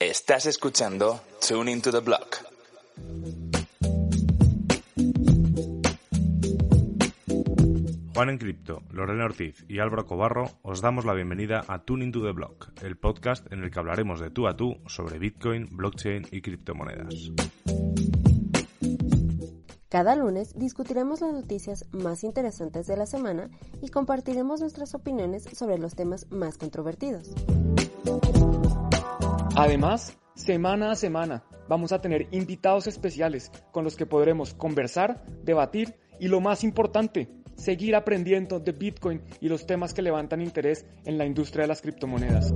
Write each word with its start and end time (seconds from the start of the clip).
Estás 0.00 0.46
escuchando 0.46 1.20
Tune 1.46 1.70
into 1.70 1.92
the 1.92 1.98
Block. 1.98 2.38
Juan 8.14 8.30
en 8.30 8.38
Cripto, 8.38 8.82
Lorena 8.92 9.26
Ortiz 9.26 9.62
y 9.68 9.78
Álvaro 9.78 10.06
Cobarro 10.06 10.52
os 10.62 10.80
damos 10.80 11.04
la 11.04 11.12
bienvenida 11.12 11.66
a 11.68 11.84
Tune 11.84 12.02
into 12.02 12.24
the 12.24 12.32
Block, 12.32 12.70
el 12.82 12.96
podcast 12.96 13.52
en 13.52 13.62
el 13.62 13.70
que 13.70 13.78
hablaremos 13.78 14.20
de 14.20 14.30
tú 14.30 14.48
a 14.48 14.56
tú 14.56 14.78
sobre 14.86 15.18
Bitcoin, 15.18 15.68
blockchain 15.70 16.28
y 16.30 16.40
criptomonedas. 16.40 17.32
Cada 19.90 20.16
lunes 20.16 20.58
discutiremos 20.58 21.20
las 21.20 21.34
noticias 21.34 21.84
más 21.92 22.24
interesantes 22.24 22.86
de 22.86 22.96
la 22.96 23.04
semana 23.04 23.50
y 23.82 23.90
compartiremos 23.90 24.62
nuestras 24.62 24.94
opiniones 24.94 25.44
sobre 25.52 25.76
los 25.76 25.94
temas 25.94 26.26
más 26.30 26.56
controvertidos. 26.56 27.34
Además, 29.56 30.16
semana 30.34 30.92
a 30.92 30.94
semana 30.94 31.44
vamos 31.68 31.92
a 31.92 32.00
tener 32.00 32.28
invitados 32.30 32.86
especiales 32.86 33.50
con 33.72 33.84
los 33.84 33.96
que 33.96 34.06
podremos 34.06 34.54
conversar, 34.54 35.24
debatir 35.42 35.94
y 36.18 36.28
lo 36.28 36.40
más 36.40 36.64
importante, 36.64 37.28
seguir 37.56 37.94
aprendiendo 37.94 38.60
de 38.60 38.72
Bitcoin 38.72 39.22
y 39.40 39.48
los 39.48 39.66
temas 39.66 39.92
que 39.92 40.02
levantan 40.02 40.40
interés 40.40 40.86
en 41.04 41.18
la 41.18 41.26
industria 41.26 41.62
de 41.62 41.68
las 41.68 41.82
criptomonedas. 41.82 42.54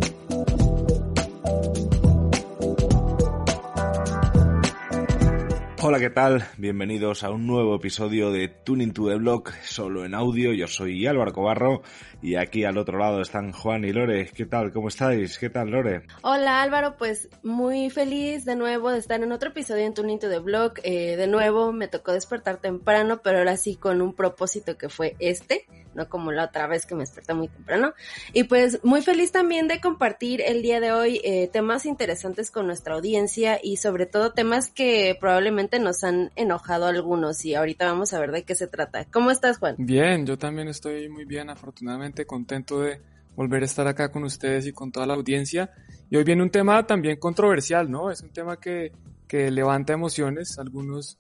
Hola, 5.87 6.01
¿qué 6.01 6.09
tal? 6.09 6.49
Bienvenidos 6.57 7.25
a 7.25 7.31
un 7.31 7.47
nuevo 7.47 7.77
episodio 7.77 8.33
de 8.33 8.49
Tuning 8.49 8.95
to 8.95 9.11
the 9.11 9.17
Block, 9.17 9.53
solo 9.65 10.07
en 10.07 10.15
audio. 10.15 10.55
Yo 10.55 10.67
soy 10.67 11.07
Álvaro 11.07 11.35
Cobarro 11.35 11.83
y 12.23 12.37
aquí 12.37 12.65
al 12.65 12.79
otro 12.79 12.99
lado 12.99 13.21
están 13.21 13.53
Juan 13.53 13.85
y 13.85 13.93
Lore. 13.93 14.31
¿Qué 14.35 14.47
tal? 14.47 14.73
¿Cómo 14.73 14.89
estáis? 14.89 15.39
¿Qué 15.39 15.51
tal, 15.51 15.69
Lore? 15.69 16.07
Hola, 16.23 16.63
Álvaro. 16.63 16.97
Pues 16.97 17.29
muy 17.43 17.91
feliz 17.91 18.47
de 18.47 18.57
nuevo 18.57 18.91
de 18.91 18.99
estar 18.99 19.23
en 19.23 19.31
otro 19.31 19.51
episodio 19.51 19.85
en 19.85 19.93
Tuning 19.93 20.19
to 20.19 20.31
the 20.31 20.39
Block. 20.39 20.81
Eh, 20.85 21.17
de 21.17 21.27
nuevo 21.27 21.71
me 21.71 21.87
tocó 21.87 22.13
despertar 22.13 22.63
temprano, 22.63 23.21
pero 23.23 23.41
ahora 23.41 23.59
sí 23.59 23.77
con 23.77 24.01
un 24.01 24.15
propósito 24.15 24.79
que 24.79 24.89
fue 24.89 25.17
este 25.19 25.67
no 25.95 26.09
como 26.09 26.33
la 26.33 26.45
otra 26.45 26.67
vez 26.67 26.87
que 26.87 26.95
me 26.95 27.03
desperté 27.03 27.35
muy 27.35 27.49
temprano. 27.49 27.95
Y 28.33 28.45
pues 28.45 28.83
muy 28.85 29.03
feliz 29.03 29.33
también 29.33 29.69
de 29.69 29.81
compartir 29.81 30.43
el 30.43 30.63
día 30.63 30.81
de 30.81 30.93
hoy 30.93 31.21
eh, 31.25 31.49
temas 31.53 31.87
interesantes 31.87 32.51
con 32.51 32.67
nuestra 32.67 32.95
audiencia 32.95 33.59
y 33.63 33.77
sobre 33.79 34.07
todo 34.07 34.33
temas 34.33 34.69
que 34.71 35.17
probablemente 35.19 35.74
nos 35.79 36.05
han 36.05 36.31
enojado 36.37 36.87
algunos 36.87 37.45
y 37.45 37.55
ahorita 37.55 37.87
vamos 37.87 38.13
a 38.13 38.21
ver 38.21 38.33
de 38.33 38.43
qué 38.43 38.55
se 38.55 38.67
trata. 38.67 39.05
¿Cómo 39.07 39.31
estás, 39.31 39.59
Juan? 39.59 39.77
Bien, 39.79 40.27
yo 40.27 40.39
también 40.39 40.69
estoy 40.69 41.09
muy 41.09 41.25
bien, 41.25 41.51
afortunadamente 41.51 42.27
contento 42.27 42.81
de 42.81 43.01
volver 43.37 43.63
a 43.63 43.67
estar 43.67 43.87
acá 43.87 44.11
con 44.11 44.25
ustedes 44.25 44.67
y 44.67 44.73
con 44.73 44.93
toda 44.93 45.07
la 45.07 45.15
audiencia. 45.15 45.71
Y 46.11 46.17
hoy 46.17 46.25
viene 46.25 46.43
un 46.43 46.51
tema 46.51 46.87
también 46.87 47.19
controversial, 47.19 47.91
¿no? 47.91 48.11
Es 48.11 48.23
un 48.23 48.31
tema 48.31 48.59
que, 48.59 48.93
que 49.27 49.51
levanta 49.51 49.93
emociones, 49.93 50.59
a 50.59 50.63
algunos 50.63 51.19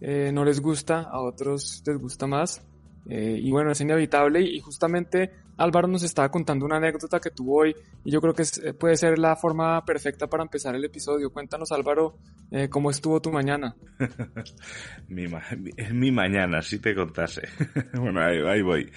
eh, 0.00 0.30
no 0.32 0.44
les 0.44 0.60
gusta, 0.60 1.00
a 1.00 1.20
otros 1.20 1.82
les 1.86 1.96
gusta 1.98 2.26
más. 2.26 2.62
Eh, 3.08 3.38
y 3.40 3.50
bueno, 3.50 3.70
es 3.70 3.80
inevitable 3.80 4.40
y, 4.40 4.60
justamente 4.60 5.30
Álvaro 5.58 5.88
nos 5.88 6.02
estaba 6.02 6.30
contando 6.30 6.66
una 6.66 6.76
anécdota 6.76 7.18
que 7.18 7.30
tuvo 7.30 7.60
hoy 7.60 7.74
y 8.04 8.10
yo 8.10 8.20
creo 8.20 8.34
que 8.34 8.42
eh, 8.42 8.74
puede 8.74 8.96
ser 8.96 9.18
la 9.18 9.36
forma 9.36 9.84
perfecta 9.84 10.26
para 10.26 10.42
empezar 10.42 10.74
el 10.74 10.84
episodio. 10.84 11.30
Cuéntanos 11.30 11.72
Álvaro, 11.72 12.18
eh, 12.50 12.68
¿cómo 12.68 12.90
estuvo 12.90 13.20
tu 13.20 13.32
mañana? 13.32 13.74
mi, 15.08 16.10
mañana, 16.10 16.60
si 16.60 16.78
te 16.78 16.94
contase. 16.94 17.42
bueno, 17.94 18.20
ahí, 18.20 18.60
voy. 18.60 18.90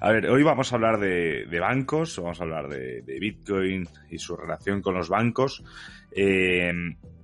A 0.00 0.10
ver, 0.12 0.26
hoy 0.30 0.42
vamos 0.42 0.72
a 0.72 0.76
hablar 0.76 0.98
de, 0.98 1.58
bancos, 1.60 2.18
vamos 2.18 2.40
a 2.40 2.44
hablar 2.44 2.68
de, 2.68 3.02
Bitcoin 3.20 3.86
y 4.10 4.18
su 4.18 4.34
relación 4.34 4.80
con 4.80 4.94
los 4.94 5.08
bancos. 5.08 5.62
Eh, 6.12 6.72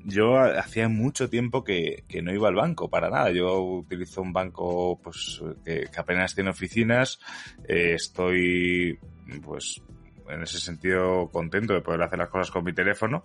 yo 0.04 0.38
hacía 0.38 0.88
mucho 0.88 1.30
tiempo 1.30 1.64
que, 1.64 2.04
no 2.22 2.32
iba 2.32 2.48
al 2.48 2.54
banco 2.54 2.88
para 2.88 3.08
nada. 3.08 3.30
Yo 3.30 3.60
utilizo 3.60 4.22
un 4.22 4.32
banco 4.32 5.00
pues 5.02 5.42
que, 5.64 5.88
apenas 5.96 6.34
tiene 6.34 6.50
oficinas. 6.50 7.18
Eh, 7.67 7.95
estoy 7.95 8.98
pues 9.42 9.83
en 10.28 10.42
ese 10.42 10.58
sentido 10.58 11.28
contento 11.30 11.74
de 11.74 11.80
poder 11.80 12.02
hacer 12.02 12.18
las 12.18 12.28
cosas 12.28 12.50
con 12.50 12.64
mi 12.64 12.72
teléfono, 12.72 13.24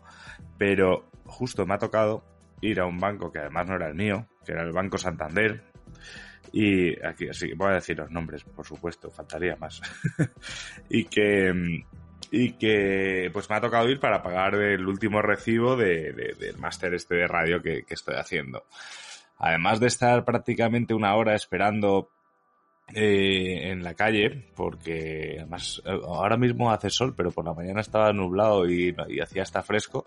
pero 0.58 1.10
justo 1.26 1.66
me 1.66 1.74
ha 1.74 1.78
tocado 1.78 2.24
ir 2.62 2.80
a 2.80 2.86
un 2.86 2.98
banco 2.98 3.32
que 3.32 3.40
además 3.40 3.68
no 3.68 3.76
era 3.76 3.88
el 3.88 3.96
mío, 3.96 4.28
que 4.46 4.54
era 4.54 4.64
el 4.64 4.72
Banco 4.72 4.98
Santander. 4.98 5.64
Y 6.52 6.92
aquí, 7.06 7.28
así 7.30 7.54
voy 7.54 7.72
a 7.72 7.76
decir 7.76 7.98
los 7.98 8.10
nombres, 8.10 8.44
por 8.44 8.66
supuesto, 8.66 9.12
faltaría 9.12 9.56
más. 9.58 9.82
y 10.90 11.06
que 11.06 11.84
y 12.32 12.54
que 12.54 13.30
pues 13.34 13.50
me 13.50 13.56
ha 13.56 13.62
tocado 13.62 13.90
ir 13.90 14.00
para 14.00 14.22
pagar 14.22 14.56
el 14.56 14.86
último 14.88 15.22
recibo 15.22 15.76
de, 15.76 16.14
del 16.14 16.58
máster 16.58 16.94
este 16.94 17.16
de 17.16 17.28
radio 17.28 17.62
que, 17.62 17.86
estoy 17.90 18.16
haciendo. 18.16 18.66
Además 19.38 19.80
de 19.80 19.88
estar 19.88 20.26
prácticamente 20.26 20.94
una 20.94 21.16
hora 21.16 21.34
esperando 21.34 22.10
eh, 22.94 23.72
en 23.72 23.84
la 23.84 23.94
calle, 23.94 24.48
porque 24.56 25.38
además 25.40 25.82
ahora 25.86 26.38
mismo 26.38 26.72
hace 26.72 26.90
sol, 26.90 27.14
pero 27.16 27.32
por 27.32 27.46
la 27.46 27.54
mañana 27.54 27.82
estaba 27.82 28.12
nublado 28.14 28.70
y, 28.70 28.96
hacía 29.22 29.44
hasta 29.44 29.64
fresco, 29.64 30.06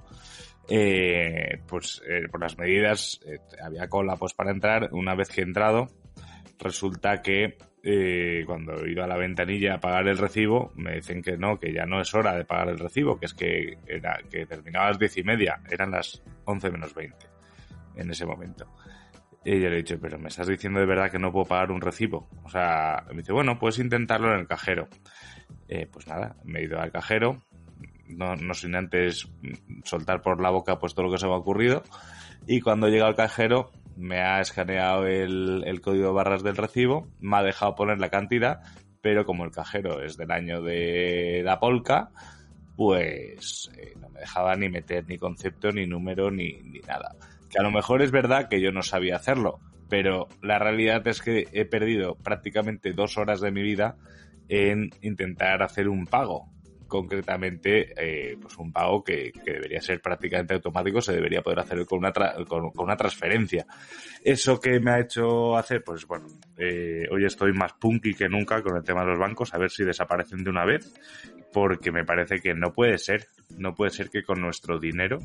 eh, 0.69 1.61
pues 1.67 2.03
eh, 2.09 2.29
por 2.31 2.41
las 2.41 2.57
medidas 2.57 3.21
había 3.65 3.89
cola 3.89 4.17
pues 4.17 4.35
para 4.35 4.53
entrar. 4.53 4.91
Una 4.93 5.15
vez 5.15 5.29
que 5.29 5.41
he 5.41 5.45
entrado, 5.45 5.89
resulta 6.59 7.23
que 7.23 7.57
eh, 7.83 8.45
cuando 8.47 8.85
he 8.85 8.93
ido 8.93 9.03
a 9.03 9.09
la 9.09 9.17
ventanilla 9.17 9.75
a 9.75 9.81
pagar 9.81 10.07
el 10.07 10.19
recibo, 10.19 10.73
me 10.77 10.95
dicen 10.95 11.23
que 11.23 11.37
no, 11.37 11.59
que 11.59 11.73
ya 11.73 11.85
no 11.85 12.01
es 12.01 12.15
hora 12.15 12.35
de 12.35 12.45
pagar 12.45 12.69
el 12.69 12.79
recibo, 12.79 13.19
que 13.19 13.27
es 13.27 13.35
que, 13.35 13.79
era, 13.87 14.21
que 14.31 14.47
terminaba 14.47 14.87
a 14.87 14.89
las 14.91 14.99
diez 14.99 15.17
y 15.19 15.25
media, 15.25 15.61
eran 15.69 15.91
las 15.91 16.23
once 16.45 16.71
menos 16.71 16.95
veinte 16.95 17.27
en 17.97 18.11
ese 18.11 18.25
momento. 18.25 18.67
Y 19.45 19.61
yo 19.61 19.69
le 19.69 19.75
he 19.75 19.79
dicho, 19.79 19.99
pero 20.01 20.19
me 20.19 20.29
estás 20.29 20.47
diciendo 20.47 20.79
de 20.79 20.87
verdad 20.87 21.11
que 21.11 21.19
no 21.19 21.33
puedo 21.33 21.47
pagar 21.47 21.73
un 21.73 21.81
recibo. 21.81 22.29
O 22.45 22.49
sea, 22.49 23.05
me 23.11 23.19
dice, 23.19 23.33
bueno, 23.33 23.59
puedes 23.59 23.81
intentarlo 23.81 24.33
en 24.33 24.39
el 24.39 24.47
cajero. 24.47 24.89
Eh, 25.69 25.89
pues 25.93 26.07
nada, 26.07 26.37
me 26.45 26.61
he 26.61 26.65
ido 26.65 26.79
al 26.79 26.93
cajero, 26.93 27.43
no, 28.07 28.37
no 28.37 28.55
sin 28.55 28.77
antes 28.77 29.29
soltar 29.85 30.23
por 30.23 30.41
la 30.41 30.51
boca 30.51 30.79
pues 30.79 30.95
todo 30.95 31.07
lo 31.07 31.13
que 31.13 31.19
se 31.19 31.27
me 31.27 31.33
ha 31.33 31.37
ocurrido. 31.37 31.83
Y 32.47 32.61
cuando 32.61 32.89
llega 32.89 33.07
al 33.07 33.17
cajero, 33.17 33.73
me 33.97 34.21
ha 34.21 34.41
escaneado 34.41 35.07
el, 35.07 35.81
código 35.83 36.07
de 36.07 36.13
barras 36.13 36.43
del 36.43 36.57
recibo, 36.57 37.09
me 37.21 37.37
ha 37.37 37.43
dejado 37.43 37.75
poner 37.75 37.99
la 37.99 38.11
cantidad, 38.11 38.61
pero 39.01 39.25
como 39.25 39.45
el 39.45 39.51
cajero 39.51 40.03
es 40.03 40.17
del 40.17 40.31
año 40.31 40.63
de 40.63 41.43
la 41.45 41.59
polca, 41.61 42.11
pues 42.77 43.71
eh, 43.77 43.95
no 44.01 44.09
me 44.09 44.21
dejaba 44.21 44.55
ni 44.57 44.69
meter 44.69 45.07
ni 45.09 45.19
concepto, 45.19 45.71
ni 45.73 45.87
número, 45.87 46.31
ni, 46.31 46.63
ni 46.63 46.81
nada. 46.81 47.17
Que 47.51 47.59
a 47.59 47.63
lo 47.63 47.71
mejor 47.71 48.03
es 48.03 48.11
verdad 48.11 48.49
que 48.49 48.61
yo 48.61 48.73
no 48.73 48.83
sabía 48.83 49.17
hacerlo, 49.17 49.61
pero 49.89 50.29
la 50.41 50.59
realidad 50.59 51.07
es 51.07 51.21
que 51.21 51.49
he 51.53 51.65
perdido 51.65 52.15
prácticamente 52.15 52.93
dos 52.93 53.19
horas 53.19 53.41
de 53.41 53.51
mi 53.51 53.63
vida 53.63 53.97
en 54.49 54.91
intentar 55.03 55.63
hacer 55.63 55.89
un 55.89 56.07
pago 56.07 56.53
concretamente 56.93 57.95
eh, 57.97 58.37
pues 58.39 58.59
un 58.59 58.71
pago 58.71 59.03
que, 59.03 59.33
debería 59.47 59.81
ser 59.81 60.03
prácticamente 60.03 60.53
automático, 60.53 61.01
se 61.01 61.15
debería 61.15 61.41
poder 61.41 61.61
hacer 61.61 61.87
con 61.87 62.01
una, 62.01 62.13
con, 62.47 62.71
una 62.75 62.97
transferencia. 62.97 63.65
Eso 64.23 64.61
que 64.61 64.79
me 64.79 64.91
ha 64.91 65.01
hecho 65.01 65.57
hacer, 65.57 65.83
pues 65.83 66.07
bueno, 66.07 66.27
eh, 66.59 67.09
hoy 67.11 67.25
estoy 67.25 67.55
más 67.55 67.73
punky 67.81 68.13
que 68.13 68.29
nunca 68.29 68.61
con 68.63 68.77
el 68.77 68.85
tema 68.85 69.05
de 69.05 69.13
los 69.13 69.19
bancos, 69.19 69.55
a 69.55 69.59
ver 69.59 69.71
si 69.71 69.85
desaparecen 69.85 70.45
de 70.45 70.51
una 70.51 70.67
vez, 70.67 70.93
porque 71.51 71.91
me 71.91 72.05
parece 72.05 72.41
que 72.41 72.53
no 72.53 72.75
puede 72.75 72.99
ser, 72.99 73.29
no 73.57 73.75
puede 73.75 73.91
ser 73.91 74.11
que 74.11 74.23
con 74.23 74.43
nuestro 74.43 74.79
dinero, 74.79 75.19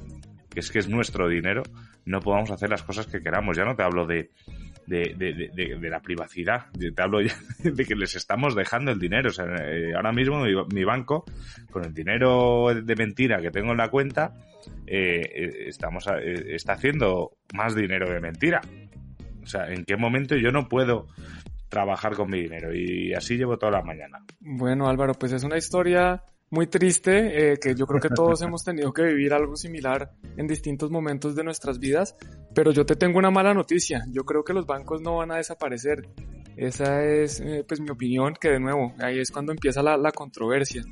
que 0.50 0.62
es 0.62 0.72
que 0.72 0.80
es 0.80 0.88
nuestro 0.88 1.28
dinero, 1.28 1.64
no 2.06 2.22
podamos 2.22 2.50
hacer 2.52 2.70
las 2.70 2.84
cosas 2.84 3.08
que 3.08 3.20
queramos. 3.20 3.58
Ya 3.58 3.66
no 3.66 3.76
te 3.76 3.84
hablo 3.84 4.06
de 4.06 4.32
de, 4.88 5.14
de, 5.18 5.78
de, 5.78 5.90
la 5.90 6.00
privacidad. 6.00 6.68
Te 6.72 7.02
hablo 7.02 7.22
ya 7.22 7.36
de 7.64 7.86
que 7.86 7.96
les 7.96 8.16
estamos 8.16 8.56
dejando 8.56 8.92
el 8.92 9.00
dinero. 9.00 9.30
O 9.30 9.34
sea, 9.34 9.46
eh, 9.46 9.94
ahora 9.94 10.12
mismo 10.14 10.44
mi, 10.74 10.84
banco, 10.86 11.26
con 11.70 11.86
el 11.86 11.94
dinero 11.94 12.74
de 12.74 12.96
mentira 12.96 13.42
que 13.42 13.52
tengo 13.52 13.72
en 13.72 13.78
la 13.78 13.90
cuenta, 13.90 14.34
eh, 14.86 15.22
eh, 15.22 15.68
estamos 15.68 16.06
está 16.26 16.74
haciendo 16.74 17.38
más 17.54 17.76
dinero 17.76 18.10
de 18.10 18.22
mentira. 18.22 18.62
O 19.44 19.46
sea, 19.46 19.68
¿en 19.68 19.84
qué 19.84 19.98
momento 19.98 20.36
yo 20.36 20.52
no 20.52 20.68
puedo 20.68 21.08
trabajar 21.70 22.16
con 22.16 22.30
mi 22.30 22.42
dinero? 22.42 22.74
Y 22.74 23.14
así 23.14 23.38
llevo 23.38 23.58
toda 23.58 23.74
la 23.74 23.84
mañana. 23.84 24.24
Bueno, 24.40 24.88
Álvaro, 24.88 25.14
pues 25.14 25.34
es 25.34 25.44
una 25.44 25.58
historia 25.58 26.24
muy 26.50 26.68
triste, 26.68 27.54
eh, 27.54 27.58
que 27.58 27.76
yo 27.76 27.86
creo 27.86 28.00
que 28.00 28.10
todos 28.16 28.42
hemos 28.42 28.64
tenido 28.64 28.94
que 28.94 29.04
vivir 29.04 29.34
algo 29.34 29.56
similar 29.56 30.12
en 30.38 30.48
distintos 30.48 30.92
momentos 30.92 31.36
de 31.36 31.44
nuestras 31.44 31.80
vidas, 31.80 32.16
pero 32.54 32.72
yo 32.72 32.86
te 32.86 32.96
tengo 32.96 33.20
una 33.20 33.32
mala 33.32 33.54
noticia, 33.54 34.06
yo 34.12 34.24
creo 34.24 34.44
que 34.44 34.54
los 34.54 34.66
bancos 34.66 35.02
no 35.02 35.18
van 35.18 35.32
a 35.32 35.38
desaparecer. 35.38 36.08
Esa 36.56 37.04
es 37.04 37.40
eh, 37.40 37.64
pues 37.68 37.80
mi 37.80 37.92
opinión, 37.92 38.34
que 38.40 38.50
de 38.50 38.60
nuevo, 38.60 38.94
ahí 39.00 39.20
es 39.20 39.30
cuando 39.30 39.52
empieza 39.52 39.84
la, 39.84 39.96
la 39.96 40.12
controversia. 40.12 40.84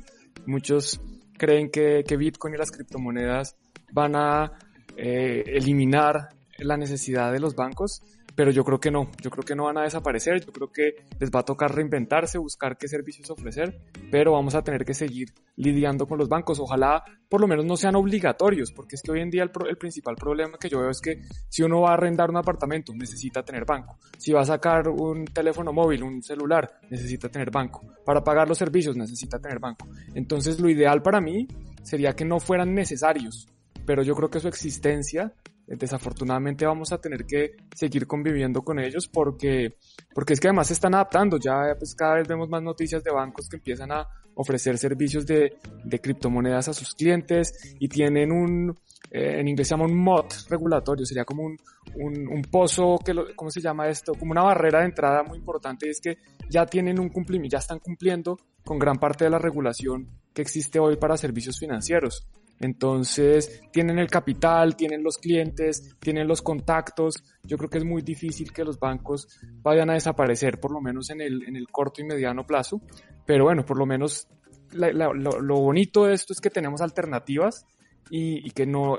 Muchos 0.46 1.00
creen 1.36 1.70
que, 1.70 2.04
que, 2.06 2.16
Bitcoin 2.16 2.54
y 2.54 2.58
las 2.58 2.70
criptomonedas 2.70 3.56
van 3.92 4.14
a 4.14 4.52
eh, 4.96 5.42
eliminar 5.46 6.28
la 6.58 6.76
necesidad 6.76 7.32
de 7.32 7.40
los 7.40 7.54
bancos, 7.56 8.02
pero 8.36 8.50
yo 8.50 8.64
creo 8.64 8.78
que 8.78 8.90
no, 8.90 9.10
yo 9.22 9.30
creo 9.30 9.44
que 9.44 9.56
no 9.56 9.64
van 9.64 9.78
a 9.78 9.82
desaparecer, 9.82 10.44
yo 10.44 10.52
creo 10.52 10.70
que 10.70 11.06
les 11.18 11.30
va 11.30 11.40
a 11.40 11.44
tocar 11.44 11.74
reinventarse, 11.74 12.36
buscar 12.36 12.76
qué 12.76 12.86
servicios 12.86 13.30
ofrecer, 13.30 13.80
pero 14.10 14.32
vamos 14.32 14.54
a 14.54 14.62
tener 14.62 14.84
que 14.84 14.92
seguir 14.92 15.32
lidiando 15.56 16.06
con 16.06 16.18
los 16.18 16.28
bancos. 16.28 16.60
Ojalá 16.60 17.02
por 17.30 17.40
lo 17.40 17.48
menos 17.48 17.64
no 17.64 17.78
sean 17.78 17.96
obligatorios, 17.96 18.72
porque 18.72 18.96
es 18.96 19.02
que 19.02 19.10
hoy 19.10 19.22
en 19.22 19.30
día 19.30 19.42
el, 19.42 19.50
principal 19.78 20.16
problema 20.16 20.58
que 20.58 20.68
yo 20.68 20.80
veo 20.80 20.90
es 20.90 21.00
que 21.00 21.22
si 21.48 21.62
uno 21.62 21.80
va 21.80 21.90
a 21.90 21.94
arrendar 21.94 22.28
un 22.28 22.36
apartamento, 22.36 22.92
necesita 22.94 23.42
tener 23.42 23.64
banco. 23.64 23.98
Si 24.18 24.32
va 24.32 24.42
a 24.42 24.44
sacar 24.44 24.86
un 24.88 25.24
teléfono 25.24 25.72
móvil, 25.72 26.02
un 26.02 26.22
celular, 26.22 26.78
necesita 26.90 27.30
tener 27.30 27.50
banco. 27.50 27.86
Para 28.04 28.22
pagar 28.22 28.46
los 28.48 28.58
servicios, 28.58 28.96
necesita 28.96 29.38
tener 29.38 29.58
banco. 29.58 29.88
Entonces 30.14 30.60
lo 30.60 30.68
ideal 30.68 31.02
para 31.02 31.22
mí 31.22 31.48
sería 31.82 32.12
que 32.14 32.26
no 32.26 32.38
fueran 32.38 32.74
necesarios, 32.74 33.48
pero 33.86 34.02
yo 34.02 34.14
creo 34.14 34.28
que 34.28 34.40
su 34.40 34.48
existencia 34.48 35.32
desafortunadamente 35.66 36.64
vamos 36.64 36.92
a 36.92 36.98
tener 36.98 37.26
que 37.26 37.56
seguir 37.74 38.06
conviviendo 38.06 38.62
con 38.62 38.78
ellos 38.78 39.08
porque, 39.08 39.76
porque 40.14 40.34
es 40.34 40.40
que 40.40 40.48
además 40.48 40.68
se 40.68 40.74
están 40.74 40.94
adaptando. 40.94 41.38
Ya 41.38 41.74
pues 41.78 41.94
cada 41.94 42.14
vez 42.14 42.28
vemos 42.28 42.48
más 42.48 42.62
noticias 42.62 43.02
de 43.02 43.10
bancos 43.10 43.48
que 43.48 43.56
empiezan 43.56 43.92
a 43.92 44.06
ofrecer 44.34 44.78
servicios 44.78 45.26
de, 45.26 45.56
de 45.84 45.98
criptomonedas 45.98 46.68
a 46.68 46.74
sus 46.74 46.94
clientes 46.94 47.74
y 47.80 47.88
tienen 47.88 48.30
un, 48.30 48.76
eh, 49.10 49.40
en 49.40 49.48
inglés 49.48 49.68
se 49.68 49.72
llama 49.72 49.86
un 49.86 49.96
mod 49.96 50.26
regulatorio, 50.48 51.06
sería 51.06 51.24
como 51.24 51.44
un, 51.44 51.56
un, 51.94 52.28
un 52.28 52.42
pozo, 52.42 52.98
que 53.04 53.14
lo, 53.14 53.34
¿cómo 53.34 53.50
se 53.50 53.60
llama 53.60 53.88
esto? 53.88 54.12
Como 54.14 54.32
una 54.32 54.42
barrera 54.42 54.80
de 54.80 54.86
entrada 54.86 55.22
muy 55.22 55.38
importante, 55.38 55.88
es 55.88 56.00
que 56.00 56.18
ya 56.50 56.66
tienen 56.66 57.00
un 57.00 57.08
cumplimiento, 57.08 57.54
ya 57.54 57.60
están 57.60 57.78
cumpliendo 57.78 58.38
con 58.64 58.78
gran 58.78 58.98
parte 58.98 59.24
de 59.24 59.30
la 59.30 59.38
regulación 59.38 60.08
que 60.34 60.42
existe 60.42 60.78
hoy 60.78 60.96
para 60.96 61.16
servicios 61.16 61.58
financieros. 61.58 62.28
Entonces, 62.60 63.62
tienen 63.72 63.98
el 63.98 64.08
capital, 64.08 64.76
tienen 64.76 65.02
los 65.02 65.18
clientes, 65.18 65.96
tienen 66.00 66.26
los 66.26 66.42
contactos. 66.42 67.22
Yo 67.42 67.58
creo 67.58 67.68
que 67.68 67.78
es 67.78 67.84
muy 67.84 68.02
difícil 68.02 68.52
que 68.52 68.64
los 68.64 68.78
bancos 68.78 69.28
vayan 69.62 69.90
a 69.90 69.94
desaparecer, 69.94 70.58
por 70.58 70.72
lo 70.72 70.80
menos 70.80 71.10
en 71.10 71.20
el, 71.20 71.42
en 71.46 71.56
el 71.56 71.66
corto 71.68 72.00
y 72.00 72.04
mediano 72.04 72.46
plazo. 72.46 72.80
Pero 73.26 73.44
bueno, 73.44 73.64
por 73.64 73.78
lo 73.78 73.86
menos 73.86 74.28
lo, 74.72 75.56
bonito 75.56 76.04
de 76.04 76.14
esto 76.14 76.32
es 76.32 76.40
que 76.40 76.50
tenemos 76.50 76.80
alternativas 76.80 77.66
y, 78.10 78.46
y, 78.46 78.50
que 78.50 78.66
no, 78.66 78.98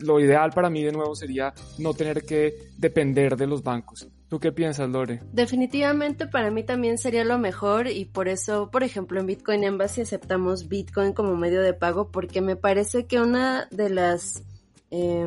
lo 0.00 0.20
ideal 0.20 0.50
para 0.50 0.70
mí 0.70 0.82
de 0.82 0.92
nuevo 0.92 1.14
sería 1.14 1.52
no 1.78 1.94
tener 1.94 2.24
que 2.24 2.70
depender 2.78 3.36
de 3.36 3.46
los 3.46 3.62
bancos. 3.62 4.08
¿Tú 4.28 4.40
qué 4.40 4.50
piensas, 4.50 4.88
Lore? 4.88 5.22
Definitivamente 5.32 6.26
para 6.26 6.50
mí 6.50 6.64
también 6.64 6.98
sería 6.98 7.24
lo 7.24 7.38
mejor 7.38 7.86
y 7.86 8.06
por 8.06 8.28
eso, 8.28 8.70
por 8.70 8.82
ejemplo, 8.82 9.20
en 9.20 9.26
Bitcoin 9.26 9.62
Embassy 9.62 10.00
aceptamos 10.00 10.68
Bitcoin 10.68 11.12
como 11.12 11.36
medio 11.36 11.62
de 11.62 11.74
pago 11.74 12.10
porque 12.10 12.40
me 12.40 12.56
parece 12.56 13.06
que 13.06 13.20
una 13.20 13.68
de 13.70 13.90
las 13.90 14.42
eh, 14.90 15.26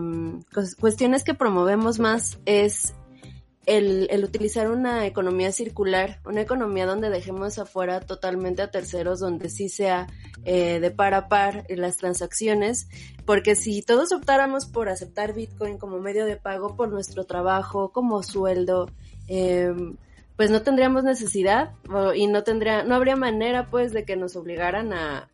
cuestiones 0.80 1.24
que 1.24 1.34
promovemos 1.34 2.00
más 2.00 2.40
es 2.46 2.94
el, 3.66 4.08
el, 4.10 4.24
utilizar 4.24 4.70
una 4.70 5.06
economía 5.06 5.52
circular, 5.52 6.20
una 6.26 6.42
economía 6.42 6.86
donde 6.86 7.10
dejemos 7.10 7.60
afuera 7.60 8.00
totalmente 8.00 8.62
a 8.62 8.72
terceros, 8.72 9.20
donde 9.20 9.50
sí 9.50 9.70
sea 9.70 10.08
eh, 10.46 10.80
de 10.80 10.92
par 10.92 11.14
a 11.14 11.28
par 11.28 11.66
las 11.70 11.98
transacciones, 11.98 12.88
porque 13.26 13.56
si 13.56 13.82
todos 13.82 14.12
optáramos 14.12 14.66
por 14.66 14.90
aceptar 14.90 15.34
Bitcoin 15.34 15.78
como 15.78 16.00
medio 16.00 16.26
de 16.26 16.38
pago 16.38 16.76
por 16.76 16.90
nuestro 16.90 17.26
trabajo, 17.26 17.92
como 17.92 18.24
sueldo, 18.24 18.90
eh, 19.28 19.74
pues 20.36 20.52
no 20.52 20.62
tendríamos 20.62 21.04
necesidad 21.04 21.74
y 22.16 22.28
no 22.28 22.44
tendría, 22.44 22.84
no 22.84 22.96
habría 22.96 23.18
manera 23.18 23.70
pues 23.70 23.92
de 23.92 24.06
que 24.06 24.16
nos 24.16 24.38
obligaran 24.38 24.94
a, 24.94 25.30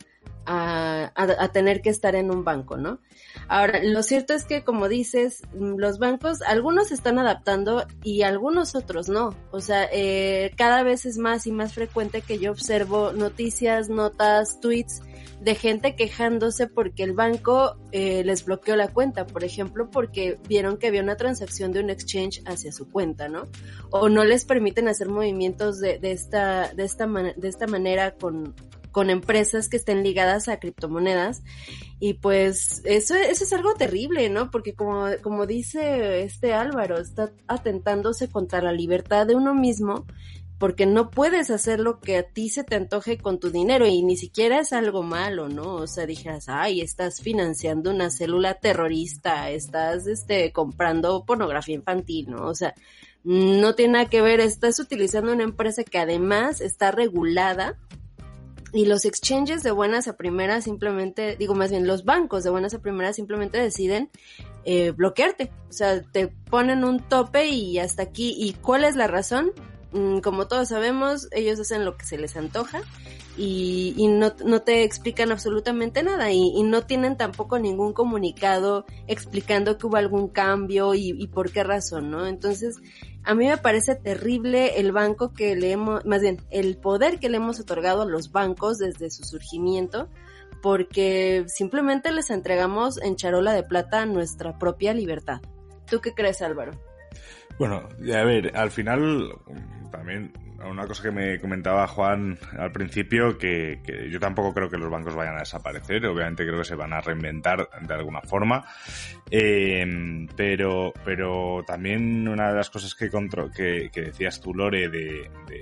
a, 0.46 1.50
tener 1.54 1.82
que 1.82 1.90
estar 1.90 2.16
en 2.16 2.32
un 2.32 2.44
banco, 2.44 2.78
¿no? 2.78 3.00
Ahora, 3.48 3.82
lo 3.84 4.04
cierto 4.04 4.34
es 4.34 4.46
que, 4.46 4.64
como 4.64 4.88
dices, 4.88 5.44
los 5.54 6.00
bancos, 6.00 6.42
algunos 6.42 6.92
están 6.92 7.20
adaptando 7.20 7.86
y 8.04 8.24
algunos 8.24 8.76
otros 8.76 9.10
no. 9.10 9.36
O 9.52 9.60
sea, 9.60 9.88
eh, 9.92 10.52
cada 10.58 10.84
vez 10.84 11.06
es 11.06 11.18
más 11.18 11.48
y 11.48 11.52
más 11.52 11.74
frecuente 11.74 12.22
que 12.22 12.40
yo 12.40 12.52
observo 12.52 13.12
noticias, 13.14 13.90
notas, 13.90 14.60
tweets 14.60 15.02
de 15.42 15.56
gente 15.56 15.96
quejándose 15.96 16.68
porque 16.68 17.04
el 17.04 17.14
banco 17.14 17.78
eh, 17.92 18.24
les 18.24 18.46
bloqueó 18.46 18.76
la 18.76 18.88
cuenta, 18.88 19.28
por 19.28 19.44
ejemplo, 19.44 19.90
porque 19.92 20.40
vieron 20.48 20.78
que 20.78 20.88
había 20.88 21.04
una 21.04 21.18
transacción 21.18 21.72
de 21.72 21.82
un 21.82 21.90
exchange 21.90 22.42
hacia 22.46 22.72
su 22.72 22.90
cuenta, 22.90 23.28
¿no? 23.28 23.48
O 23.92 24.10
no 24.10 24.24
les 24.24 24.46
permiten 24.46 24.88
hacer 24.88 25.10
movimientos 25.10 25.80
de, 25.80 26.00
de 26.00 26.14
esta, 26.14 26.74
de 26.74 26.86
esta, 26.86 27.06
de 27.06 27.48
esta 27.48 27.68
manera 27.68 28.16
con, 28.16 28.56
con 28.96 29.10
empresas 29.10 29.68
que 29.68 29.76
estén 29.76 30.04
ligadas 30.04 30.48
a 30.48 30.58
criptomonedas. 30.58 31.44
Y 32.00 32.14
pues 32.14 32.82
eso, 32.86 33.14
eso 33.14 33.44
es 33.44 33.52
algo 33.52 33.74
terrible, 33.74 34.30
¿no? 34.30 34.50
Porque 34.52 34.74
como, 34.74 35.08
como 35.22 35.46
dice 35.46 36.24
este 36.24 36.54
Álvaro, 36.54 36.98
está 36.98 37.34
atentándose 37.46 38.30
contra 38.30 38.62
la 38.62 38.72
libertad 38.72 39.28
de 39.28 39.36
uno 39.36 39.54
mismo 39.54 40.06
porque 40.60 40.86
no 40.86 41.12
puedes 41.12 41.50
hacer 41.50 41.82
lo 41.82 42.00
que 42.00 42.16
a 42.16 42.24
ti 42.24 42.48
se 42.48 42.64
te 42.64 42.76
antoje 42.76 43.18
con 43.18 43.38
tu 43.38 43.52
dinero 43.52 43.86
y 43.86 44.02
ni 44.02 44.16
siquiera 44.16 44.62
es 44.62 44.72
algo 44.72 45.04
malo, 45.04 45.50
¿no? 45.50 45.74
O 45.74 45.88
sea, 45.88 46.06
dijeras, 46.06 46.46
ay, 46.48 46.80
estás 46.80 47.20
financiando 47.20 47.92
una 47.92 48.10
célula 48.10 48.54
terrorista, 48.54 49.50
estás, 49.50 50.08
este, 50.08 50.54
comprando 50.54 51.26
pornografía 51.26 51.76
infantil, 51.76 52.30
¿no? 52.30 52.48
O 52.48 52.56
sea, 52.56 52.74
no 53.26 53.76
tiene 53.76 53.94
nada 53.94 54.06
que 54.06 54.22
ver, 54.22 54.40
estás 54.40 54.80
utilizando 54.80 55.34
una 55.34 55.44
empresa 55.44 55.84
que 55.84 55.98
además 55.98 56.62
está 56.62 56.92
regulada 56.92 57.78
y 58.76 58.86
los 58.86 59.06
exchanges 59.06 59.64
de 59.64 59.72
buenas 59.72 60.10
a 60.10 60.18
primeras 60.18 60.66
simplemente, 60.66 61.38
digo 61.38 61.56
más 61.56 61.72
bien 61.72 61.88
los 61.88 62.04
bancos 62.04 62.44
de 62.44 62.50
buenas 62.50 62.74
a 62.74 62.80
primeras 62.80 63.16
simplemente 63.16 63.58
deciden 63.58 64.10
eh, 64.66 64.92
bloquearte. 64.92 65.50
O 65.70 65.72
sea, 65.72 66.02
te 66.02 66.28
ponen 66.28 66.84
un 66.84 67.00
tope 67.00 67.48
y 67.48 67.80
hasta 67.80 68.04
aquí. 68.04 68.36
¿Y 68.38 68.52
cuál 68.54 68.84
es 68.84 68.98
la 68.98 69.08
razón? 69.08 69.54
Mm, 69.96 70.20
como 70.20 70.46
todos 70.46 70.68
sabemos, 70.68 71.30
ellos 71.32 71.58
hacen 71.58 71.86
lo 71.86 71.96
que 71.96 72.06
se 72.06 72.18
les 72.18 72.36
antoja 72.36 72.82
y, 73.38 73.96
no, 74.10 74.34
te 74.62 74.84
explican 74.84 75.32
absolutamente 75.32 76.04
nada 76.04 76.34
y, 76.34 76.52
y, 76.54 76.64
no 76.64 76.86
tienen 76.86 77.16
tampoco 77.16 77.60
ningún 77.60 77.94
comunicado 77.94 78.86
explicando 79.08 79.78
que 79.78 79.88
hubo 79.88 79.96
algún 79.96 80.28
cambio 80.28 80.94
y, 80.96 81.16
y 81.18 81.28
por 81.28 81.50
qué 81.50 81.64
razón, 81.64 82.12
¿no? 82.12 82.28
Entonces, 82.28 82.76
a 83.24 83.36
mí 83.36 83.48
me 83.48 83.58
parece 83.58 83.96
terrible 83.96 84.82
el 84.82 84.92
banco 84.92 85.32
que 85.32 85.56
le 85.56 85.72
hemos, 85.72 86.04
más 86.06 86.22
bien, 86.22 86.42
el 86.50 86.76
poder 86.76 87.18
que 87.18 87.30
le 87.30 87.38
hemos 87.38 87.62
otorgado 87.62 88.02
a 88.02 88.06
los 88.06 88.34
bancos 88.34 88.78
desde 88.78 89.10
su 89.10 89.24
surgimiento, 89.24 90.10
porque 90.62 91.46
simplemente 91.48 92.12
les 92.12 92.32
entregamos 92.32 93.02
en 93.02 93.16
charola 93.16 93.54
de 93.54 93.64
plata 93.64 94.06
nuestra 94.06 94.60
propia 94.60 94.94
libertad. 94.94 95.40
¿Tú 95.90 96.02
qué 96.02 96.14
crees, 96.14 96.42
Álvaro? 96.42 96.74
Bueno, 97.58 97.88
a 98.14 98.24
ver, 98.24 98.52
al 98.56 98.72
final 98.72 99.34
también 99.92 100.34
una 100.64 100.88
cosa 100.88 101.04
que 101.04 101.12
me 101.12 101.40
comentaba 101.40 101.88
Juan 101.88 102.38
al 102.58 102.72
principio, 102.72 103.38
que, 103.38 103.80
yo 104.12 104.20
tampoco 104.20 104.54
creo 104.54 104.70
que 104.70 104.78
los 104.78 104.90
bancos 104.90 105.16
vayan 105.16 105.36
a 105.36 105.40
desaparecer, 105.40 106.06
obviamente 106.06 106.46
creo 106.46 106.60
que 106.60 106.66
se 106.66 106.76
van 106.76 106.94
a 106.94 107.02
reinventar 107.02 107.70
de 107.82 107.94
alguna 107.94 108.22
forma, 108.22 108.66
eh, 109.30 109.86
pero, 110.36 110.94
pero 111.04 111.64
también 111.66 112.28
una 112.28 112.50
de 112.50 112.56
las 112.56 112.70
cosas 112.70 112.96
que, 112.96 113.10
que, 113.56 113.90
que 113.92 114.02
decías 114.02 114.42
tú, 114.42 114.54
Lore, 114.54 114.90
de, 114.90 115.30
de, 115.48 115.62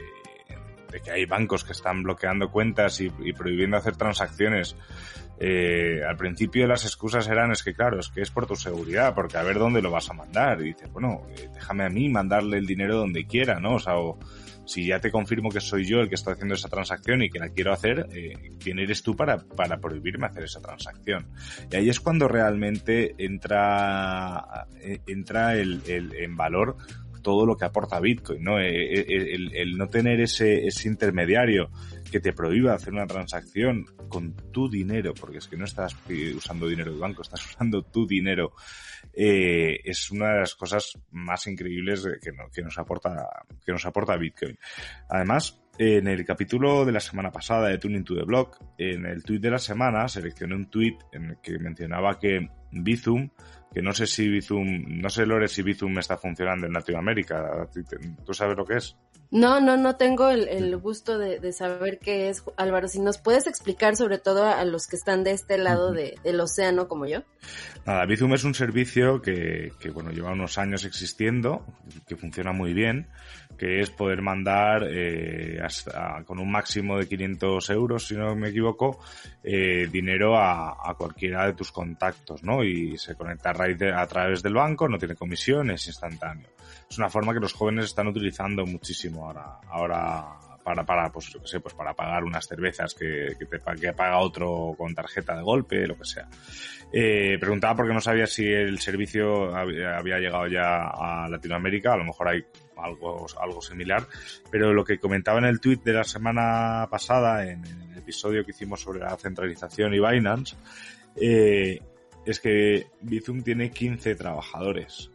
de, 0.93 1.01
que 1.01 1.12
hay 1.12 1.25
bancos 1.25 1.63
que 1.63 1.73
están 1.73 2.03
bloqueando 2.03 2.51
cuentas 2.51 3.01
y, 3.01 3.09
prohibiendo 3.33 3.77
hacer 3.77 3.95
transacciones 3.95 4.75
eh, 5.39 6.01
al 6.07 6.15
principio 6.15 6.67
las 6.67 6.85
excusas 6.85 7.27
eran 7.27 7.51
es 7.51 7.63
que 7.63 7.73
claro, 7.73 8.00
es 8.00 8.09
que 8.09 8.21
es 8.21 8.31
por 8.31 8.45
tu 8.45 8.55
seguridad, 8.55 9.13
porque 9.13 9.38
a 9.38 9.43
ver 9.43 9.57
dónde 9.57 9.81
lo 9.81 9.91
vas 9.91 10.09
a 10.09 10.13
mandar. 10.13 10.62
Y 10.62 10.65
dices, 10.65 10.91
bueno, 10.91 11.23
eh, 11.35 11.50
déjame 11.53 11.85
a 11.85 11.89
mí 11.89 12.07
mandarle 12.07 12.57
el 12.57 12.65
dinero 12.65 12.97
donde 12.97 13.25
quiera, 13.25 13.59
¿no? 13.59 13.75
O 13.75 13.79
sea, 13.79 13.97
o, 13.97 14.19
si 14.65 14.88
ya 14.88 15.00
te 15.00 15.12
confirmo 15.12 15.50
que 15.50 15.59
soy 15.59 15.85
yo 15.85 16.00
el 16.00 16.07
que 16.07 16.15
está 16.15 16.31
haciendo 16.31 16.55
esa 16.55 16.69
transacción 16.69 17.21
y 17.21 17.29
que 17.29 17.39
la 17.39 17.50
quiero 17.50 17.73
hacer, 17.73 18.07
eh, 18.13 18.53
¿quién 18.59 18.79
eres 18.79 19.03
tú 19.03 19.15
para, 19.15 19.39
para 19.39 19.77
prohibirme 19.77 20.27
hacer 20.27 20.43
esa 20.43 20.62
transacción? 20.62 21.27
Y 21.69 21.75
ahí 21.75 21.89
es 21.89 22.00
cuando 22.00 22.27
realmente 22.27 23.15
entra, 23.17 24.67
entra 25.05 25.55
el, 25.55 25.81
en 25.88 26.38
valor 26.38 26.77
todo 27.24 27.48
lo 27.48 27.58
que 27.58 27.65
aporta 27.65 28.00
Bitcoin, 28.00 28.44
¿no? 28.44 28.60
El, 28.60 28.75
el, 28.75 29.56
el, 29.56 29.77
no 29.77 29.89
tener 29.89 30.22
ese, 30.22 30.68
ese 30.68 30.88
intermediario 30.88 31.72
que 32.12 32.20
te 32.20 32.34
prohíba 32.34 32.75
hacer 32.75 32.94
una 32.94 33.08
transacción 33.08 33.86
con 34.08 34.36
tu 34.51 34.70
dinero, 34.70 35.15
porque 35.20 35.39
es 35.39 35.48
que 35.48 35.58
no 35.58 35.65
estás 35.65 35.96
usando 36.36 36.68
dinero 36.68 36.92
del 36.92 37.00
banco, 37.00 37.24
estás 37.24 37.44
usando 37.50 37.82
tu 37.82 38.06
dinero, 38.06 38.53
eh, 39.13 39.80
es 39.84 40.12
una 40.12 40.34
de 40.34 40.39
las 40.42 40.53
cosas 40.53 40.94
más 41.12 41.48
increíbles 41.48 42.08
que, 42.22 42.32
no, 42.32 42.50
que, 42.53 42.62
nos 42.62 42.77
aporta, 42.77 43.44
que 43.65 43.72
nos 43.72 43.86
aporta 43.86 44.15
Bitcoin. 44.18 44.60
Además, 45.10 45.63
en 45.80 46.08
el 46.08 46.24
capítulo 46.24 46.86
de 46.86 46.92
la 46.92 47.00
semana 47.00 47.32
pasada 47.32 47.70
de 47.70 47.80
Tuning 47.80 48.03
to 48.03 48.15
the 48.15 48.24
Block, 48.24 48.60
en 48.77 49.08
el 49.08 49.24
tweet 49.24 49.39
de 49.39 49.50
la 49.50 49.58
semana 49.58 50.08
seleccioné 50.08 50.53
un 50.56 50.70
tweet 50.70 50.98
en 51.12 51.32
el 51.32 51.38
que 51.42 51.58
mencionaba 51.58 52.20
que 52.20 52.48
Bizum, 52.72 53.30
que 53.74 53.82
no 53.82 53.94
sé 53.94 54.06
si 54.06 54.30
Bizum, 54.30 55.01
no 55.01 55.10
sé 55.10 55.25
Lore 55.25 55.48
si 55.48 55.63
Bizum 55.63 55.98
está 55.98 56.18
funcionando 56.18 56.68
en 56.68 56.74
Latinoamérica. 56.74 57.68
¿Tú 58.25 58.34
sabes 58.34 58.56
lo 58.56 58.65
que 58.65 58.77
es? 58.77 58.96
No, 59.32 59.60
no, 59.60 59.77
no 59.77 59.96
tengo 59.96 60.30
el, 60.30 60.77
gusto 60.77 61.18
de, 61.18 61.51
saber 61.53 61.98
qué 61.98 62.30
es, 62.30 62.44
Álvaro. 62.56 62.88
Si 62.88 63.00
nos 63.00 63.18
puedes 63.18 63.48
explicar, 63.48 63.96
sobre 63.96 64.20
todo 64.20 64.46
a 64.46 64.63
los 64.63 64.86
que 64.86 64.96
están 64.96 65.24
de 65.24 65.32
este 65.32 65.58
lado 65.58 65.92
del 65.92 66.39
océano 66.39 66.88
como 66.88 67.08
yo. 67.08 67.24
Nada, 67.86 68.06
Bizum 68.06 68.34
es 68.36 68.44
un 68.44 68.53
servicio 68.53 69.24
que, 69.24 69.72
que, 69.80 69.89
bueno, 69.89 70.12
lleva 70.12 70.32
unos 70.32 70.60
años 70.60 70.86
existiendo, 70.86 71.65
que 72.08 72.15
funciona 72.15 72.51
muy 72.51 72.75
bien, 72.75 73.08
que 73.63 73.79
es 73.79 73.89
poder 73.91 74.22
mandar 74.22 74.84
eh, 74.89 75.58
hasta, 75.63 76.22
con 76.25 76.38
un 76.38 76.51
máximo 76.51 76.98
de 76.98 77.08
500 77.08 77.70
euros, 77.70 78.08
si 78.08 78.15
no 78.15 78.36
me 78.36 78.50
equivoco, 78.50 79.00
eh, 79.41 79.88
dinero 79.89 80.38
a, 80.38 80.93
cualquiera 80.98 81.46
de 81.46 81.53
tus 81.53 81.72
contactos, 81.72 82.43
¿no? 82.43 82.62
Y 82.62 82.98
se 82.98 83.15
conecta 83.15 83.51
a, 83.51 84.01
a 84.01 84.08
través 84.08 84.43
del 84.43 84.53
banco, 84.55 84.89
no 84.89 84.98
tiene 84.98 85.15
comisiones, 85.15 85.88
instantáneo 85.88 86.50
es 86.89 86.98
una 86.98 87.10
forma 87.10 87.34
que 87.34 87.39
los 87.39 87.53
jóvenes 87.53 87.86
están 87.86 88.08
utilizando 88.08 88.65
muchísimo 88.65 89.25
ahora, 89.25 89.60
ahora 89.70 90.25
para, 90.63 90.86
para, 90.86 91.12
pues 91.12 91.29
yo 91.29 91.46
sé, 91.46 91.60
pues 91.60 91.74
para 91.74 91.93
pagar 91.93 92.24
unas 92.24 92.46
cervezas 92.46 92.93
que, 92.93 93.36
que, 93.38 93.93
paga 93.93 94.20
otro 94.20 94.75
con 94.77 94.93
tarjeta 94.93 95.36
de 95.36 95.41
golpe, 95.41 95.88
lo 95.88 95.98
que 95.98 96.05
sea. 96.05 96.27
Eh, 96.91 97.38
preguntaba 97.39 97.75
porque 97.75 97.93
no 97.93 98.00
sabía 98.00 98.27
si 98.27 98.46
el 98.46 98.79
servicio 98.79 99.55
había 99.55 100.20
llegado 100.20 100.48
ya 100.48 100.88
a 100.88 101.27
Latinoamérica, 101.29 101.93
a 101.93 101.98
lo 101.98 102.05
mejor 102.05 102.29
hay 102.29 102.46
algo, 102.77 103.25
algo 103.39 103.62
similar, 103.62 104.08
pero 104.51 104.74
lo 104.74 104.84
que 104.84 105.00
comentaba 105.00 105.39
en 105.39 105.46
el 105.46 105.60
tweet 105.60 105.80
de 105.84 105.94
la 105.94 106.03
semana 106.03 106.88
pasada, 106.89 107.50
en, 107.50 107.63
el 107.65 107.98
episodio 107.98 108.44
que 108.44 108.51
hicimos 108.51 108.82
sobre 108.82 109.00
la 109.00 109.15
centralización 109.18 109.94
y 109.94 110.00
Binance, 110.00 110.56
eh, 111.15 111.80
es 112.25 112.39
que 112.39 112.88
Bizum 113.01 113.42
tiene 113.44 113.72
15 113.72 114.15
trabajadores, 114.15 115.10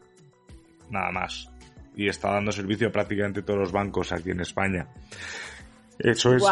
nada 0.89 1.11
más 1.11 1.49
y 1.99 2.07
está 2.07 2.31
dando 2.31 2.53
servicio 2.53 2.87
a 2.87 2.91
prácticamente 2.91 3.41
todos 3.41 3.59
los 3.59 3.71
bancos 3.73 4.13
aquí 4.13 4.31
en 4.31 4.39
España. 4.39 4.87
Eso 5.99 6.33
es. 6.33 6.43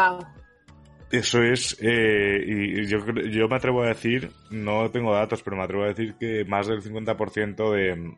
Eso 1.10 1.42
es, 1.42 1.74
eh, 1.80 2.38
y 2.46 2.86
yo, 2.86 2.98
yo 3.30 3.48
me 3.48 3.56
atrevo 3.56 3.82
a 3.82 3.88
decir, 3.88 4.30
no 4.50 4.90
tengo 4.90 5.14
datos, 5.14 5.42
pero 5.42 5.56
me 5.56 5.62
atrevo 5.62 5.84
a 5.84 5.88
decir 5.88 6.16
que 6.20 6.44
más 6.44 6.66
del 6.66 6.82
50% 6.82 7.72
de, 7.72 8.14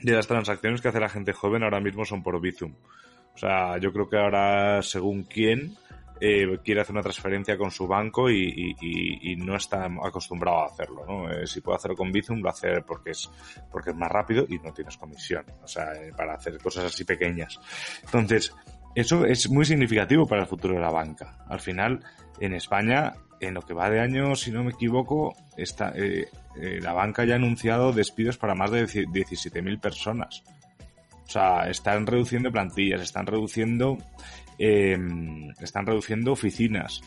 de 0.00 0.12
las 0.12 0.26
transacciones 0.26 0.80
que 0.80 0.88
hace 0.88 1.00
la 1.00 1.08
gente 1.08 1.32
joven 1.32 1.62
ahora 1.62 1.80
mismo 1.80 2.04
son 2.04 2.22
por 2.22 2.40
Bizum. 2.40 2.74
O 3.34 3.38
sea, 3.38 3.78
yo 3.78 3.92
creo 3.92 4.08
que 4.08 4.16
ahora, 4.16 4.82
según 4.82 5.24
quién, 5.24 5.76
eh, 6.20 6.58
quiere 6.62 6.80
hacer 6.80 6.92
una 6.92 7.02
transferencia 7.02 7.58
con 7.58 7.70
su 7.70 7.88
banco 7.88 8.30
y, 8.30 9.36
no 9.38 9.56
está 9.56 9.86
acostumbrado 10.02 10.62
a 10.62 10.66
hacerlo, 10.66 11.04
¿no? 11.06 11.30
Eh, 11.30 11.46
si 11.46 11.60
puede 11.60 11.76
hacerlo 11.76 11.96
con 11.96 12.12
Bizum, 12.12 12.40
lo 12.40 12.50
hace 12.50 12.80
porque 12.82 13.10
es, 13.10 13.28
porque 13.70 13.90
es 13.90 13.96
más 13.96 14.10
rápido 14.10 14.46
y 14.48 14.58
no 14.58 14.72
tienes 14.72 14.96
comisión, 14.96 15.44
o 15.62 15.66
sea, 15.66 15.92
eh, 15.94 16.12
para 16.16 16.34
hacer 16.34 16.58
cosas 16.58 16.84
así 16.84 17.04
pequeñas. 17.04 17.58
Entonces, 18.04 18.54
eso 18.94 19.26
es 19.26 19.50
muy 19.50 19.64
significativo 19.64 20.26
para 20.26 20.42
el 20.42 20.48
futuro 20.48 20.74
de 20.74 20.80
la 20.80 20.90
banca. 20.90 21.44
Al 21.48 21.60
final, 21.60 22.00
en 22.38 22.54
España, 22.54 23.12
en 23.40 23.54
lo 23.54 23.62
que 23.62 23.74
va 23.74 23.90
de 23.90 24.00
año, 24.00 24.36
si 24.36 24.52
no 24.52 24.62
me 24.62 24.70
equivoco, 24.70 25.34
está, 25.56 25.92
la 26.56 26.92
banca 26.92 27.24
ya 27.24 27.34
ha 27.34 27.36
anunciado 27.36 27.92
despidos 27.92 28.38
para 28.38 28.54
más 28.54 28.70
de 28.70 28.84
17.000 28.84 29.80
personas. 29.80 30.42
O 31.26 31.30
sea, 31.30 31.68
están 31.68 32.06
reduciendo 32.06 32.52
plantillas, 32.52 33.00
están 33.00 33.26
reduciendo 33.26 33.98
eh, 34.58 34.96
están 35.60 35.86
reduciendo 35.86 36.32
oficinas. 36.32 37.00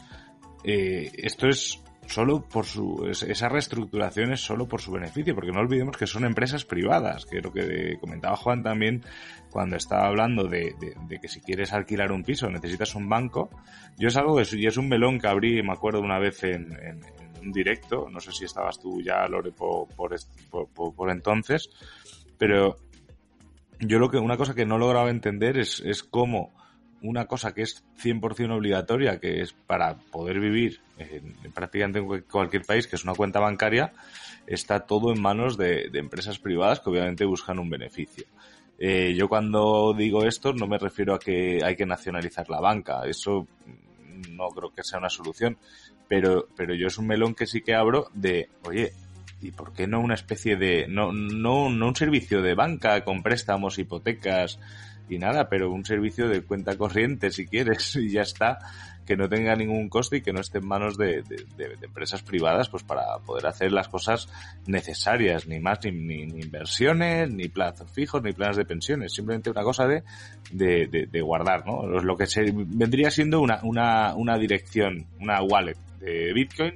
Eh, 0.63 1.11
esto 1.17 1.47
es 1.47 1.81
solo 2.07 2.41
por 2.41 2.65
su, 2.65 3.05
esa 3.09 3.49
reestructuración 3.49 4.31
es 4.31 4.39
solo 4.39 4.67
por 4.67 4.81
su 4.81 4.91
beneficio, 4.91 5.35
porque 5.35 5.51
no 5.51 5.59
olvidemos 5.59 5.97
que 5.97 6.07
son 6.07 6.25
empresas 6.25 6.63
privadas, 6.63 7.25
que 7.25 7.37
es 7.37 7.43
lo 7.43 7.51
que 7.51 7.97
comentaba 7.99 8.35
Juan 8.37 8.63
también 8.63 9.03
cuando 9.49 9.75
estaba 9.75 10.07
hablando 10.07 10.47
de, 10.47 10.73
que 11.21 11.27
si 11.27 11.41
quieres 11.41 11.73
alquilar 11.73 12.11
un 12.11 12.23
piso 12.23 12.49
necesitas 12.49 12.95
un 12.95 13.09
banco. 13.09 13.49
Yo 13.97 14.07
es 14.07 14.15
algo 14.15 14.37
de 14.37 14.47
y 14.53 14.67
es 14.67 14.77
un 14.77 14.87
melón 14.87 15.19
que 15.19 15.27
abrí, 15.27 15.61
me 15.61 15.73
acuerdo 15.73 16.01
una 16.01 16.19
vez 16.19 16.43
en, 16.43 16.69
un 17.41 17.51
directo, 17.51 18.07
no 18.09 18.19
sé 18.19 18.31
si 18.31 18.45
estabas 18.45 18.79
tú 18.79 19.01
ya, 19.01 19.27
Lore, 19.27 19.51
por, 19.51 19.87
por, 19.87 21.09
entonces, 21.09 21.69
pero 22.37 22.77
yo 23.79 23.99
lo 23.99 24.09
que, 24.09 24.17
una 24.17 24.37
cosa 24.37 24.53
que 24.53 24.65
no 24.65 24.77
lograba 24.77 25.09
entender 25.09 25.57
es, 25.57 25.81
es 25.81 26.03
cómo 26.03 26.53
una 27.01 27.25
cosa 27.25 27.53
que 27.53 27.61
es 27.61 27.83
100% 28.01 28.55
obligatoria, 28.55 29.19
que 29.19 29.41
es 29.41 29.53
para 29.53 29.95
poder 29.95 30.39
vivir 30.39 30.79
en, 30.97 31.35
prácticamente 31.53 31.99
en 31.99 32.21
cualquier 32.23 32.65
país, 32.65 32.87
que 32.87 32.95
es 32.95 33.03
una 33.03 33.13
cuenta 33.13 33.39
bancaria, 33.39 33.93
está 34.47 34.79
todo 34.81 35.11
en 35.13 35.21
manos 35.21 35.57
de, 35.57 35.89
empresas 35.93 36.39
privadas 36.39 36.79
que 36.79 36.89
obviamente 36.89 37.25
buscan 37.25 37.59
un 37.59 37.69
beneficio. 37.69 38.25
Eh, 38.79 39.15
yo 39.15 39.27
cuando 39.27 39.93
digo 39.97 40.23
esto 40.23 40.53
no 40.53 40.67
me 40.67 40.77
refiero 40.77 41.15
a 41.15 41.19
que 41.19 41.59
hay 41.63 41.75
que 41.75 41.85
nacionalizar 41.85 42.47
la 42.49 42.61
banca, 42.61 43.01
eso 43.07 43.47
no 44.29 44.49
creo 44.49 44.71
que 44.71 44.83
sea 44.83 44.99
una 44.99 45.09
solución, 45.09 45.57
pero, 46.07 46.47
pero 46.55 46.73
yo 46.73 46.87
es 46.87 46.97
un 46.97 47.07
melón 47.07 47.35
que 47.35 47.47
sí 47.47 47.61
que 47.61 47.75
abro 47.75 48.09
de, 48.13 48.49
oye, 48.63 48.93
¿y 49.41 49.51
por 49.51 49.73
qué 49.73 49.87
no 49.87 49.99
una 49.99 50.15
especie 50.15 50.55
de, 50.55 50.87
no, 50.87 51.11
no, 51.11 51.69
no 51.69 51.87
un 51.87 51.95
servicio 51.95 52.41
de 52.41 52.55
banca 52.55 53.03
con 53.03 53.23
préstamos, 53.23 53.77
hipotecas, 53.79 54.59
y 55.09 55.17
nada, 55.19 55.49
pero 55.49 55.71
un 55.71 55.85
servicio 55.85 56.27
de 56.27 56.41
cuenta 56.41 56.77
corriente 56.77 57.31
si 57.31 57.45
quieres 57.45 57.95
y 57.97 58.09
ya 58.09 58.21
está, 58.21 58.59
que 59.05 59.15
no 59.15 59.29
tenga 59.29 59.55
ningún 59.55 59.87
coste 59.87 60.17
y 60.17 60.21
que 60.21 60.33
no 60.33 60.41
esté 60.41 60.57
en 60.57 60.67
manos 60.67 60.97
de, 60.97 61.23
empresas 61.81 62.21
privadas 62.21 62.69
pues 62.69 62.83
para 62.83 63.17
poder 63.25 63.47
hacer 63.47 63.71
las 63.71 63.87
cosas 63.87 64.27
necesarias, 64.65 65.47
ni 65.47 65.59
más 65.59 65.79
ni, 65.85 66.23
inversiones, 66.23 67.31
ni 67.31 67.47
plazos 67.47 67.89
fijos, 67.91 68.21
ni 68.21 68.33
planes 68.33 68.57
de 68.57 68.65
pensiones, 68.65 69.13
simplemente 69.13 69.49
una 69.49 69.63
cosa 69.63 69.87
de, 69.87 70.03
de, 70.51 71.21
guardar, 71.21 71.65
¿no? 71.65 71.83
Lo 71.87 72.17
que 72.17 72.27
se, 72.27 72.51
vendría 72.51 73.09
siendo 73.09 73.39
una, 73.39 73.61
una, 73.63 74.13
una 74.15 74.37
dirección, 74.37 75.07
una 75.19 75.41
wallet 75.41 75.77
de 75.99 76.33
Bitcoin, 76.33 76.73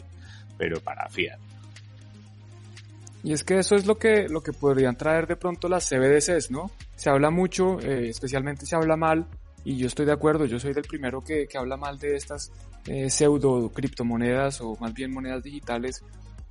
pero 0.57 0.79
para 0.79 1.09
fiat. 1.09 1.39
Y 3.23 3.33
es 3.33 3.43
que 3.43 3.59
eso 3.59 3.75
es 3.75 3.85
lo 3.85 3.97
que, 3.97 4.27
lo 4.29 4.41
que 4.41 4.51
podrían 4.51 4.95
traer 4.95 5.27
de 5.27 5.35
pronto 5.35 5.67
las 5.67 5.87
CBDCs, 5.87 6.49
¿no? 6.49 6.71
Se 7.01 7.09
habla 7.09 7.31
mucho, 7.31 7.79
eh, 7.79 8.09
especialmente 8.09 8.67
se 8.67 8.75
habla 8.75 8.95
mal, 8.95 9.25
y 9.63 9.75
yo 9.75 9.87
estoy 9.87 10.05
de 10.05 10.11
acuerdo, 10.11 10.45
yo 10.45 10.59
soy 10.59 10.71
del 10.71 10.83
primero 10.83 11.23
que, 11.23 11.47
que 11.47 11.57
habla 11.57 11.75
mal 11.75 11.97
de 11.97 12.15
estas 12.15 12.51
eh, 12.85 13.09
pseudo 13.09 13.71
criptomonedas 13.71 14.61
o 14.61 14.77
más 14.79 14.93
bien 14.93 15.11
monedas 15.11 15.41
digitales 15.41 16.03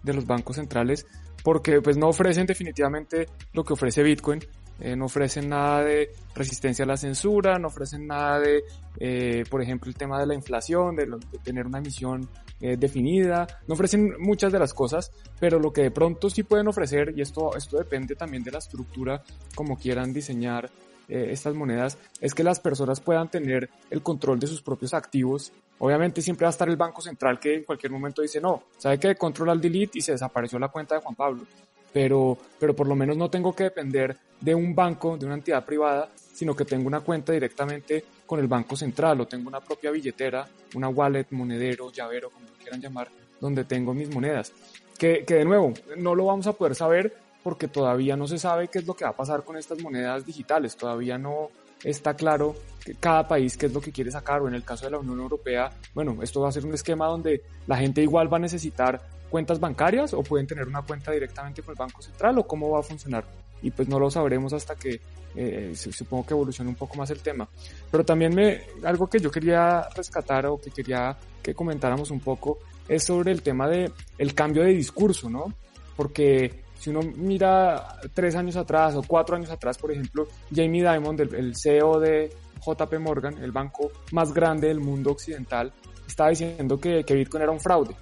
de 0.02 0.12
los 0.12 0.26
bancos 0.26 0.57
centrales, 0.57 1.07
porque 1.45 1.80
pues 1.80 1.97
no 1.97 2.09
ofrecen 2.09 2.47
definitivamente 2.47 3.28
lo 3.52 3.62
que 3.62 3.75
ofrece 3.75 4.02
Bitcoin, 4.02 4.40
eh, 4.80 4.97
no 4.97 5.04
ofrecen 5.04 5.50
nada 5.50 5.85
de 5.85 6.11
resistencia 6.35 6.85
a 6.85 6.88
la 6.88 6.97
censura, 6.97 7.57
no 7.61 7.69
ofrecen 7.69 8.09
nada 8.09 8.40
de, 8.40 9.45
por 9.49 9.62
ejemplo, 9.62 9.88
el 9.88 9.95
tema 9.95 10.19
de 10.19 10.26
la 10.26 10.35
inflación, 10.35 10.97
de, 10.97 11.07
de 11.07 11.38
tener 11.45 11.64
una 11.64 11.78
emisión 11.78 12.28
eh, 12.61 12.76
definida, 12.79 13.47
no 13.67 13.75
ofrecen 13.75 14.14
muchas 14.19 14.52
de 14.52 14.59
las 14.59 14.75
cosas, 14.75 15.12
pero 15.38 15.59
lo 15.59 15.73
que 15.73 15.83
de 15.83 15.90
pronto 15.90 16.29
sí 16.29 16.43
pueden 16.43 16.69
ofrecer, 16.69 17.14
y 17.17 17.23
esto, 17.23 17.57
esto 17.57 17.79
depende 17.79 18.14
también 18.14 18.43
de 18.43 18.50
la 18.50 18.59
estructura, 18.59 19.23
como 19.55 19.79
quieran 19.79 20.12
diseñar 20.12 20.71
eh, 21.09 21.31
estas 21.33 21.55
monedas, 21.55 21.99
es 22.21 22.35
que 22.35 22.45
las 22.45 22.61
personas 22.61 23.00
puedan 23.00 23.29
tener 23.29 23.69
el 23.90 24.02
control 24.02 24.38
de 24.38 24.47
sus 24.47 24.62
propios 24.62 24.95
activos. 24.95 25.52
Obviamente 25.79 26.23
siempre 26.23 26.45
va 26.45 26.50
a 26.50 26.52
estar 26.52 26.69
el 26.69 26.76
Banco 26.76 27.02
Central 27.02 27.40
que 27.40 27.55
en 27.55 27.64
cualquier 27.64 27.90
momento 27.90 28.23
dice, 28.23 28.40
no, 28.40 28.62
sabe 28.79 29.00
que 29.00 29.17
controla 29.17 29.52
el 29.52 29.61
delete 29.61 29.99
y 29.99 30.02
se 30.02 30.12
desapareció 30.12 30.59
la 30.59 30.69
cuenta 30.69 30.95
de 30.95 31.00
Juan 31.00 31.17
Pablo. 31.17 31.47
Pero, 31.93 32.38
pero 32.61 32.76
por 32.76 32.87
lo 32.87 32.95
menos 32.95 33.17
no 33.17 33.29
tengo 33.29 33.52
que 33.52 33.64
depender 33.64 34.17
de 34.40 34.55
un 34.55 34.73
banco, 34.73 35.17
de 35.17 35.26
una 35.26 35.35
entidad 35.35 35.64
privada, 35.64 36.11
sino 36.14 36.55
que 36.55 36.64
tengo 36.64 36.87
una 36.87 37.00
cuenta 37.00 37.33
directamente 37.33 38.05
con 38.30 38.38
el 38.38 38.46
Banco 38.46 38.76
Central 38.76 39.20
o 39.20 39.26
tengo 39.26 39.49
una 39.49 39.58
propia 39.58 39.90
billetera, 39.90 40.46
una 40.76 40.88
wallet, 40.88 41.26
monedero, 41.30 41.90
llavero, 41.90 42.30
como 42.30 42.46
quieran 42.60 42.80
llamar, 42.80 43.08
donde 43.40 43.64
tengo 43.64 43.92
mis 43.92 44.08
monedas. 44.14 44.52
Que, 44.96 45.25
que 45.25 45.34
de 45.34 45.44
nuevo, 45.44 45.75
no 45.96 46.14
lo 46.14 46.26
vamos 46.26 46.46
a 46.46 46.52
poder 46.52 46.76
saber 46.76 47.12
porque 47.42 47.66
todavía 47.66 48.16
no 48.16 48.28
se 48.28 48.38
sabe 48.38 48.68
qué 48.68 48.78
es 48.78 48.87
lo 48.87 48.94
que 48.94 49.02
va 49.02 49.10
a 49.10 49.16
pasar 49.16 49.42
con 49.42 49.56
estas 49.56 49.80
monedas 49.80 50.25
digitales, 50.25 50.76
todavía 50.76 51.18
no 51.18 51.50
está 51.82 52.14
claro 52.14 52.54
que 52.84 52.94
cada 52.94 53.26
país 53.26 53.56
qué 53.56 53.66
es 53.66 53.72
lo 53.72 53.80
que 53.80 53.90
quiere 53.90 54.12
sacar 54.12 54.42
o 54.42 54.46
en 54.46 54.54
el 54.54 54.62
caso 54.62 54.84
de 54.84 54.92
la 54.92 54.99
Unión 54.99 55.18
Europea, 55.18 55.72
bueno, 55.92 56.16
esto 56.22 56.40
va 56.40 56.50
a 56.50 56.52
ser 56.52 56.64
un 56.64 56.75
esquema 56.75 57.06
donde 57.06 57.42
la 57.66 57.78
gente 57.78 58.00
igual 58.00 58.32
va 58.32 58.37
a 58.37 58.40
necesitar 58.40 59.00
cuentas 59.28 59.58
bancarias 59.58 60.14
o 60.14 60.22
pueden 60.22 60.46
tener 60.46 60.68
una 60.68 60.82
cuenta 60.82 61.10
directamente 61.10 61.62
con 61.62 61.72
el 61.72 61.78
Banco 61.78 62.00
Central 62.00 62.38
o 62.38 62.46
cómo 62.46 62.70
va 62.70 62.78
a 62.78 62.84
funcionar 62.84 63.25
y 63.62 63.71
pues 63.71 63.88
no 63.88 63.99
lo 63.99 64.11
sabremos 64.11 64.52
hasta 64.52 64.75
que 64.75 65.00
eh, 65.35 65.73
supongo 65.75 66.26
que 66.26 66.35
evolucione 66.35 66.71
un 66.71 66.76
poco 66.76 66.97
más 66.97 67.11
el 67.11 67.21
tema. 67.21 67.49
Pero 67.90 68.05
también 68.05 68.35
me, 68.35 68.62
algo 68.85 69.07
que 69.07 69.19
yo 69.19 69.31
quería 69.31 69.88
rescatar 69.95 70.47
o 70.47 70.61
que 70.61 70.71
quería 70.71 71.17
que 71.43 71.55
comentáramos 71.55 72.11
un 72.11 72.21
poco 72.21 72.59
es 72.88 73.05
sobre 73.05 73.33
el 73.33 73.43
tema 73.43 73.69
de 73.69 73.90
el 74.19 74.35
cambio 74.35 74.62
de 74.62 74.71
discurso, 74.71 75.31
¿no? 75.31 75.52
Porque 75.97 76.64
si 76.79 76.90
uno 76.90 77.00
mira 77.02 78.00
tres 78.14 78.35
años 78.35 78.57
atrás 78.57 78.95
o 78.97 79.02
cuatro 79.02 79.37
años 79.37 79.50
atrás, 79.50 79.79
por 79.79 79.93
ejemplo, 79.93 80.26
Jamie 80.55 80.83
Dimon, 80.83 81.19
el, 81.21 81.55
CEO 81.55 82.00
de 82.00 82.33
JP 82.64 82.99
Morgan, 82.99 83.38
el 83.38 83.52
banco 83.52 83.90
más 84.12 84.33
grande 84.33 84.69
del 84.69 84.81
mundo 84.81 85.12
occidental, 85.12 85.73
estaba 86.07 86.31
diciendo 86.31 86.81
que, 86.81 87.05
que 87.05 87.14
Bitcoin 87.14 87.43
era 87.43 87.52
un 87.52 87.61
fraude 87.61 87.95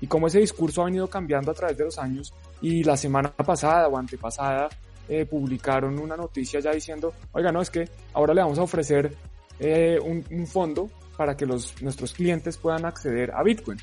y 0.00 0.06
cómo 0.06 0.26
ese 0.26 0.38
discurso 0.38 0.82
ha 0.82 0.84
venido 0.84 1.08
cambiando 1.08 1.50
a 1.50 1.54
través 1.54 1.76
de 1.76 1.84
los 1.84 1.98
años 1.98 2.32
y 2.60 2.84
la 2.84 2.96
semana 2.96 3.30
pasada 3.30 3.88
o 3.88 3.96
antepasada 3.96 4.68
eh, 5.08 5.26
publicaron 5.26 5.98
una 5.98 6.16
noticia 6.16 6.60
ya 6.60 6.72
diciendo, 6.72 7.12
oiga, 7.32 7.52
no, 7.52 7.60
es 7.60 7.70
que 7.70 7.88
ahora 8.12 8.34
le 8.34 8.42
vamos 8.42 8.58
a 8.58 8.62
ofrecer 8.62 9.14
eh, 9.58 9.98
un, 10.02 10.24
un, 10.30 10.46
fondo 10.46 10.90
para 11.16 11.36
que 11.36 11.46
los, 11.46 11.80
nuestros 11.82 12.12
clientes 12.12 12.56
puedan 12.56 12.84
acceder 12.84 13.32
a 13.34 13.42
Bitcoin. 13.42 13.78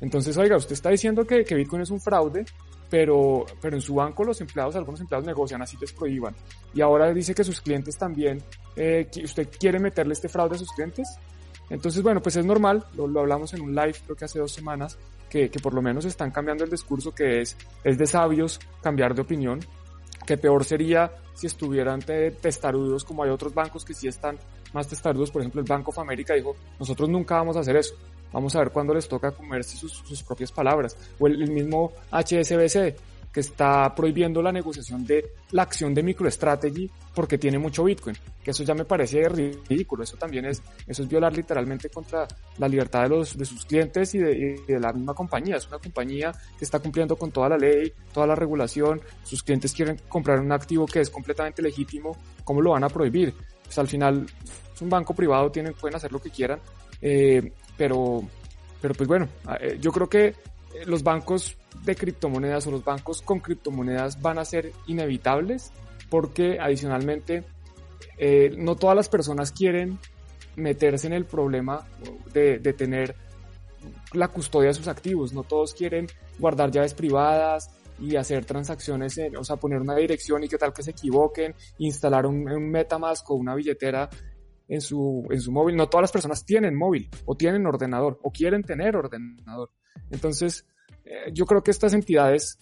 Entonces, 0.00 0.36
oiga, 0.36 0.56
usted 0.56 0.72
está 0.72 0.90
diciendo 0.90 1.24
que, 1.24 1.44
que 1.44 1.54
Bitcoin 1.54 1.82
es 1.82 1.90
un 1.90 2.00
fraude, 2.00 2.44
pero, 2.90 3.46
pero 3.60 3.76
en 3.76 3.80
su 3.80 3.94
banco 3.94 4.24
los 4.24 4.40
empleados, 4.40 4.76
algunos 4.76 5.00
empleados 5.00 5.26
negocian 5.26 5.62
así 5.62 5.78
les 5.80 5.92
prohíban. 5.92 6.34
Y 6.74 6.80
ahora 6.80 7.12
dice 7.14 7.34
que 7.34 7.44
sus 7.44 7.60
clientes 7.60 7.96
también, 7.96 8.42
eh, 8.76 9.08
¿usted 9.24 9.48
quiere 9.58 9.78
meterle 9.78 10.12
este 10.12 10.28
fraude 10.28 10.56
a 10.56 10.58
sus 10.58 10.70
clientes? 10.72 11.08
Entonces, 11.70 12.02
bueno, 12.02 12.20
pues 12.20 12.36
es 12.36 12.44
normal, 12.44 12.84
lo, 12.94 13.06
lo 13.06 13.20
hablamos 13.20 13.54
en 13.54 13.62
un 13.62 13.74
live 13.74 13.94
creo 14.04 14.16
que 14.16 14.24
hace 14.26 14.38
dos 14.38 14.52
semanas, 14.52 14.98
que, 15.30 15.50
que, 15.50 15.58
por 15.58 15.72
lo 15.72 15.80
menos 15.80 16.04
están 16.04 16.30
cambiando 16.30 16.64
el 16.64 16.70
discurso 16.70 17.14
que 17.14 17.40
es, 17.40 17.56
es 17.82 17.96
de 17.96 18.06
sabios 18.06 18.60
cambiar 18.82 19.14
de 19.14 19.22
opinión, 19.22 19.60
que 20.26 20.36
peor 20.36 20.64
sería 20.64 21.10
si 21.34 21.46
estuvieran 21.46 22.00
testarudos 22.00 23.04
como 23.04 23.22
hay 23.22 23.30
otros 23.30 23.54
bancos 23.54 23.84
que 23.84 23.94
sí 23.94 24.08
están 24.08 24.38
más 24.72 24.88
testarudos, 24.88 25.30
por 25.30 25.42
ejemplo 25.42 25.60
el 25.60 25.66
Banco 25.66 25.90
of 25.90 25.98
America 25.98 26.34
dijo, 26.34 26.56
nosotros 26.78 27.08
nunca 27.08 27.36
vamos 27.36 27.56
a 27.56 27.60
hacer 27.60 27.76
eso, 27.76 27.94
vamos 28.32 28.54
a 28.56 28.60
ver 28.60 28.70
cuándo 28.70 28.94
les 28.94 29.08
toca 29.08 29.32
comerse 29.32 29.76
sus, 29.76 29.92
sus 29.92 30.22
propias 30.22 30.52
palabras, 30.52 30.96
o 31.18 31.26
el, 31.26 31.42
el 31.42 31.50
mismo 31.50 31.92
HSBC 32.10 33.11
que 33.32 33.40
está 33.40 33.94
prohibiendo 33.94 34.42
la 34.42 34.52
negociación 34.52 35.06
de 35.06 35.32
la 35.52 35.62
acción 35.62 35.94
de 35.94 36.02
MicroStrategy 36.02 36.90
porque 37.14 37.38
tiene 37.38 37.58
mucho 37.58 37.84
Bitcoin, 37.84 38.16
que 38.42 38.50
eso 38.50 38.62
ya 38.62 38.74
me 38.74 38.84
parece 38.84 39.28
ridículo, 39.28 40.02
eso 40.02 40.16
también 40.16 40.44
es, 40.44 40.62
eso 40.86 41.02
es 41.02 41.08
violar 41.08 41.34
literalmente 41.34 41.88
contra 41.88 42.26
la 42.58 42.68
libertad 42.68 43.04
de 43.04 43.08
los, 43.08 43.36
de 43.36 43.44
sus 43.44 43.64
clientes 43.64 44.14
y 44.14 44.18
de, 44.18 44.80
la 44.80 44.92
misma 44.92 45.14
compañía, 45.14 45.56
es 45.56 45.66
una 45.68 45.78
compañía 45.78 46.32
que 46.58 46.64
está 46.64 46.78
cumpliendo 46.78 47.16
con 47.16 47.30
toda 47.30 47.50
la 47.50 47.56
ley, 47.56 47.92
toda 48.12 48.26
la 48.26 48.34
regulación, 48.34 49.00
sus 49.22 49.42
clientes 49.42 49.72
quieren 49.72 49.98
comprar 50.08 50.40
un 50.40 50.52
activo 50.52 50.86
que 50.86 51.00
es 51.00 51.10
completamente 51.10 51.62
legítimo, 51.62 52.16
¿cómo 52.44 52.60
lo 52.60 52.72
van 52.72 52.84
a 52.84 52.88
prohibir? 52.88 53.34
Pues 53.64 53.78
al 53.78 53.88
final 53.88 54.26
es 54.74 54.82
un 54.82 54.90
banco 54.90 55.14
privado, 55.14 55.50
tienen, 55.50 55.74
pueden 55.74 55.96
hacer 55.96 56.12
lo 56.12 56.20
que 56.20 56.30
quieran, 56.30 56.60
eh, 57.00 57.52
pero, 57.76 58.22
pero 58.80 58.94
pues 58.94 59.08
bueno, 59.08 59.28
eh, 59.60 59.78
yo 59.80 59.90
creo 59.92 60.08
que 60.08 60.34
los 60.86 61.02
bancos 61.02 61.56
de 61.84 61.96
criptomonedas 61.96 62.66
o 62.66 62.70
los 62.70 62.84
bancos 62.84 63.22
con 63.22 63.40
criptomonedas 63.40 64.20
van 64.20 64.38
a 64.38 64.44
ser 64.44 64.72
inevitables 64.86 65.72
porque 66.10 66.58
adicionalmente 66.60 67.44
eh, 68.18 68.54
no 68.56 68.76
todas 68.76 68.96
las 68.96 69.08
personas 69.08 69.52
quieren 69.52 69.98
meterse 70.56 71.06
en 71.06 71.14
el 71.14 71.24
problema 71.24 71.86
de, 72.32 72.58
tener 72.74 73.16
la 74.12 74.28
custodia 74.28 74.68
de 74.68 74.74
sus 74.74 74.88
activos, 74.88 75.32
no 75.32 75.42
todos 75.42 75.74
quieren 75.74 76.06
guardar 76.38 76.70
llaves 76.70 76.94
privadas 76.94 77.70
y 77.98 78.16
hacer 78.16 78.44
transacciones, 78.44 79.16
en, 79.18 79.36
o 79.36 79.44
sea, 79.44 79.56
poner 79.56 79.80
una 79.80 79.96
dirección 79.96 80.44
y 80.44 80.48
qué 80.48 80.58
tal 80.58 80.72
que 80.72 80.82
se 80.82 80.90
equivoquen, 80.90 81.54
instalar 81.78 82.26
un, 82.26 82.48
un 82.50 82.70
Metamask 82.70 83.30
o 83.30 83.34
una 83.34 83.54
billetera 83.54 84.10
en 84.68 84.80
su, 84.80 85.26
en 85.30 85.40
su 85.40 85.52
móvil. 85.52 85.76
No 85.76 85.88
todas 85.88 86.02
las 86.02 86.12
personas 86.12 86.44
tienen 86.44 86.76
móvil 86.76 87.08
o 87.26 87.36
tienen 87.36 87.66
ordenador 87.66 88.18
o 88.22 88.30
quieren 88.30 88.62
tener 88.62 88.96
ordenador. 88.96 89.70
Entonces, 90.10 90.66
eh, 91.04 91.30
yo 91.32 91.46
creo 91.46 91.62
que 91.62 91.70
estas 91.70 91.94
entidades, 91.94 92.58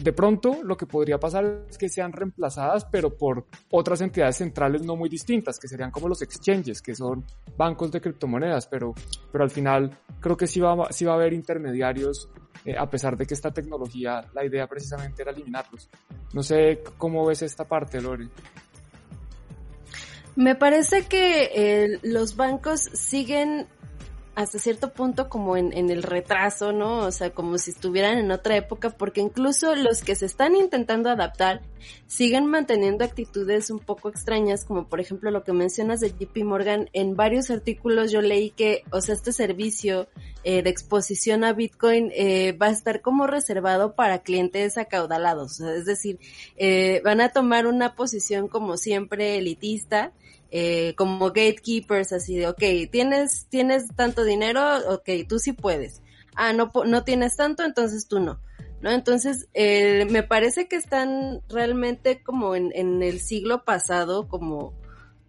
de 0.00 0.12
pronto, 0.12 0.62
lo 0.62 0.76
que 0.76 0.86
podría 0.86 1.18
pasar 1.18 1.64
es 1.68 1.78
que 1.78 1.88
sean 1.88 2.12
reemplazadas, 2.12 2.84
pero 2.84 3.16
por 3.16 3.46
otras 3.70 4.00
entidades 4.00 4.36
centrales 4.36 4.82
no 4.82 4.96
muy 4.96 5.08
distintas, 5.08 5.58
que 5.58 5.68
serían 5.68 5.90
como 5.90 6.08
los 6.08 6.22
exchanges, 6.22 6.82
que 6.82 6.94
son 6.94 7.24
bancos 7.56 7.90
de 7.90 8.00
criptomonedas, 8.00 8.66
pero, 8.66 8.94
pero 9.30 9.44
al 9.44 9.50
final 9.50 9.96
creo 10.20 10.36
que 10.36 10.46
sí 10.46 10.60
va, 10.60 10.92
sí 10.92 11.04
va 11.04 11.12
a 11.12 11.16
haber 11.16 11.32
intermediarios, 11.32 12.28
eh, 12.64 12.76
a 12.76 12.88
pesar 12.88 13.16
de 13.16 13.26
que 13.26 13.34
esta 13.34 13.50
tecnología, 13.50 14.24
la 14.34 14.44
idea 14.44 14.66
precisamente 14.66 15.22
era 15.22 15.32
eliminarlos. 15.32 15.88
No 16.32 16.42
sé 16.42 16.82
cómo 16.98 17.26
ves 17.26 17.42
esta 17.42 17.64
parte, 17.64 18.00
Lore. 18.00 18.28
Me 20.34 20.54
parece 20.54 21.06
que 21.06 21.50
eh, 21.54 21.98
los 22.02 22.36
bancos 22.36 22.80
siguen 22.80 23.66
hasta 24.34 24.58
cierto 24.58 24.92
punto 24.92 25.28
como 25.28 25.56
en, 25.56 25.76
en, 25.76 25.90
el 25.90 26.02
retraso, 26.02 26.72
¿no? 26.72 27.00
O 27.00 27.12
sea, 27.12 27.30
como 27.30 27.58
si 27.58 27.70
estuvieran 27.70 28.16
en 28.16 28.30
otra 28.30 28.56
época, 28.56 28.90
porque 28.90 29.20
incluso 29.20 29.74
los 29.74 30.02
que 30.02 30.14
se 30.14 30.24
están 30.24 30.56
intentando 30.56 31.10
adaptar 31.10 31.60
siguen 32.06 32.46
manteniendo 32.46 33.04
actitudes 33.04 33.70
un 33.70 33.78
poco 33.78 34.08
extrañas, 34.08 34.64
como 34.64 34.86
por 34.86 35.00
ejemplo 35.00 35.30
lo 35.30 35.44
que 35.44 35.52
mencionas 35.52 36.00
de 36.00 36.10
JP 36.10 36.44
Morgan. 36.44 36.88
En 36.94 37.14
varios 37.14 37.50
artículos 37.50 38.10
yo 38.10 38.22
leí 38.22 38.50
que, 38.50 38.84
o 38.90 39.02
sea, 39.02 39.14
este 39.14 39.32
servicio 39.32 40.08
eh, 40.44 40.62
de 40.62 40.70
exposición 40.70 41.44
a 41.44 41.52
Bitcoin 41.52 42.10
eh, 42.14 42.52
va 42.52 42.66
a 42.66 42.70
estar 42.70 43.02
como 43.02 43.26
reservado 43.26 43.94
para 43.94 44.22
clientes 44.22 44.78
acaudalados, 44.78 45.60
es 45.60 45.84
decir, 45.84 46.18
eh, 46.56 47.02
van 47.04 47.20
a 47.20 47.28
tomar 47.28 47.66
una 47.66 47.94
posición 47.94 48.48
como 48.48 48.76
siempre 48.76 49.36
elitista, 49.36 50.12
eh, 50.54 50.94
como 50.96 51.28
gatekeepers, 51.28 52.12
así 52.12 52.36
de, 52.36 52.46
ok, 52.46 52.62
tienes, 52.90 53.46
tienes 53.48 53.88
tanto 53.96 54.22
dinero, 54.22 54.62
ok, 54.90 55.08
tú 55.26 55.38
sí 55.38 55.54
puedes. 55.54 56.02
Ah, 56.36 56.52
no, 56.52 56.70
no 56.84 57.04
tienes 57.04 57.36
tanto, 57.36 57.64
entonces 57.64 58.06
tú 58.06 58.20
no. 58.20 58.38
¿No? 58.82 58.90
Entonces, 58.90 59.48
eh, 59.54 60.06
me 60.10 60.22
parece 60.24 60.68
que 60.68 60.76
están 60.76 61.40
realmente 61.48 62.22
como 62.22 62.54
en, 62.54 62.70
en 62.74 63.02
el 63.02 63.20
siglo 63.20 63.64
pasado, 63.64 64.28
como 64.28 64.74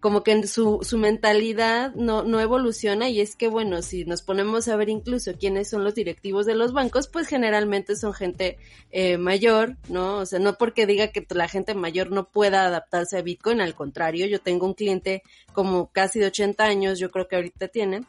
como 0.04 0.22
que 0.22 0.32
en 0.32 0.46
su, 0.46 0.80
su 0.82 0.98
mentalidad 0.98 1.94
no, 1.94 2.24
no 2.24 2.38
evoluciona 2.38 3.08
y 3.08 3.22
es 3.22 3.36
que 3.36 3.48
bueno, 3.48 3.80
si 3.80 4.04
nos 4.04 4.20
ponemos 4.20 4.68
a 4.68 4.76
ver 4.76 4.90
incluso 4.90 5.32
quiénes 5.38 5.70
son 5.70 5.82
los 5.82 5.94
directivos 5.94 6.44
de 6.44 6.54
los 6.54 6.74
bancos, 6.74 7.08
pues 7.08 7.26
generalmente 7.26 7.96
son 7.96 8.12
gente 8.12 8.58
eh, 8.90 9.16
mayor, 9.16 9.78
¿no? 9.88 10.18
O 10.18 10.26
sea, 10.26 10.40
no 10.40 10.58
porque 10.58 10.84
diga 10.84 11.08
que 11.08 11.26
la 11.30 11.48
gente 11.48 11.74
mayor 11.74 12.10
no 12.10 12.28
pueda 12.28 12.66
adaptarse 12.66 13.16
a 13.16 13.22
Bitcoin, 13.22 13.62
al 13.62 13.74
contrario, 13.74 14.26
yo 14.26 14.42
tengo 14.42 14.66
un 14.66 14.74
cliente 14.74 15.22
como 15.54 15.90
casi 15.90 16.18
de 16.18 16.26
80 16.26 16.62
años, 16.62 16.98
yo 16.98 17.10
creo 17.10 17.26
que 17.26 17.36
ahorita 17.36 17.68
tiene, 17.68 18.02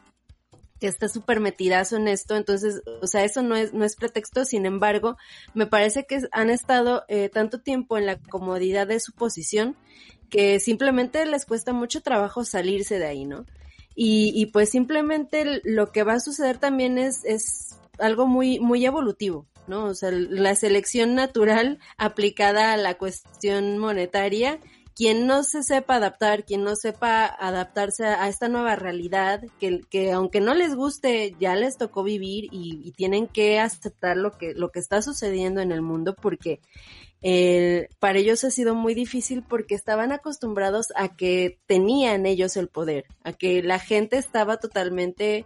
que 0.78 0.88
está 0.88 1.08
súper 1.08 1.40
metidazo 1.40 1.96
en 1.96 2.08
esto, 2.08 2.36
entonces, 2.36 2.82
o 3.00 3.06
sea, 3.06 3.24
eso 3.24 3.42
no 3.42 3.56
es, 3.56 3.72
no 3.72 3.86
es 3.86 3.96
pretexto, 3.96 4.44
sin 4.44 4.66
embargo, 4.66 5.16
me 5.54 5.66
parece 5.66 6.04
que 6.04 6.20
han 6.30 6.50
estado 6.50 7.04
eh, 7.08 7.30
tanto 7.30 7.62
tiempo 7.62 7.96
en 7.96 8.04
la 8.04 8.18
comodidad 8.18 8.86
de 8.86 9.00
su 9.00 9.12
posición 9.12 9.76
que 10.30 10.60
simplemente 10.60 11.24
les 11.26 11.46
cuesta 11.46 11.72
mucho 11.72 12.00
trabajo 12.00 12.44
salirse 12.44 12.98
de 12.98 13.06
ahí, 13.06 13.24
¿no? 13.24 13.46
Y, 13.94 14.32
y 14.34 14.46
pues 14.46 14.70
simplemente 14.70 15.62
lo 15.64 15.90
que 15.90 16.02
va 16.02 16.14
a 16.14 16.20
suceder 16.20 16.58
también 16.58 16.98
es, 16.98 17.24
es 17.24 17.76
algo 17.98 18.26
muy, 18.26 18.60
muy 18.60 18.84
evolutivo, 18.84 19.46
¿no? 19.66 19.86
O 19.86 19.94
sea, 19.94 20.10
la 20.10 20.54
selección 20.54 21.14
natural 21.14 21.78
aplicada 21.98 22.72
a 22.72 22.76
la 22.76 22.94
cuestión 22.94 23.78
monetaria, 23.78 24.60
quien 24.94 25.26
no 25.26 25.42
se 25.44 25.62
sepa 25.62 25.96
adaptar, 25.96 26.44
quien 26.44 26.64
no 26.64 26.74
sepa 26.74 27.26
adaptarse 27.26 28.06
a, 28.06 28.28
esta 28.28 28.48
nueva 28.48 28.76
realidad, 28.76 29.42
que, 29.60 29.80
que 29.90 30.12
aunque 30.12 30.40
no 30.40 30.54
les 30.54 30.74
guste, 30.74 31.36
ya 31.38 31.54
les 31.54 31.76
tocó 31.76 32.02
vivir 32.02 32.44
y, 32.50 32.80
y 32.82 32.92
tienen 32.92 33.26
que 33.26 33.58
aceptar 33.58 34.16
lo 34.16 34.32
que, 34.32 34.54
lo 34.54 34.70
que 34.70 34.78
está 34.78 35.02
sucediendo 35.02 35.60
en 35.60 35.70
el 35.70 35.82
mundo 35.82 36.14
porque 36.14 36.60
para 37.98 38.18
ellos 38.18 38.44
ha 38.44 38.50
sido 38.50 38.74
muy 38.74 38.94
difícil 38.94 39.42
porque 39.42 39.74
estaban 39.74 40.12
acostumbrados 40.12 40.88
a 40.94 41.16
que 41.16 41.58
tenían 41.66 42.24
ellos 42.24 42.56
el 42.56 42.68
poder, 42.68 43.06
a 43.24 43.32
que 43.32 43.62
la 43.62 43.78
gente 43.78 44.16
estaba 44.16 44.58
totalmente 44.58 45.44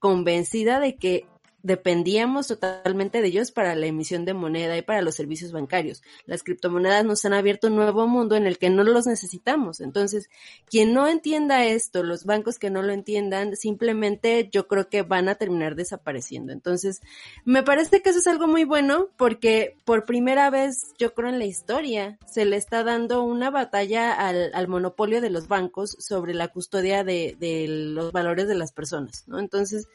convencida 0.00 0.80
de 0.80 0.96
que 0.96 1.26
dependíamos 1.62 2.48
totalmente 2.48 3.22
de 3.22 3.28
ellos 3.28 3.52
para 3.52 3.74
la 3.74 3.86
emisión 3.86 4.24
de 4.24 4.34
moneda 4.34 4.76
y 4.76 4.82
para 4.82 5.02
los 5.02 5.14
servicios 5.14 5.52
bancarios. 5.52 6.02
Las 6.26 6.42
criptomonedas 6.42 7.04
nos 7.04 7.24
han 7.24 7.32
abierto 7.32 7.68
un 7.68 7.76
nuevo 7.76 8.06
mundo 8.06 8.36
en 8.36 8.46
el 8.46 8.58
que 8.58 8.70
no 8.70 8.82
los 8.84 9.06
necesitamos. 9.06 9.80
Entonces, 9.80 10.28
quien 10.68 10.92
no 10.92 11.06
entienda 11.06 11.64
esto, 11.64 12.02
los 12.02 12.24
bancos 12.24 12.58
que 12.58 12.70
no 12.70 12.82
lo 12.82 12.92
entiendan, 12.92 13.56
simplemente 13.56 14.48
yo 14.52 14.66
creo 14.66 14.88
que 14.88 15.02
van 15.02 15.28
a 15.28 15.36
terminar 15.36 15.76
desapareciendo. 15.76 16.52
Entonces, 16.52 17.00
me 17.44 17.62
parece 17.62 18.02
que 18.02 18.10
eso 18.10 18.18
es 18.18 18.26
algo 18.26 18.46
muy 18.46 18.64
bueno 18.64 19.08
porque 19.16 19.76
por 19.84 20.04
primera 20.04 20.50
vez, 20.50 20.92
yo 20.98 21.14
creo 21.14 21.28
en 21.28 21.38
la 21.38 21.44
historia, 21.44 22.18
se 22.26 22.44
le 22.44 22.56
está 22.56 22.82
dando 22.84 23.22
una 23.22 23.50
batalla 23.50 24.12
al, 24.12 24.50
al 24.54 24.68
monopolio 24.68 25.20
de 25.20 25.30
los 25.30 25.48
bancos 25.48 25.96
sobre 25.98 26.34
la 26.34 26.48
custodia 26.48 27.04
de, 27.04 27.36
de 27.38 27.66
los 27.68 28.12
valores 28.12 28.48
de 28.48 28.54
las 28.54 28.72
personas, 28.72 29.24
¿no? 29.26 29.38
Entonces, 29.38 29.88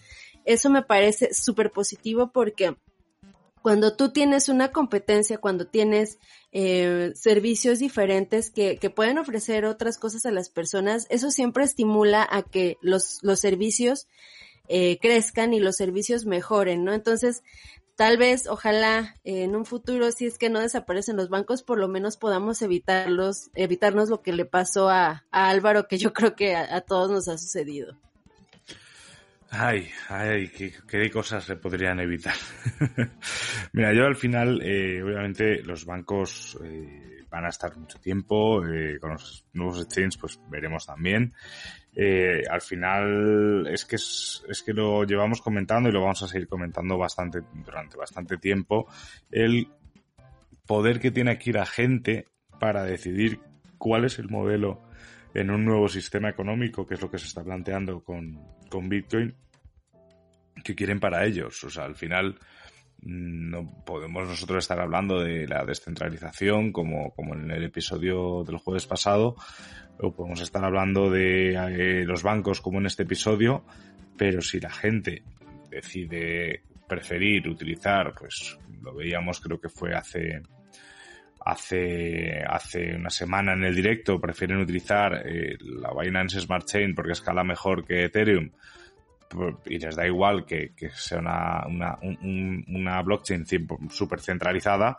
eso 0.48 0.70
me 0.70 0.82
parece 0.82 1.34
súper 1.34 1.72
positivo 1.72 2.32
porque 2.32 2.76
cuando 3.62 3.98
tú 3.98 4.14
tienes 4.14 4.48
una 4.48 4.72
competencia, 4.72 5.40
cuando 5.40 5.68
tienes 5.68 6.20
eh, 6.54 7.12
servicios 7.16 7.80
diferentes 7.80 8.50
que, 8.50 8.78
que, 8.78 8.90
pueden 8.90 9.18
ofrecer 9.18 9.66
otras 9.66 9.98
cosas 9.98 10.26
a 10.26 10.32
las 10.32 10.48
personas, 10.50 11.06
eso 11.10 11.32
siempre 11.32 11.66
estimula 11.66 12.26
a 12.30 12.44
que 12.44 12.78
los, 12.82 13.20
los 13.24 13.42
servicios 13.42 14.08
eh, 14.70 15.00
crezcan 15.02 15.54
y 15.54 15.60
los 15.60 15.76
servicios 15.76 16.26
mejoren, 16.26 16.86
¿no? 16.86 16.94
Entonces, 16.94 17.44
tal 17.98 18.18
vez, 18.18 18.48
ojalá, 18.48 19.18
eh, 19.26 19.44
en 19.44 19.54
un 19.54 19.66
futuro, 19.66 20.14
si 20.14 20.28
es 20.28 20.38
que 20.38 20.50
no 20.50 20.62
desaparecen 20.62 21.18
los 21.18 21.28
bancos, 21.28 21.62
por 21.62 21.78
lo 21.78 21.90
menos 21.90 22.16
podamos 22.16 22.62
evitarlos, 22.62 23.50
evitarnos 23.54 24.08
lo 24.08 24.22
que 24.22 24.32
le 24.32 24.46
pasó 24.46 24.90
a, 24.90 25.26
Álvaro, 25.32 25.90
que 25.90 25.98
yo 25.98 26.14
creo 26.14 26.38
que 26.38 26.56
a 26.56 26.80
todos 26.80 27.12
nos 27.12 27.28
ha 27.28 27.38
sucedido. 27.38 27.98
Ay, 29.50 29.88
ay, 30.10 30.50
qué, 30.50 31.10
cosas 31.10 31.44
se 31.46 31.56
podrían 31.56 32.00
evitar. 32.00 32.36
Mira, 33.74 33.94
yo 33.94 34.06
al 34.06 34.16
final, 34.16 34.62
eh, 34.62 35.02
obviamente, 35.02 35.64
los 35.64 35.86
bancos 35.86 36.60
eh, 36.64 37.26
van 37.30 37.46
a 37.46 37.50
estar 37.50 37.76
mucho 37.78 38.00
tiempo, 38.00 38.66
eh, 38.66 38.98
con 39.00 39.12
los 39.12 39.46
nuevos 39.54 39.82
exchanges, 39.82 40.18
pues 40.18 40.40
veremos 40.50 40.86
también. 40.86 41.34
Eh, 41.96 42.44
al 42.50 42.62
final, 42.62 43.68
es 43.68 43.86
que 43.86 43.96
es, 43.96 44.44
es 44.48 44.64
que 44.64 44.74
lo 44.74 45.04
llevamos 45.04 45.42
comentando 45.42 45.90
y 45.90 45.92
lo 45.92 46.02
vamos 46.02 46.24
a 46.24 46.28
seguir 46.28 46.48
comentando 46.48 46.98
bastante, 46.98 47.40
durante 47.54 47.98
bastante 47.98 48.38
tiempo, 48.38 48.88
el 49.32 49.68
poder 50.66 51.00
que 51.00 51.12
tiene 51.12 51.32
aquí 51.32 51.52
la 51.52 51.66
gente 51.66 52.28
para 52.60 52.84
decidir 52.84 53.40
cuál 53.78 54.06
es 54.06 54.20
el 54.20 54.30
modelo 54.30 54.84
en 55.34 55.52
un 55.52 55.66
nuevo 55.66 55.88
sistema 55.88 56.30
económico, 56.30 56.86
que 56.86 56.96
es 56.96 57.02
lo 57.02 57.10
que 57.10 57.18
se 57.18 57.28
está 57.28 57.44
planteando 57.44 58.04
con, 58.04 58.40
con 58.70 58.90
Bitcoin, 58.90 59.36
que 60.64 60.76
quieren 60.76 61.00
para 61.00 61.26
ellos. 61.26 61.64
O 61.64 61.70
sea, 61.70 61.86
al 61.86 61.96
final 61.96 62.36
mm, 63.02 63.50
no 63.50 63.84
podemos 63.86 64.28
nosotros 64.28 64.64
estar 64.64 64.80
hablando 64.80 65.22
de 65.22 65.48
la 65.48 65.66
descentralización 65.66 66.72
como, 66.72 67.12
como 67.12 67.36
en 67.36 67.52
el 67.52 67.64
episodio 67.64 68.44
del 68.44 68.58
jueves 68.58 68.86
pasado, 68.86 69.36
o 70.00 70.14
podemos 70.14 70.42
estar 70.42 70.64
hablando 70.64 71.10
de 71.10 71.54
eh, 71.54 72.06
los 72.06 72.24
bancos 72.24 72.62
como 72.62 72.80
en 72.80 72.86
este 72.86 73.04
episodio, 73.04 73.64
pero 74.18 74.42
si 74.42 74.60
la 74.60 74.70
gente 74.70 75.24
decide 75.70 76.64
preferir 76.88 77.48
utilizar, 77.50 78.14
pues 78.18 78.58
lo 78.82 78.94
veíamos 78.94 79.42
creo 79.42 79.60
que 79.60 79.70
fue 79.70 79.94
hace 79.94 80.42
hace, 81.46 82.44
hace 82.48 82.96
una 82.96 83.10
semana 83.10 83.54
en 83.54 83.64
el 83.64 83.76
directo 83.76 84.20
prefieren 84.20 84.60
utilizar 84.60 85.24
eh, 85.26 85.58
la 85.60 85.92
Binance 85.94 86.40
Smart 86.42 86.66
Chain 86.66 86.96
porque 86.96 87.14
escala 87.14 87.44
mejor 87.44 87.86
que 87.86 88.06
Ethereum 88.06 88.52
y 89.66 89.78
les 89.78 89.96
da 89.96 90.08
igual 90.08 90.46
que, 90.46 90.74
sea 90.94 91.20
una, 91.20 91.66
una, 91.68 92.00
una 92.02 93.02
blockchain 93.02 93.46
súper 93.90 94.22
centralizada, 94.22 94.98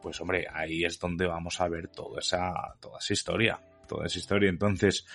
pues 0.00 0.20
hombre, 0.20 0.46
ahí 0.52 0.84
es 0.84 0.98
donde 0.98 1.26
vamos 1.26 1.60
a 1.60 1.68
ver 1.68 1.88
toda 1.88 2.20
esa, 2.20 2.52
toda 2.80 2.98
esa 2.98 3.12
historia, 3.12 3.60
toda 3.88 4.06
esa 4.06 4.18
historia. 4.18 4.48
Entonces, 4.48 5.06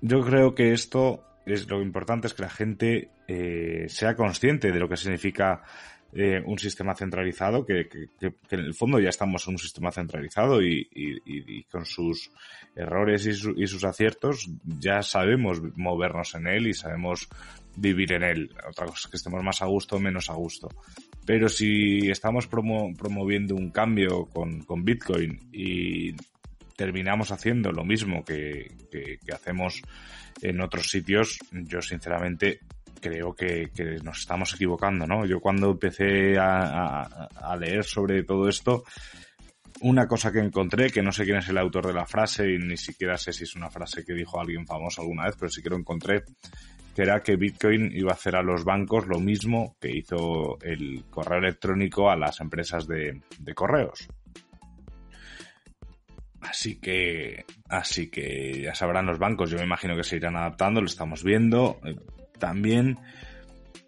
yo 0.00 0.20
creo 0.20 0.54
que 0.54 0.72
esto 0.72 1.24
es 1.44 1.68
lo 1.68 1.80
importante 1.80 2.26
es 2.26 2.34
que 2.34 2.42
la 2.42 2.50
gente 2.50 3.10
eh, 3.26 3.86
sea 3.88 4.14
consciente 4.14 4.70
de 4.70 4.78
lo 4.78 4.88
que 4.88 4.96
significa 4.96 5.62
eh, 6.12 6.42
un 6.46 6.58
sistema 6.58 6.94
centralizado, 6.94 7.66
que, 7.66 7.86
en 8.20 8.60
el 8.60 8.72
fondo 8.72 8.98
ya 8.98 9.10
estamos 9.10 9.46
en 9.46 9.54
un 9.54 9.58
sistema 9.58 9.92
centralizado 9.92 10.62
y, 10.62 10.86
con 11.70 11.84
sus 11.84 12.30
errores 12.74 13.26
y, 13.26 13.66
sus 13.66 13.84
aciertos 13.84 14.48
ya 14.64 15.02
sabemos 15.02 15.60
movernos 15.76 16.34
en 16.34 16.46
él 16.46 16.68
y 16.68 16.74
sabemos 16.74 17.28
vivir 17.76 18.14
en 18.14 18.22
él. 18.22 18.50
Otra 18.66 18.86
cosa 18.86 19.02
es 19.04 19.10
que 19.10 19.16
estemos 19.18 19.42
más 19.42 19.60
a 19.60 19.66
gusto 19.66 19.96
o 19.96 20.00
menos 20.00 20.30
a 20.30 20.34
gusto. 20.34 20.68
Pero 21.26 21.50
si 21.50 22.10
estamos 22.10 22.46
promoviendo 22.46 23.54
un 23.54 23.70
cambio 23.70 24.24
con, 24.32 24.62
con, 24.64 24.84
Bitcoin 24.86 25.50
y 25.52 26.14
terminamos 26.74 27.32
haciendo 27.32 27.70
lo 27.70 27.84
mismo 27.84 28.24
que, 28.24 28.72
que 28.90 29.32
hacemos 29.34 29.82
en 30.40 30.62
otros 30.62 30.88
sitios, 30.88 31.38
yo 31.52 31.82
sinceramente 31.82 32.60
creo 33.00 33.34
que, 33.34 33.70
nos 34.02 34.20
estamos 34.20 34.54
equivocando, 34.54 35.06
¿no? 35.06 35.26
Yo 35.26 35.40
cuando 35.40 35.70
empecé 35.70 36.36
a, 36.38 37.56
leer 37.58 37.84
sobre 37.84 38.22
todo 38.24 38.48
esto, 38.48 38.84
una 39.80 40.06
cosa 40.06 40.32
que 40.32 40.40
encontré, 40.40 40.90
que 40.90 41.02
no 41.02 41.12
sé 41.12 41.24
quién 41.24 41.38
es 41.38 41.48
el 41.48 41.58
autor 41.58 41.86
de 41.86 41.94
la 41.94 42.06
frase 42.06 42.52
y 42.52 42.58
ni 42.58 42.76
siquiera 42.76 43.16
sé 43.16 43.32
si 43.32 43.44
es 43.44 43.54
una 43.54 43.70
frase 43.70 44.04
que 44.04 44.12
dijo 44.12 44.40
alguien 44.40 44.66
famoso 44.66 45.02
alguna 45.02 45.24
vez, 45.24 45.36
pero 45.38 45.50
sí 45.50 45.62
que 45.62 45.70
lo 45.70 45.76
encontré, 45.76 46.24
que 46.94 47.02
era 47.02 47.20
que 47.20 47.36
Bitcoin 47.36 47.90
iba 47.94 48.10
a 48.10 48.14
hacer 48.14 48.36
a 48.36 48.42
los 48.42 48.64
bancos 48.64 49.06
lo 49.06 49.20
mismo 49.20 49.76
que 49.80 49.96
hizo 49.96 50.58
el 50.62 51.04
correo 51.10 51.38
electrónico 51.38 52.10
a 52.10 52.16
las 52.16 52.40
empresas 52.40 52.86
de, 52.86 53.20
de 53.38 53.54
correos. 53.54 54.08
Así 56.40 56.80
que, 56.80 57.44
así 57.68 58.10
que 58.10 58.62
ya 58.62 58.74
sabrán 58.74 59.06
los 59.06 59.18
bancos. 59.18 59.50
Yo 59.50 59.58
me 59.58 59.64
imagino 59.64 59.96
que 59.96 60.04
se 60.04 60.16
irán 60.16 60.36
adaptando, 60.36 60.80
lo 60.80 60.86
estamos 60.86 61.24
viendo 61.24 61.80
también, 62.38 62.98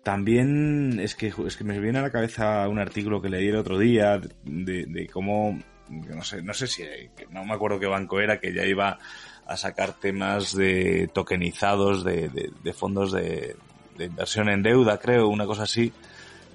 también 0.02 0.98
es 1.00 1.14
que, 1.14 1.32
es 1.46 1.56
que 1.56 1.64
me 1.64 1.78
viene 1.80 1.98
a 1.98 2.02
la 2.02 2.10
cabeza 2.10 2.68
un 2.68 2.78
artículo 2.78 3.20
que 3.20 3.28
leí 3.28 3.48
el 3.48 3.56
otro 3.56 3.78
día 3.78 4.20
de, 4.44 5.08
cómo, 5.12 5.58
no 5.88 6.22
sé, 6.22 6.42
no 6.42 6.54
sé 6.54 6.66
si, 6.66 6.84
no 7.30 7.44
me 7.44 7.54
acuerdo 7.54 7.80
qué 7.80 7.86
banco 7.86 8.20
era, 8.20 8.40
que 8.40 8.52
ya 8.52 8.64
iba 8.64 8.98
a 9.46 9.56
sacar 9.56 9.94
temas 9.94 10.54
de 10.54 11.10
tokenizados 11.12 12.04
de, 12.04 12.28
de, 12.62 12.72
fondos 12.72 13.12
de, 13.12 13.56
inversión 13.98 14.48
en 14.48 14.62
deuda, 14.62 14.98
creo, 14.98 15.28
una 15.28 15.46
cosa 15.46 15.64
así. 15.64 15.92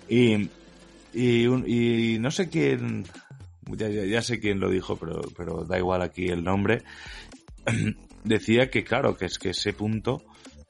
Y, 0.07 0.49
y, 1.13 1.45
y 1.45 2.19
no 2.19 2.31
sé 2.31 2.49
quién, 2.49 3.05
ya, 3.67 3.89
ya, 3.89 4.05
ya, 4.05 4.21
sé 4.21 4.39
quién 4.39 4.59
lo 4.59 4.69
dijo, 4.69 4.95
pero, 4.95 5.21
pero 5.35 5.65
da 5.65 5.77
igual 5.77 6.01
aquí 6.01 6.27
el 6.27 6.43
nombre. 6.43 6.83
Decía 8.23 8.69
que 8.69 8.83
claro, 8.83 9.17
que 9.17 9.25
es 9.25 9.37
que 9.37 9.49
ese 9.49 9.73
punto 9.73 10.23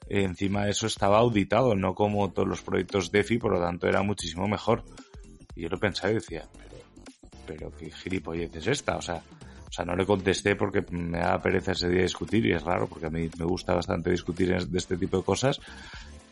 encima 0.08 0.68
eso 0.68 0.86
estaba 0.86 1.18
auditado, 1.18 1.74
no 1.74 1.94
como 1.94 2.30
todos 2.32 2.48
los 2.48 2.62
proyectos 2.62 3.10
DeFi, 3.10 3.38
por 3.38 3.52
lo 3.52 3.60
tanto 3.60 3.88
era 3.88 4.02
muchísimo 4.02 4.46
mejor. 4.48 4.84
Y 5.54 5.62
yo 5.62 5.68
lo 5.68 5.78
pensaba 5.78 6.10
y 6.10 6.14
decía, 6.14 6.46
pero, 6.52 6.82
pero 7.46 7.76
qué 7.76 7.90
gilipollez 7.90 8.54
es 8.56 8.66
esta, 8.66 8.96
o 8.96 9.02
sea, 9.02 9.22
o 9.68 9.72
sea, 9.72 9.84
no 9.84 9.96
le 9.96 10.06
contesté 10.06 10.54
porque 10.56 10.84
me 10.90 11.18
da 11.18 11.40
pereza 11.40 11.72
ese 11.72 11.88
día 11.88 12.02
discutir 12.02 12.46
y 12.46 12.52
es 12.52 12.62
raro 12.62 12.86
porque 12.86 13.06
a 13.06 13.10
mí 13.10 13.28
me 13.38 13.44
gusta 13.44 13.74
bastante 13.74 14.10
discutir 14.10 14.54
de 14.56 14.78
este 14.78 14.96
tipo 14.96 15.18
de 15.18 15.24
cosas, 15.24 15.60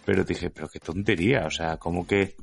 pero 0.04 0.24
dije, 0.24 0.50
pero 0.50 0.68
qué 0.68 0.78
tontería, 0.78 1.46
o 1.46 1.50
sea, 1.50 1.76
como 1.76 2.06
que, 2.06 2.36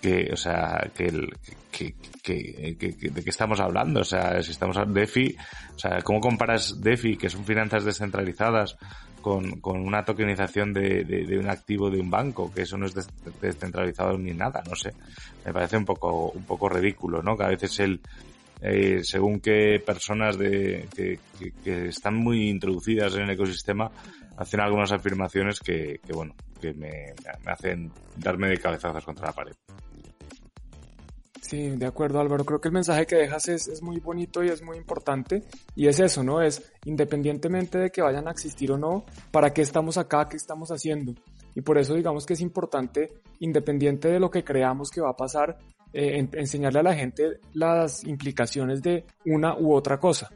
que, 0.00 0.30
o 0.32 0.36
sea, 0.36 0.90
que, 0.94 1.06
el, 1.06 1.28
que, 1.70 1.94
que, 2.22 2.76
de 2.78 3.24
qué 3.24 3.30
estamos 3.30 3.60
hablando, 3.60 4.00
o 4.00 4.04
sea, 4.04 4.42
si 4.42 4.50
estamos 4.50 4.76
de 4.76 5.00
DeFi, 5.00 5.36
o 5.74 5.78
sea, 5.78 6.02
¿cómo 6.02 6.20
comparas 6.20 6.80
DeFi, 6.80 7.16
que 7.16 7.30
son 7.30 7.44
finanzas 7.44 7.84
descentralizadas, 7.84 8.76
con, 9.22 9.60
con 9.60 9.80
una 9.80 10.04
tokenización 10.04 10.72
de, 10.74 11.04
de, 11.04 11.38
un 11.38 11.48
activo 11.48 11.88
de 11.88 12.00
un 12.00 12.10
banco, 12.10 12.52
que 12.52 12.62
eso 12.62 12.76
no 12.76 12.86
es 12.86 12.94
descentralizado 13.40 14.18
ni 14.18 14.32
nada, 14.32 14.62
no 14.68 14.76
sé. 14.76 14.92
Me 15.46 15.52
parece 15.52 15.78
un 15.78 15.84
poco, 15.84 16.30
un 16.30 16.44
poco 16.44 16.68
ridículo, 16.68 17.22
¿no? 17.22 17.36
Que 17.36 17.44
a 17.44 17.48
veces 17.48 17.80
el, 17.80 18.00
eh, 18.60 19.00
según 19.02 19.40
qué 19.40 19.82
personas 19.84 20.36
de, 20.36 20.88
que, 20.94 21.18
que, 21.64 21.88
están 21.88 22.16
muy 22.16 22.50
introducidas 22.50 23.14
en 23.14 23.22
el 23.22 23.30
ecosistema 23.30 23.90
hacen 24.36 24.60
algunas 24.60 24.92
afirmaciones 24.92 25.60
que, 25.60 26.00
que 26.04 26.12
bueno, 26.12 26.34
que 26.60 26.74
me, 26.74 27.14
me 27.44 27.52
hacen 27.52 27.90
darme 28.16 28.48
de 28.48 28.58
cabezazos 28.58 29.04
contra 29.04 29.26
la 29.26 29.32
pared. 29.32 29.54
Sí, 31.42 31.70
de 31.70 31.86
acuerdo 31.86 32.20
Álvaro, 32.20 32.44
creo 32.44 32.60
que 32.60 32.68
el 32.68 32.74
mensaje 32.74 33.04
que 33.04 33.16
dejas 33.16 33.48
es, 33.48 33.82
muy 33.82 33.98
bonito 33.98 34.44
y 34.44 34.48
es 34.48 34.62
muy 34.62 34.76
importante 34.76 35.42
y 35.74 35.88
es 35.88 35.98
eso, 35.98 36.22
¿no? 36.22 36.40
Es 36.40 36.72
independientemente 36.84 37.78
de 37.78 37.90
que 37.90 38.00
vayan 38.00 38.28
a 38.28 38.30
existir 38.30 38.70
o 38.70 38.78
no, 38.78 39.04
¿para 39.32 39.52
qué 39.52 39.60
estamos 39.62 39.98
acá? 39.98 40.28
¿Qué 40.28 40.36
estamos 40.36 40.70
haciendo? 40.70 41.14
Y 41.56 41.60
por 41.60 41.78
eso 41.78 41.94
digamos 41.94 42.26
que 42.26 42.34
es 42.34 42.40
importante, 42.40 43.10
independiente 43.40 44.06
de 44.06 44.20
lo 44.20 44.30
que 44.30 44.44
creamos 44.44 44.90
que 44.90 45.00
va 45.00 45.10
a 45.10 45.16
pasar, 45.16 45.58
eh, 45.92 46.28
enseñarle 46.32 46.78
a 46.78 46.84
la 46.84 46.94
gente 46.94 47.40
las 47.54 48.04
implicaciones 48.04 48.80
de 48.80 49.04
una 49.26 49.58
u 49.58 49.74
otra 49.74 49.98
cosa. 49.98 50.30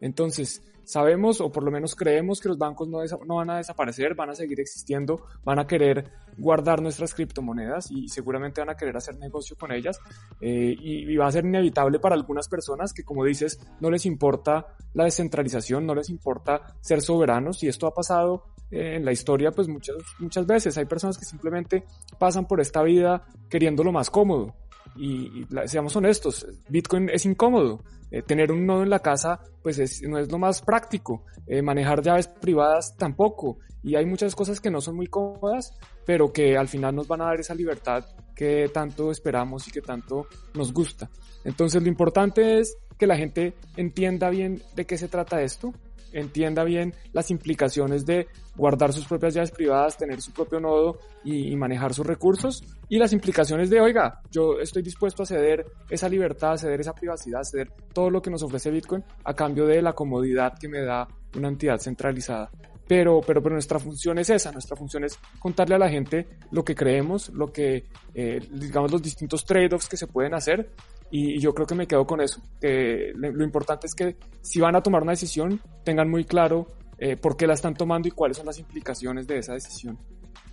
Entonces, 0.00 0.62
sabemos 0.86 1.40
o 1.40 1.50
por 1.50 1.64
lo 1.64 1.70
menos 1.70 1.94
creemos 1.94 2.40
que 2.40 2.48
los 2.48 2.56
bancos 2.56 2.88
no, 2.88 3.00
van 3.34 3.50
a 3.50 3.56
desaparecer, 3.58 4.14
van 4.14 4.30
a 4.30 4.34
seguir 4.34 4.60
existiendo, 4.60 5.26
van 5.44 5.58
a 5.58 5.66
querer 5.66 6.10
guardar 6.38 6.80
nuestras 6.80 7.12
criptomonedas 7.12 7.90
y 7.90 8.08
seguramente 8.08 8.60
van 8.60 8.70
a 8.70 8.76
querer 8.76 8.96
hacer 8.96 9.18
negocio 9.18 9.56
con 9.58 9.72
ellas 9.72 9.98
eh, 10.40 10.74
y, 10.78 11.16
va 11.16 11.26
a 11.26 11.32
ser 11.32 11.44
inevitable 11.44 11.98
para 11.98 12.14
algunas 12.14 12.48
personas 12.48 12.92
que 12.92 13.02
como 13.02 13.24
dices 13.24 13.58
no 13.80 13.90
les 13.90 14.06
importa 14.06 14.66
la 14.94 15.04
descentralización, 15.04 15.84
no 15.84 15.94
les 15.94 16.08
importa 16.08 16.76
ser 16.80 17.02
soberanos 17.02 17.62
y 17.62 17.68
esto 17.68 17.86
ha 17.86 17.94
pasado 17.94 18.44
eh, 18.70 18.96
en 18.96 19.04
la 19.04 19.12
historia 19.12 19.50
pues 19.50 19.68
muchas, 19.68 19.96
muchas 20.20 20.46
veces. 20.46 20.78
Hay 20.78 20.84
personas 20.84 21.18
que 21.18 21.24
simplemente 21.24 21.84
pasan 22.18 22.46
por 22.46 22.60
esta 22.60 22.82
vida 22.82 23.26
queriendo 23.48 23.82
lo 23.82 23.92
más 23.92 24.08
cómodo 24.10 24.54
y, 24.98 25.46
seamos 25.66 25.94
honestos, 25.96 26.46
Bitcoin 26.68 27.10
es 27.10 27.24
incómodo. 27.26 27.82
Eh, 28.10 28.22
tener 28.22 28.52
un 28.52 28.64
nodo 28.66 28.84
en 28.84 28.90
la 28.90 29.00
casa, 29.00 29.40
pues 29.62 30.02
no 30.02 30.18
es 30.18 30.30
lo 30.30 30.38
más 30.38 30.62
práctico. 30.62 31.24
Eh, 31.46 31.62
manejar 31.62 32.02
llaves 32.02 32.28
privadas 32.28 32.96
tampoco. 32.96 33.58
Y 33.82 33.96
hay 33.96 34.06
muchas 34.06 34.34
cosas 34.34 34.60
que 34.60 34.70
no 34.70 34.80
son 34.80 34.96
muy 34.96 35.06
cómodas, 35.06 35.76
pero 36.04 36.32
que 36.32 36.56
al 36.56 36.68
final 36.68 36.94
nos 36.94 37.08
van 37.08 37.20
a 37.20 37.26
dar 37.26 37.40
esa 37.40 37.54
libertad 37.54 38.04
que 38.34 38.68
tanto 38.72 39.10
esperamos 39.10 39.66
y 39.68 39.70
que 39.70 39.80
tanto 39.80 40.26
nos 40.54 40.72
gusta. 40.72 41.10
Entonces 41.44 41.82
lo 41.82 41.88
importante 41.88 42.58
es 42.58 42.76
que 42.98 43.06
la 43.06 43.16
gente 43.16 43.54
entienda 43.76 44.30
bien 44.30 44.62
de 44.74 44.86
qué 44.86 44.98
se 44.98 45.08
trata 45.08 45.42
esto, 45.42 45.72
entienda 46.16 46.64
bien 46.64 46.94
las 47.12 47.30
implicaciones 47.30 48.06
de 48.06 48.26
guardar 48.56 48.92
sus 48.92 49.06
propias 49.06 49.34
llaves 49.34 49.50
privadas, 49.50 49.96
tener 49.96 50.20
su 50.20 50.32
propio 50.32 50.58
nodo 50.60 50.98
y, 51.24 51.54
manejar 51.56 51.92
sus 51.94 52.06
recursos 52.06 52.64
y 52.88 52.98
las 52.98 53.12
implicaciones 53.12 53.70
de, 53.70 53.80
oiga, 53.80 54.20
yo 54.30 54.58
estoy 54.60 54.82
dispuesto 54.82 55.22
a 55.22 55.26
ceder 55.26 55.66
esa 55.90 56.08
libertad, 56.08 56.52
a 56.52 56.58
ceder 56.58 56.80
esa 56.80 56.94
privacidad, 56.94 57.40
a 57.40 57.44
ceder 57.44 57.70
todo 57.92 58.10
lo 58.10 58.22
que 58.22 58.30
nos 58.30 58.42
ofrece 58.42 58.70
Bitcoin 58.70 59.04
a 59.24 59.34
cambio 59.34 59.66
de 59.66 59.82
la 59.82 59.92
comodidad 59.92 60.58
que 60.58 60.68
me 60.68 60.80
da 60.80 61.06
una 61.36 61.48
entidad 61.48 61.78
centralizada. 61.78 62.50
pero, 62.88 63.20
pero, 63.26 63.42
pero 63.42 63.54
nuestra 63.54 63.78
función 63.78 64.18
es 64.18 64.30
esa, 64.30 64.52
nuestra 64.52 64.76
función 64.76 65.04
es 65.04 65.18
contarle 65.38 65.74
a 65.74 65.78
la 65.78 65.88
gente 65.88 66.26
lo 66.52 66.64
que 66.64 66.74
creemos, 66.74 67.30
lo 67.30 67.52
que, 67.52 67.84
eh, 68.14 68.40
digamos, 68.50 68.92
los 68.92 69.02
distintos 69.02 69.44
trade-offs 69.44 69.88
que 69.88 69.96
se 69.96 70.06
pueden 70.06 70.34
hacer 70.34 70.70
y, 71.16 71.40
yo 71.40 71.54
creo 71.54 71.66
que 71.66 71.74
me 71.74 71.86
quedo 71.86 72.06
con 72.06 72.20
eso, 72.20 72.42
que 72.60 73.12
lo 73.14 73.44
importante 73.44 73.86
es 73.86 73.94
que 73.94 74.16
si 74.42 74.60
van 74.60 74.76
a 74.76 74.82
tomar 74.82 75.02
una 75.02 75.12
decisión 75.12 75.60
tengan 75.84 76.10
muy 76.10 76.24
claro 76.24 76.66
eh, 76.98 77.16
por 77.16 77.36
qué 77.36 77.46
la 77.46 77.54
están 77.54 77.74
tomando 77.74 78.08
y 78.08 78.10
cuáles 78.10 78.36
son 78.36 78.46
las 78.46 78.58
implicaciones 78.58 79.26
de 79.26 79.38
esa 79.38 79.54
decisión. 79.54 79.98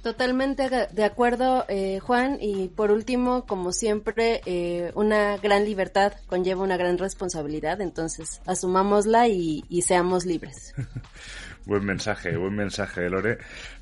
Totalmente 0.04 0.70
de 0.70 1.06
acuerdo, 1.06 1.64
eh, 1.70 2.00
Juan. 2.00 2.38
Y 2.42 2.68
por 2.68 2.92
último, 2.92 3.46
como 3.46 3.72
siempre, 3.72 4.42
eh, 4.46 4.92
una 4.96 5.38
gran 5.38 5.64
libertad 5.64 6.12
conlleva 6.28 6.62
una 6.62 6.76
gran 6.76 6.98
responsabilidad. 6.98 7.80
Entonces, 7.80 8.42
asumámosla 8.46 9.30
y, 9.30 9.64
seamos 9.82 10.26
libres. 10.26 10.76
buen 11.66 11.86
mensaje, 11.86 12.36
buen 12.36 12.54
mensaje, 12.54 13.10
Lore. 13.10 13.38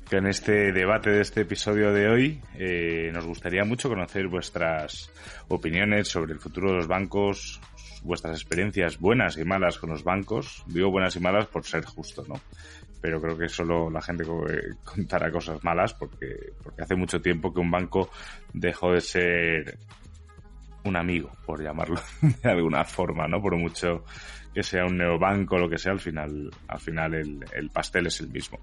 Que 0.08 0.18
en 0.18 0.28
este 0.28 0.70
debate 0.70 1.10
de 1.10 1.22
este 1.22 1.40
episodio 1.40 1.92
de 1.92 2.08
hoy 2.08 2.40
eh, 2.54 3.10
nos 3.12 3.26
gustaría 3.26 3.64
mucho 3.64 3.88
conocer 3.88 4.28
vuestras 4.28 5.10
opiniones 5.48 6.06
sobre 6.06 6.34
el 6.34 6.38
futuro 6.38 6.70
de 6.70 6.76
los 6.76 6.86
bancos, 6.86 7.60
vuestras 8.04 8.40
experiencias 8.40 8.96
buenas 9.00 9.38
y 9.38 9.44
malas 9.44 9.76
con 9.76 9.90
los 9.90 10.04
bancos. 10.04 10.62
Digo 10.68 10.88
buenas 10.88 11.16
y 11.16 11.20
malas 11.20 11.48
por 11.48 11.64
ser 11.64 11.84
justo, 11.84 12.24
¿no? 12.28 12.40
Pero 13.02 13.20
creo 13.20 13.36
que 13.36 13.48
solo 13.48 13.90
la 13.90 14.00
gente 14.00 14.24
contará 14.84 15.30
cosas 15.30 15.62
malas 15.62 15.92
porque, 15.92 16.54
porque 16.62 16.82
hace 16.82 16.94
mucho 16.94 17.20
tiempo 17.20 17.52
que 17.52 17.60
un 17.60 17.70
banco 17.70 18.08
dejó 18.54 18.92
de 18.92 19.00
ser 19.00 19.78
un 20.84 20.96
amigo, 20.96 21.32
por 21.44 21.62
llamarlo 21.62 22.00
de 22.42 22.50
alguna 22.50 22.84
forma, 22.84 23.26
¿no? 23.28 23.42
Por 23.42 23.56
mucho 23.56 24.04
que 24.54 24.62
sea 24.62 24.84
un 24.84 24.98
neobanco 24.98 25.56
o 25.56 25.58
lo 25.58 25.68
que 25.68 25.78
sea, 25.78 25.92
al 25.92 26.00
final, 26.00 26.50
al 26.68 26.80
final 26.80 27.14
el, 27.14 27.44
el, 27.54 27.70
pastel 27.70 28.06
es 28.06 28.20
el 28.20 28.28
mismo. 28.28 28.60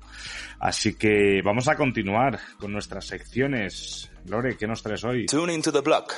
Así 0.60 0.96
que 0.96 1.42
vamos 1.44 1.68
a 1.68 1.76
continuar 1.76 2.40
con 2.60 2.72
nuestras 2.72 3.06
secciones. 3.06 4.12
Lore, 4.28 4.56
¿qué 4.56 4.68
nos 4.68 4.84
traes 4.84 5.04
hoy? 5.04 5.26
Tune 5.26 5.54
into 5.54 5.72
the 5.72 5.82
block. 5.82 6.14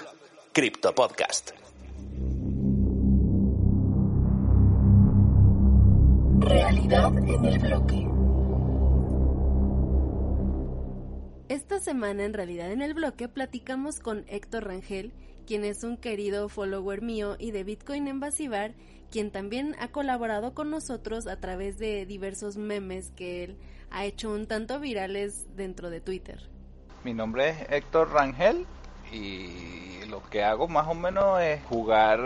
Crypto 0.52 0.94
Podcast. 0.94 1.52
Realidad 6.40 7.18
en 7.20 7.46
el 7.46 7.60
bloque. 7.60 8.11
Esta 11.72 11.92
semana 11.92 12.26
en 12.26 12.34
Realidad 12.34 12.70
en 12.74 12.82
el 12.82 12.94
bloque 12.94 13.30
platicamos 13.30 14.02
con 14.02 14.26
Héctor 14.28 14.66
Rangel, 14.66 15.14
quien 15.48 15.64
es 15.64 15.86
un 15.86 15.96
querido 15.96 16.50
follower 16.50 17.02
mío 17.02 17.38
y 17.40 17.52
de 17.52 17.64
Bitcoin 17.64 18.10
en 18.10 18.20
Basibar, 18.20 18.74
quien 19.10 19.32
también 19.32 19.78
ha 19.80 19.88
colaborado 19.88 20.54
con 20.54 20.70
nosotros 20.70 21.28
a 21.28 21.40
través 21.40 21.78
de 21.80 22.06
diversos 22.06 22.58
memes 22.58 23.12
que 23.12 23.46
él 23.46 23.58
ha 23.90 24.04
hecho 24.04 24.34
un 24.34 24.48
tanto 24.48 24.82
virales 24.82 25.46
dentro 25.56 25.90
de 25.90 26.02
Twitter. 26.02 26.50
Mi 27.06 27.14
nombre 27.14 27.52
es 27.52 27.58
Héctor 27.70 28.12
Rangel 28.12 28.66
y 29.14 30.04
lo 30.10 30.22
que 30.30 30.44
hago 30.44 30.68
más 30.68 30.90
o 30.90 30.94
menos 30.94 31.40
es 31.40 31.64
jugar 31.64 32.20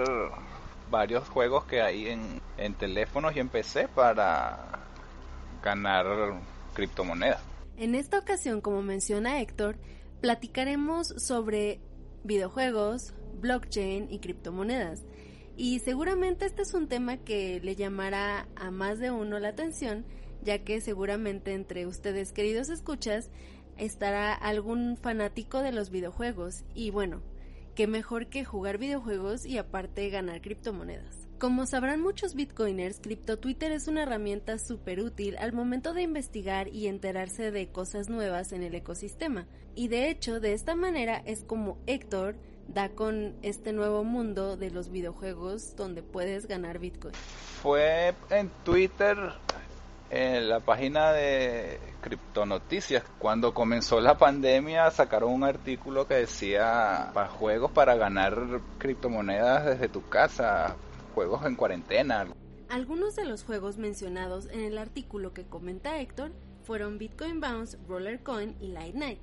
varios 0.90 1.30
juegos 1.30 1.66
que 1.66 1.84
hay 1.84 2.08
en, 2.08 2.42
en 2.58 2.74
teléfonos 2.74 3.36
y 3.36 3.42
en 3.42 3.50
PC 3.50 3.90
para 3.90 4.58
ganar 5.62 6.34
criptomonedas. 6.74 7.55
En 7.78 7.94
esta 7.94 8.20
ocasión, 8.20 8.62
como 8.62 8.82
menciona 8.82 9.42
Héctor, 9.42 9.78
platicaremos 10.22 11.08
sobre 11.18 11.82
videojuegos, 12.24 13.14
blockchain 13.42 14.08
y 14.10 14.20
criptomonedas. 14.20 15.04
Y 15.58 15.80
seguramente 15.80 16.46
este 16.46 16.62
es 16.62 16.74
un 16.74 16.88
tema 16.88 17.18
que 17.18 17.60
le 17.62 17.76
llamará 17.76 18.48
a 18.56 18.72
más 18.72 19.00
de 19.00 19.12
uno 19.12 19.40
la 19.40 19.50
atención, 19.50 20.06
ya 20.42 20.64
que 20.64 20.80
seguramente 20.80 21.54
entre 21.54 21.86
ustedes, 21.86 22.32
queridos 22.32 22.70
escuchas, 22.70 23.30
estará 23.78 24.34
algún 24.34 24.96
fanático 24.96 25.62
de 25.62 25.74
los 25.74 25.90
videojuegos. 25.90 26.64
Y 26.74 26.92
bueno, 26.92 27.22
qué 27.76 27.88
mejor 27.88 28.28
que 28.28 28.46
jugar 28.46 28.78
videojuegos 28.78 29.46
y 29.46 29.58
aparte 29.58 30.10
ganar 30.10 30.42
criptomonedas. 30.42 31.25
Como 31.40 31.66
sabrán 31.66 32.02
muchos 32.02 32.34
bitcoiners, 32.34 33.02
CryptoTwitter 33.02 33.74
es 33.74 33.90
una 33.90 34.04
herramienta 34.04 34.58
súper 34.58 35.02
útil 35.02 35.36
al 35.38 35.52
momento 35.52 35.94
de 35.94 36.02
investigar 36.02 36.70
y 36.70 36.88
enterarse 36.88 37.52
de 37.52 37.68
cosas 37.68 38.08
nuevas 38.08 38.54
en 38.54 38.64
el 38.64 38.74
ecosistema. 38.74 39.46
Y 39.76 39.90
de 39.90 40.10
hecho, 40.10 40.40
de 40.40 40.54
esta 40.54 40.76
manera 40.76 41.22
es 41.26 41.44
como 41.44 41.78
Héctor 41.88 42.38
da 42.70 42.88
con 42.88 43.36
este 43.42 43.74
nuevo 43.74 44.06
mundo 44.06 44.56
de 44.56 44.72
los 44.72 44.90
videojuegos 44.90 45.76
donde 45.76 46.04
puedes 46.04 46.48
ganar 46.48 46.80
bitcoin. 46.80 47.14
Fue 47.62 48.16
en 48.30 48.50
Twitter 48.64 49.18
en 50.10 50.48
la 50.48 50.62
página 50.62 51.12
de 51.12 51.80
Criptonoticias. 52.00 53.04
Cuando 53.20 53.54
comenzó 53.54 54.00
la 54.00 54.18
pandemia 54.18 54.90
sacaron 54.90 55.34
un 55.34 55.44
artículo 55.44 56.08
que 56.08 56.16
decía 56.16 57.12
para 57.14 57.28
juegos 57.28 57.72
para 57.72 57.96
ganar 57.96 58.62
criptomonedas 58.78 59.66
desde 59.66 59.90
tu 59.90 60.08
casa, 60.08 60.76
juegos 61.16 61.46
en 61.46 61.56
cuarentena. 61.56 62.28
Algunos 62.68 63.16
de 63.16 63.24
los 63.24 63.44
juegos 63.44 63.78
mencionados 63.78 64.48
en 64.48 64.60
el 64.60 64.78
artículo 64.78 65.34
que 65.34 65.46
comenta 65.46 66.02
Héctor 66.02 66.34
fueron 66.66 66.98
Bitcoin 66.98 67.40
Bounce, 67.40 67.78
Roller 67.88 68.22
Coin 68.22 68.58
y 68.60 68.68
Light 68.68 68.96
Night. 68.96 69.22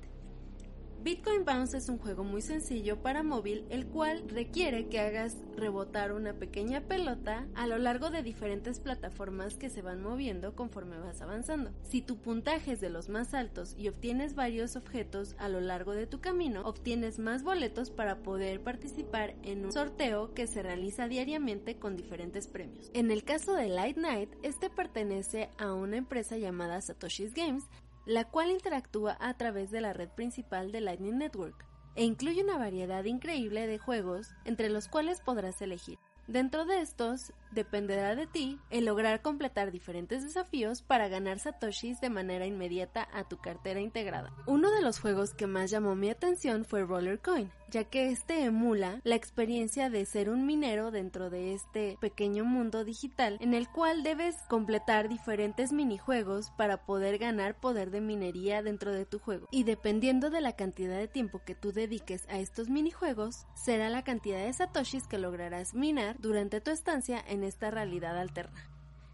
Bitcoin 1.03 1.43
Bounce 1.43 1.75
es 1.75 1.89
un 1.89 1.97
juego 1.97 2.23
muy 2.23 2.41
sencillo 2.41 3.01
para 3.01 3.23
móvil, 3.23 3.65
el 3.69 3.87
cual 3.87 4.23
requiere 4.29 4.87
que 4.87 5.01
hagas 5.01 5.35
rebotar 5.57 6.13
una 6.13 6.31
pequeña 6.31 6.79
pelota 6.79 7.45
a 7.55 7.67
lo 7.67 7.77
largo 7.77 8.09
de 8.09 8.23
diferentes 8.23 8.79
plataformas 8.79 9.57
que 9.57 9.69
se 9.69 9.81
van 9.81 10.01
moviendo 10.01 10.55
conforme 10.55 10.97
vas 10.97 11.21
avanzando. 11.21 11.71
Si 11.81 12.01
tu 12.01 12.15
puntaje 12.15 12.71
es 12.71 12.79
de 12.79 12.89
los 12.89 13.09
más 13.09 13.33
altos 13.33 13.75
y 13.77 13.89
obtienes 13.89 14.33
varios 14.33 14.77
objetos 14.77 15.35
a 15.39 15.49
lo 15.49 15.59
largo 15.59 15.91
de 15.91 16.07
tu 16.07 16.21
camino, 16.21 16.61
obtienes 16.61 17.19
más 17.19 17.43
boletos 17.43 17.91
para 17.91 18.19
poder 18.19 18.61
participar 18.61 19.35
en 19.43 19.65
un 19.65 19.73
sorteo 19.73 20.33
que 20.33 20.47
se 20.47 20.63
realiza 20.63 21.09
diariamente 21.09 21.75
con 21.75 21.97
diferentes 21.97 22.47
premios. 22.47 22.89
En 22.93 23.11
el 23.11 23.25
caso 23.25 23.55
de 23.55 23.67
Light 23.67 23.97
Night, 23.97 24.29
este 24.41 24.69
pertenece 24.69 25.49
a 25.57 25.73
una 25.73 25.97
empresa 25.97 26.37
llamada 26.37 26.79
Satoshi's 26.79 27.33
Games, 27.33 27.65
la 28.05 28.25
cual 28.25 28.51
interactúa 28.51 29.17
a 29.19 29.33
través 29.35 29.71
de 29.71 29.81
la 29.81 29.93
red 29.93 30.09
principal 30.09 30.71
de 30.71 30.81
Lightning 30.81 31.17
Network 31.17 31.65
e 31.95 32.03
incluye 32.03 32.43
una 32.43 32.57
variedad 32.57 33.03
increíble 33.05 33.67
de 33.67 33.77
juegos 33.77 34.33
entre 34.45 34.69
los 34.69 34.87
cuales 34.87 35.21
podrás 35.21 35.61
elegir. 35.61 35.99
Dentro 36.27 36.65
de 36.65 36.81
estos, 36.81 37.33
dependerá 37.53 38.15
de 38.15 38.27
ti 38.27 38.59
el 38.69 38.85
lograr 38.85 39.21
completar 39.21 39.71
diferentes 39.71 40.23
desafíos 40.23 40.81
para 40.81 41.07
ganar 41.07 41.39
satoshis 41.39 42.01
de 42.01 42.09
manera 42.09 42.45
inmediata 42.45 43.07
a 43.13 43.27
tu 43.27 43.37
cartera 43.37 43.79
integrada. 43.79 44.33
Uno 44.45 44.71
de 44.71 44.81
los 44.81 44.99
juegos 44.99 45.33
que 45.33 45.47
más 45.47 45.71
llamó 45.71 45.95
mi 45.95 46.09
atención 46.09 46.65
fue 46.65 46.83
Roller 46.83 47.19
Coin, 47.19 47.51
ya 47.69 47.83
que 47.83 48.09
este 48.09 48.43
emula 48.43 49.01
la 49.03 49.15
experiencia 49.15 49.89
de 49.89 50.05
ser 50.05 50.29
un 50.29 50.45
minero 50.45 50.91
dentro 50.91 51.29
de 51.29 51.53
este 51.53 51.97
pequeño 51.99 52.45
mundo 52.45 52.83
digital 52.83 53.37
en 53.41 53.53
el 53.53 53.67
cual 53.67 54.03
debes 54.03 54.35
completar 54.47 55.09
diferentes 55.09 55.71
minijuegos 55.71 56.51
para 56.57 56.85
poder 56.85 57.17
ganar 57.17 57.59
poder 57.59 57.89
de 57.91 58.01
minería 58.01 58.61
dentro 58.61 58.91
de 58.91 59.05
tu 59.05 59.19
juego. 59.19 59.47
Y 59.51 59.63
dependiendo 59.63 60.29
de 60.29 60.41
la 60.41 60.55
cantidad 60.55 60.97
de 60.97 61.07
tiempo 61.07 61.41
que 61.45 61.55
tú 61.55 61.71
dediques 61.71 62.27
a 62.29 62.39
estos 62.39 62.69
minijuegos, 62.69 63.45
será 63.55 63.89
la 63.89 64.03
cantidad 64.03 64.43
de 64.43 64.53
satoshis 64.53 65.07
que 65.07 65.17
lograrás 65.17 65.73
minar 65.73 66.15
durante 66.19 66.61
tu 66.61 66.71
estancia 66.71 67.23
en 67.27 67.42
esta 67.43 67.71
realidad 67.71 68.17
alterna. 68.17 68.69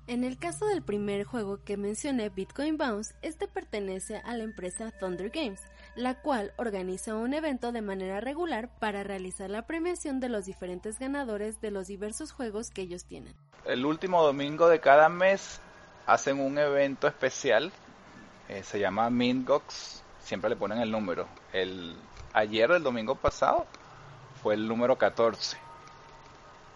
En 0.10 0.24
el 0.24 0.40
caso 0.40 0.66
del 0.66 0.82
primer 0.82 1.24
juego 1.24 1.64
que 1.64 1.78
mencioné, 1.78 2.30
Bitcoin 2.30 2.80
Bounce, 2.80 3.14
este 3.22 3.48
pertenece 3.48 4.18
a 4.26 4.36
la 4.36 4.44
empresa 4.44 4.92
Thunder 5.00 5.30
Games, 5.30 5.62
la 5.96 6.20
cual 6.20 6.52
organiza 6.58 7.14
un 7.14 7.36
evento 7.36 7.72
de 7.72 7.84
manera 7.84 8.20
regular 8.20 8.72
para 8.80 9.04
realizar 9.04 9.52
la 9.52 9.68
premiación 9.68 10.20
de 10.20 10.30
los 10.30 10.46
diferentes 10.46 10.98
ganadores 10.98 11.62
de 11.62 11.70
los 11.70 11.86
diversos 11.86 12.32
juegos 12.32 12.72
que 12.72 12.82
ellos 12.82 13.06
tienen. 13.06 13.36
El 13.66 13.86
último 13.86 14.24
domingo 14.24 14.68
de 14.68 14.80
cada 14.80 15.10
mes 15.10 15.62
hacen 16.08 16.40
un 16.40 16.58
evento 16.58 17.08
especial, 17.08 17.72
eh, 18.48 18.64
se 18.64 18.80
llama 18.80 19.12
Mingox, 19.12 20.02
siempre 20.24 20.50
le 20.50 20.56
ponen 20.56 20.80
el 20.80 20.90
número. 20.90 21.28
El, 21.54 21.96
ayer, 22.34 22.72
el 22.72 22.82
domingo 22.82 23.14
pasado, 23.14 23.68
fue 24.42 24.56
el 24.56 24.68
número 24.68 24.98
14 24.98 25.69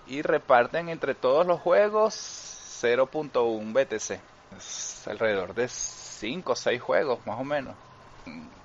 y 0.08 0.22
reparten 0.22 0.90
entre 0.90 1.16
todos 1.16 1.46
los 1.46 1.60
juegos 1.62 2.14
0.1 2.82 3.74
BTC. 3.74 4.20
Es 4.58 5.08
alrededor 5.08 5.54
de 5.54 5.68
5 5.68 6.52
o 6.52 6.56
6 6.56 6.82
juegos 6.82 7.20
más 7.26 7.40
o 7.40 7.44
menos. 7.44 7.76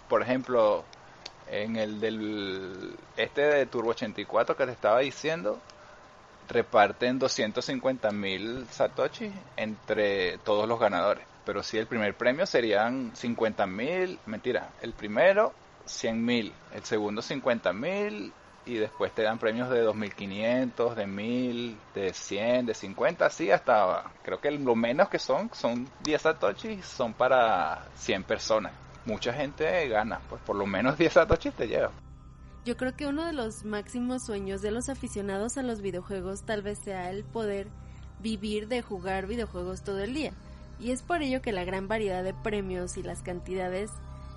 Por 0.09 0.23
ejemplo, 0.23 0.85
en 1.51 1.77
el 1.77 2.01
del 2.01 2.97
este 3.17 3.43
de 3.43 3.67
Turbo 3.67 3.91
84 3.91 4.57
que 4.57 4.67
te 4.67 4.73
estaba 4.73 5.01
diciendo, 5.01 5.59
reparten 6.49 7.19
250 7.19 8.11
mil 8.11 8.67
Satoshi 8.71 9.33
entre 9.57 10.39
todos 10.39 10.69
los 10.69 10.79
ganadores. 10.81 11.25
Pero 11.45 11.63
si 11.63 11.79
el 11.79 11.87
primer 11.87 12.15
premio 12.15 12.47
serían 12.47 13.15
50 13.15 13.67
mil, 13.67 14.19
mentira, 14.27 14.71
el 14.83 14.93
primero 14.93 15.53
100 15.87 16.25
mil, 16.25 16.53
el 16.75 16.85
segundo 16.85 17.23
50 17.23 17.73
mil 17.73 18.33
y 18.69 18.75
después 18.75 19.13
te 19.15 19.23
dan 19.23 19.39
premios 19.39 19.71
de 19.71 19.81
2500, 19.81 20.95
de 20.95 21.07
1000, 21.07 21.77
de 21.95 22.13
100, 22.13 22.67
de 22.67 22.75
50, 22.75 23.25
así 23.25 23.51
hasta 23.51 24.05
creo 24.23 24.41
que 24.41 24.51
lo 24.51 24.77
menos 24.77 25.09
que 25.09 25.19
son 25.19 25.51
son 25.55 25.89
10 26.05 26.21
satoshis 26.23 26.85
son 26.85 27.15
para 27.15 27.87
100 27.95 28.25
personas. 28.25 28.73
Mucha 29.07 29.33
gente 29.33 29.89
gana, 29.89 30.21
pues 30.29 30.43
por 30.43 30.55
lo 30.55 30.67
menos 30.67 30.99
10 30.99 31.13
satoshis 31.13 31.55
te 31.55 31.67
lleva. 31.67 31.91
Yo 32.67 32.77
creo 32.77 32.95
que 32.95 33.07
uno 33.07 33.25
de 33.25 33.33
los 33.33 33.65
máximos 33.65 34.27
sueños 34.27 34.61
de 34.61 34.71
los 34.71 34.91
aficionados 34.91 35.57
a 35.57 35.63
los 35.63 35.81
videojuegos 35.81 36.43
tal 36.43 36.61
vez 36.61 36.79
sea 36.79 37.11
el 37.11 37.25
poder 37.25 37.69
vivir 38.21 38.69
de 38.69 38.83
jugar 38.83 39.27
videojuegos 39.27 39.83
todo 39.83 40.01
el 40.01 40.13
día. 40.13 40.33
Y 40.79 40.91
es 40.91 41.03
por 41.03 41.23
ello 41.23 41.41
que 41.41 41.53
la 41.53 41.65
gran 41.65 41.89
variedad 41.89 42.23
de 42.23 42.35
premios 42.35 42.99
y 42.99 43.03
las 43.03 43.23
cantidades 43.23 43.91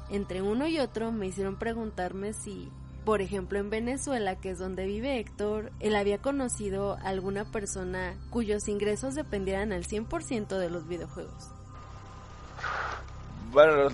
entre 0.10 0.42
uno 0.42 0.68
y 0.68 0.80
otro 0.80 1.12
me 1.12 1.28
hicieron 1.28 1.58
preguntarme 1.58 2.34
si 2.34 2.70
por 3.06 3.22
ejemplo, 3.22 3.58
en 3.60 3.70
Venezuela, 3.70 4.36
que 4.36 4.52
es 4.52 4.60
donde 4.60 4.86
vive 4.86 5.20
Héctor, 5.20 5.72
él 5.80 5.96
había 5.96 6.20
conocido 6.20 6.98
a 6.98 7.10
alguna 7.10 7.46
persona 7.46 8.16
cuyos 8.30 8.68
ingresos 8.68 9.16
dependieran 9.16 9.72
al 9.72 9.86
100% 9.86 10.58
de 10.58 10.70
los 10.70 10.88
videojuegos. 10.88 11.52
Bueno, 13.52 13.90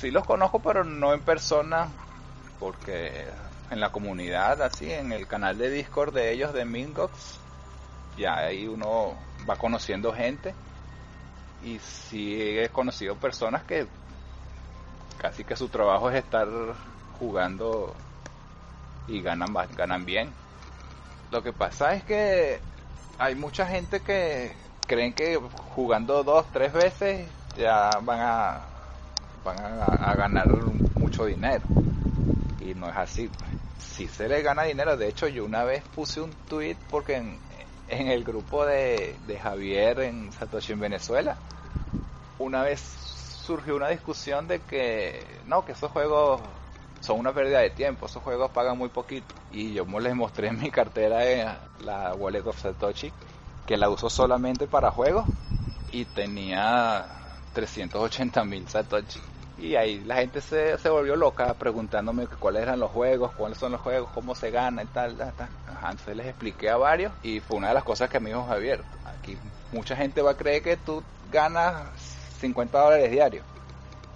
sí 0.00 0.10
los 0.10 0.24
conozco, 0.24 0.60
pero 0.60 0.84
no 0.84 1.12
en 1.12 1.20
persona, 1.20 1.88
porque 2.58 3.26
en 3.70 3.80
la 3.80 3.92
comunidad, 3.92 4.62
así, 4.62 4.90
en 4.90 5.12
el 5.12 5.26
canal 5.26 5.58
de 5.58 5.70
Discord 5.70 6.14
de 6.14 6.32
ellos, 6.32 6.54
de 6.54 6.64
Mingox, 6.64 7.38
ya 8.16 8.36
ahí 8.38 8.66
uno 8.66 9.14
va 9.48 9.56
conociendo 9.56 10.12
gente. 10.12 10.54
Y 11.62 11.78
sí 11.78 12.58
he 12.58 12.68
conocido 12.70 13.16
personas 13.16 13.64
que 13.64 13.86
casi 15.18 15.44
que 15.44 15.56
su 15.56 15.68
trabajo 15.68 16.10
es 16.10 16.16
estar 16.16 16.48
jugando 17.18 17.94
y 19.08 19.22
ganan, 19.22 19.54
ganan 19.76 20.04
bien. 20.04 20.30
Lo 21.30 21.42
que 21.42 21.52
pasa 21.52 21.94
es 21.94 22.04
que 22.04 22.60
hay 23.18 23.34
mucha 23.34 23.66
gente 23.66 24.00
que 24.00 24.52
creen 24.86 25.12
que 25.12 25.36
jugando 25.74 26.22
dos, 26.22 26.46
tres 26.52 26.72
veces 26.72 27.28
ya 27.56 27.90
van 28.02 28.20
a, 28.20 28.60
van 29.44 29.58
a, 29.58 30.14
ganar 30.14 30.48
mucho 30.94 31.26
dinero. 31.26 31.62
Y 32.60 32.74
no 32.74 32.88
es 32.88 32.96
así. 32.96 33.30
Si 33.78 34.06
se 34.08 34.28
le 34.28 34.42
gana 34.42 34.64
dinero, 34.64 34.96
de 34.96 35.08
hecho 35.08 35.28
yo 35.28 35.44
una 35.44 35.64
vez 35.64 35.82
puse 35.94 36.20
un 36.20 36.30
tweet 36.48 36.76
porque 36.90 37.16
en, 37.16 37.38
en 37.88 38.08
el 38.08 38.24
grupo 38.24 38.64
de, 38.64 39.16
de 39.26 39.38
Javier 39.38 40.00
en 40.00 40.32
Satoshi 40.32 40.72
en 40.72 40.80
Venezuela, 40.80 41.36
una 42.38 42.62
vez 42.62 42.80
surgió 42.80 43.76
una 43.76 43.88
discusión 43.88 44.48
de 44.48 44.60
que 44.60 45.24
no, 45.46 45.64
que 45.64 45.72
esos 45.72 45.90
juegos 45.92 46.40
son 47.06 47.20
una 47.20 47.32
pérdida 47.32 47.60
de 47.60 47.70
tiempo, 47.70 48.06
esos 48.06 48.22
juegos 48.22 48.50
pagan 48.50 48.76
muy 48.76 48.88
poquito. 48.88 49.32
Y 49.52 49.72
yo 49.72 49.86
les 50.00 50.14
mostré 50.14 50.48
en 50.48 50.58
mi 50.60 50.70
cartera 50.70 51.24
en 51.24 51.46
la 51.84 52.12
Wallet 52.14 52.44
of 52.44 52.60
Satoshi, 52.60 53.12
que 53.64 53.76
la 53.76 53.88
uso 53.88 54.10
solamente 54.10 54.66
para 54.66 54.90
juegos, 54.90 55.24
y 55.92 56.04
tenía 56.04 57.06
380 57.52 58.44
mil 58.44 58.68
Satoshi. 58.68 59.20
Y 59.58 59.76
ahí 59.76 60.00
la 60.00 60.16
gente 60.16 60.40
se, 60.40 60.76
se 60.78 60.90
volvió 60.90 61.14
loca 61.14 61.54
preguntándome 61.54 62.26
cuáles 62.26 62.62
eran 62.62 62.80
los 62.80 62.90
juegos, 62.90 63.32
cuáles 63.36 63.56
son 63.56 63.72
los 63.72 63.80
juegos, 63.80 64.10
cómo 64.12 64.34
se 64.34 64.50
gana 64.50 64.82
y 64.82 64.86
tal, 64.86 65.16
tal, 65.16 65.32
tal. 65.32 65.48
Entonces 65.68 66.16
les 66.16 66.26
expliqué 66.26 66.68
a 66.68 66.76
varios 66.76 67.12
y 67.22 67.38
fue 67.40 67.56
una 67.56 67.68
de 67.68 67.74
las 67.74 67.84
cosas 67.84 68.10
que 68.10 68.18
me 68.18 68.30
dijo 68.30 68.44
Javier. 68.44 68.82
Aquí 69.06 69.38
mucha 69.72 69.96
gente 69.96 70.20
va 70.20 70.32
a 70.32 70.36
creer 70.36 70.62
que 70.62 70.76
tú 70.76 71.02
ganas 71.30 71.88
50 72.40 72.78
dólares 72.78 73.10
diarios 73.10 73.44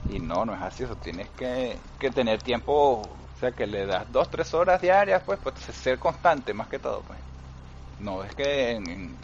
y 0.08 0.18
no, 0.18 0.44
no 0.44 0.54
es 0.54 0.62
así, 0.62 0.84
eso 0.84 0.96
tienes 0.96 1.28
que, 1.30 1.78
tener 2.14 2.42
tiempo, 2.42 3.02
o 3.02 3.40
sea, 3.40 3.52
que 3.52 3.66
le 3.66 3.86
das 3.86 4.10
dos, 4.12 4.30
tres 4.30 4.52
horas 4.54 4.80
diarias, 4.80 5.22
pues, 5.24 5.38
pues 5.42 5.56
ser 5.56 5.98
constante 5.98 6.54
más 6.54 6.68
que 6.68 6.78
todo, 6.78 7.02
pues. 7.02 7.18
No 8.00 8.24
es 8.24 8.34
que 8.34 8.80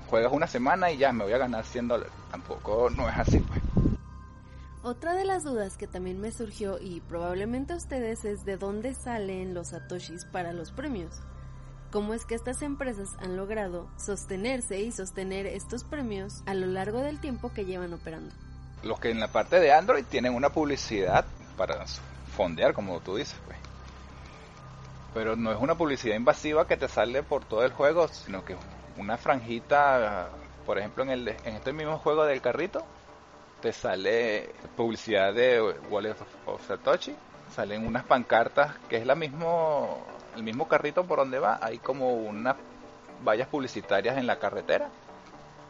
juegas 0.09 0.33
una 0.33 0.47
semana 0.47 0.91
y 0.91 0.99
ya 0.99 1.11
me 1.11 1.25
voy 1.25 1.33
a 1.33 1.39
ganar 1.39 1.65
100 1.65 1.89
dólares, 1.89 2.13
tampoco 2.31 2.91
no 2.91 3.09
es 3.09 3.17
así, 3.17 3.39
pues. 3.39 3.61
Otra 4.83 5.15
de 5.15 5.25
las 5.25 5.43
dudas 5.43 5.77
que 5.77 5.89
también 5.89 6.21
me 6.21 6.31
surgió 6.31 6.79
y 6.79 7.01
probablemente 7.01 7.73
a 7.73 7.77
ustedes 7.77 8.25
es 8.25 8.45
de 8.45 8.57
dónde 8.57 8.95
salen 8.95 9.53
los 9.53 9.69
satoshis 9.69 10.25
para 10.27 10.53
los 10.53 10.71
premios. 10.71 11.23
¿Cómo 11.91 12.15
es 12.15 12.25
que 12.25 12.35
estas 12.35 12.63
empresas 12.63 13.09
han 13.19 13.37
logrado 13.37 13.89
sostenerse 13.97 14.81
y 14.83 14.93
sostener 14.93 15.47
estos 15.47 15.83
premios 15.83 16.43
a 16.47 16.55
lo 16.55 16.67
largo 16.67 17.01
del 17.01 17.21
tiempo 17.21 17.53
que 17.53 17.65
llevan 17.65 17.95
operando? 17.95 18.33
Los 18.83 19.01
que 19.01 19.11
en 19.11 19.21
la 19.21 19.29
parte 19.29 19.61
de 19.61 19.73
Android 19.73 20.05
tienen 20.05 20.35
una 20.35 20.51
publicidad 20.51 21.25
para 21.57 21.85
fondear, 22.37 22.75
como 22.75 23.01
tú 23.01 23.17
dices, 23.17 23.39
pues. 23.47 23.59
Pero 25.15 25.35
no 25.35 25.51
es 25.53 25.59
una 25.59 25.77
publicidad 25.77 26.17
invasiva 26.17 26.67
que 26.67 26.77
te 26.77 26.89
sale 26.89 27.23
por 27.23 27.45
todo 27.45 27.65
el 27.65 27.73
juego, 27.73 28.07
sino 28.09 28.45
que 28.45 28.57
una 28.99 29.17
franjita, 29.17 30.29
por 30.67 30.79
ejemplo, 30.79 31.05
en, 31.05 31.11
el, 31.11 31.29
en 31.29 31.57
este 31.57 31.73
mismo 31.73 31.99
juego 31.99 32.25
del 32.25 32.43
carrito, 32.43 32.85
te 33.61 33.73
sale 33.73 34.51
publicidad 34.77 35.33
de 35.33 35.61
Wallet 35.91 36.15
of, 36.45 36.67
Satoshi, 36.67 37.17
salen 37.55 37.87
unas 37.87 38.05
pancartas 38.05 38.77
que 38.89 38.97
es 38.97 39.07
la 39.07 39.15
mismo, 39.15 40.05
el 40.37 40.43
mismo 40.43 40.69
carrito 40.69 41.07
por 41.07 41.19
donde 41.19 41.39
va, 41.39 41.59
hay 41.63 41.79
como 41.79 42.15
unas 42.15 42.57
vallas 43.25 43.49
publicitarias 43.49 44.19
en 44.19 44.27
la 44.27 44.39
carretera 44.39 44.91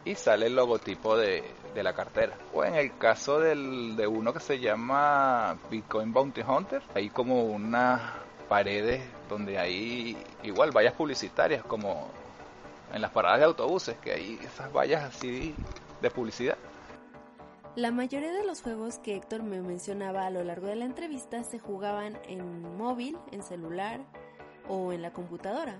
y 0.07 0.15
sale 0.15 0.47
el 0.47 0.55
logotipo 0.55 1.17
de, 1.17 1.43
de 1.75 1.83
la 1.83 1.93
cartera. 1.93 2.37
O 2.53 2.63
en 2.63 2.75
el 2.75 2.97
caso 2.97 3.39
del, 3.39 3.95
de 3.95 4.07
uno 4.07 4.33
que 4.33 4.39
se 4.39 4.59
llama 4.59 5.57
Bitcoin 5.69 6.13
Bounty 6.13 6.41
Hunter, 6.41 6.81
hay 6.95 7.09
como 7.09 7.43
unas 7.43 8.01
paredes 8.47 9.03
donde 9.29 9.59
hay 9.59 10.17
igual 10.43 10.71
vallas 10.71 10.93
publicitarias 10.93 11.63
como 11.63 12.07
en 12.93 13.01
las 13.01 13.11
paradas 13.11 13.39
de 13.39 13.45
autobuses, 13.45 13.97
que 13.97 14.13
hay 14.13 14.39
esas 14.41 14.71
vallas 14.73 15.03
así 15.03 15.53
de 16.01 16.09
publicidad. 16.09 16.57
La 17.75 17.91
mayoría 17.91 18.31
de 18.31 18.45
los 18.45 18.61
juegos 18.61 18.97
que 18.97 19.15
Héctor 19.15 19.43
me 19.43 19.61
mencionaba 19.61 20.25
a 20.25 20.29
lo 20.29 20.43
largo 20.43 20.67
de 20.67 20.77
la 20.77 20.85
entrevista 20.85 21.43
se 21.43 21.59
jugaban 21.59 22.17
en 22.27 22.75
móvil, 22.77 23.17
en 23.31 23.43
celular 23.43 23.99
o 24.67 24.93
en 24.93 25.01
la 25.01 25.11
computadora. 25.11 25.79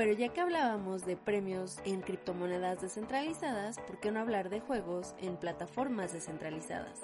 Pero 0.00 0.14
ya 0.14 0.30
que 0.30 0.40
hablábamos 0.40 1.04
de 1.04 1.14
premios 1.14 1.76
en 1.84 2.00
criptomonedas 2.00 2.80
descentralizadas, 2.80 3.78
¿por 3.80 4.00
qué 4.00 4.10
no 4.10 4.20
hablar 4.20 4.48
de 4.48 4.58
juegos 4.58 5.14
en 5.20 5.36
plataformas 5.36 6.14
descentralizadas? 6.14 7.00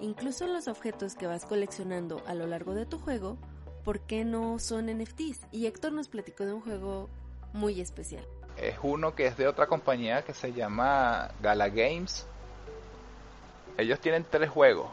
Incluso 0.00 0.46
los 0.46 0.66
objetos 0.66 1.16
que 1.16 1.26
vas 1.26 1.44
coleccionando 1.44 2.22
a 2.26 2.32
lo 2.32 2.46
largo 2.46 2.72
de 2.72 2.86
tu 2.86 2.98
juego, 2.98 3.36
¿por 3.84 4.00
qué 4.00 4.24
no 4.24 4.58
son 4.58 4.86
NFTs? 4.86 5.48
Y 5.50 5.66
Héctor 5.66 5.92
nos 5.92 6.08
platicó 6.08 6.46
de 6.46 6.54
un 6.54 6.62
juego 6.62 7.10
muy 7.52 7.78
especial. 7.78 8.26
Es 8.56 8.78
uno 8.82 9.14
que 9.14 9.26
es 9.26 9.36
de 9.36 9.46
otra 9.46 9.66
compañía 9.66 10.22
que 10.22 10.32
se 10.32 10.54
llama 10.54 11.32
Gala 11.42 11.68
Games. 11.68 12.26
Ellos 13.76 14.00
tienen 14.00 14.24
tres 14.24 14.48
juegos, 14.48 14.88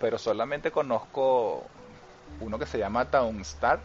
pero 0.00 0.16
solamente 0.16 0.70
conozco 0.70 1.64
uno 2.40 2.58
que 2.58 2.64
se 2.64 2.78
llama 2.78 3.10
Town 3.10 3.38
Star 3.42 3.80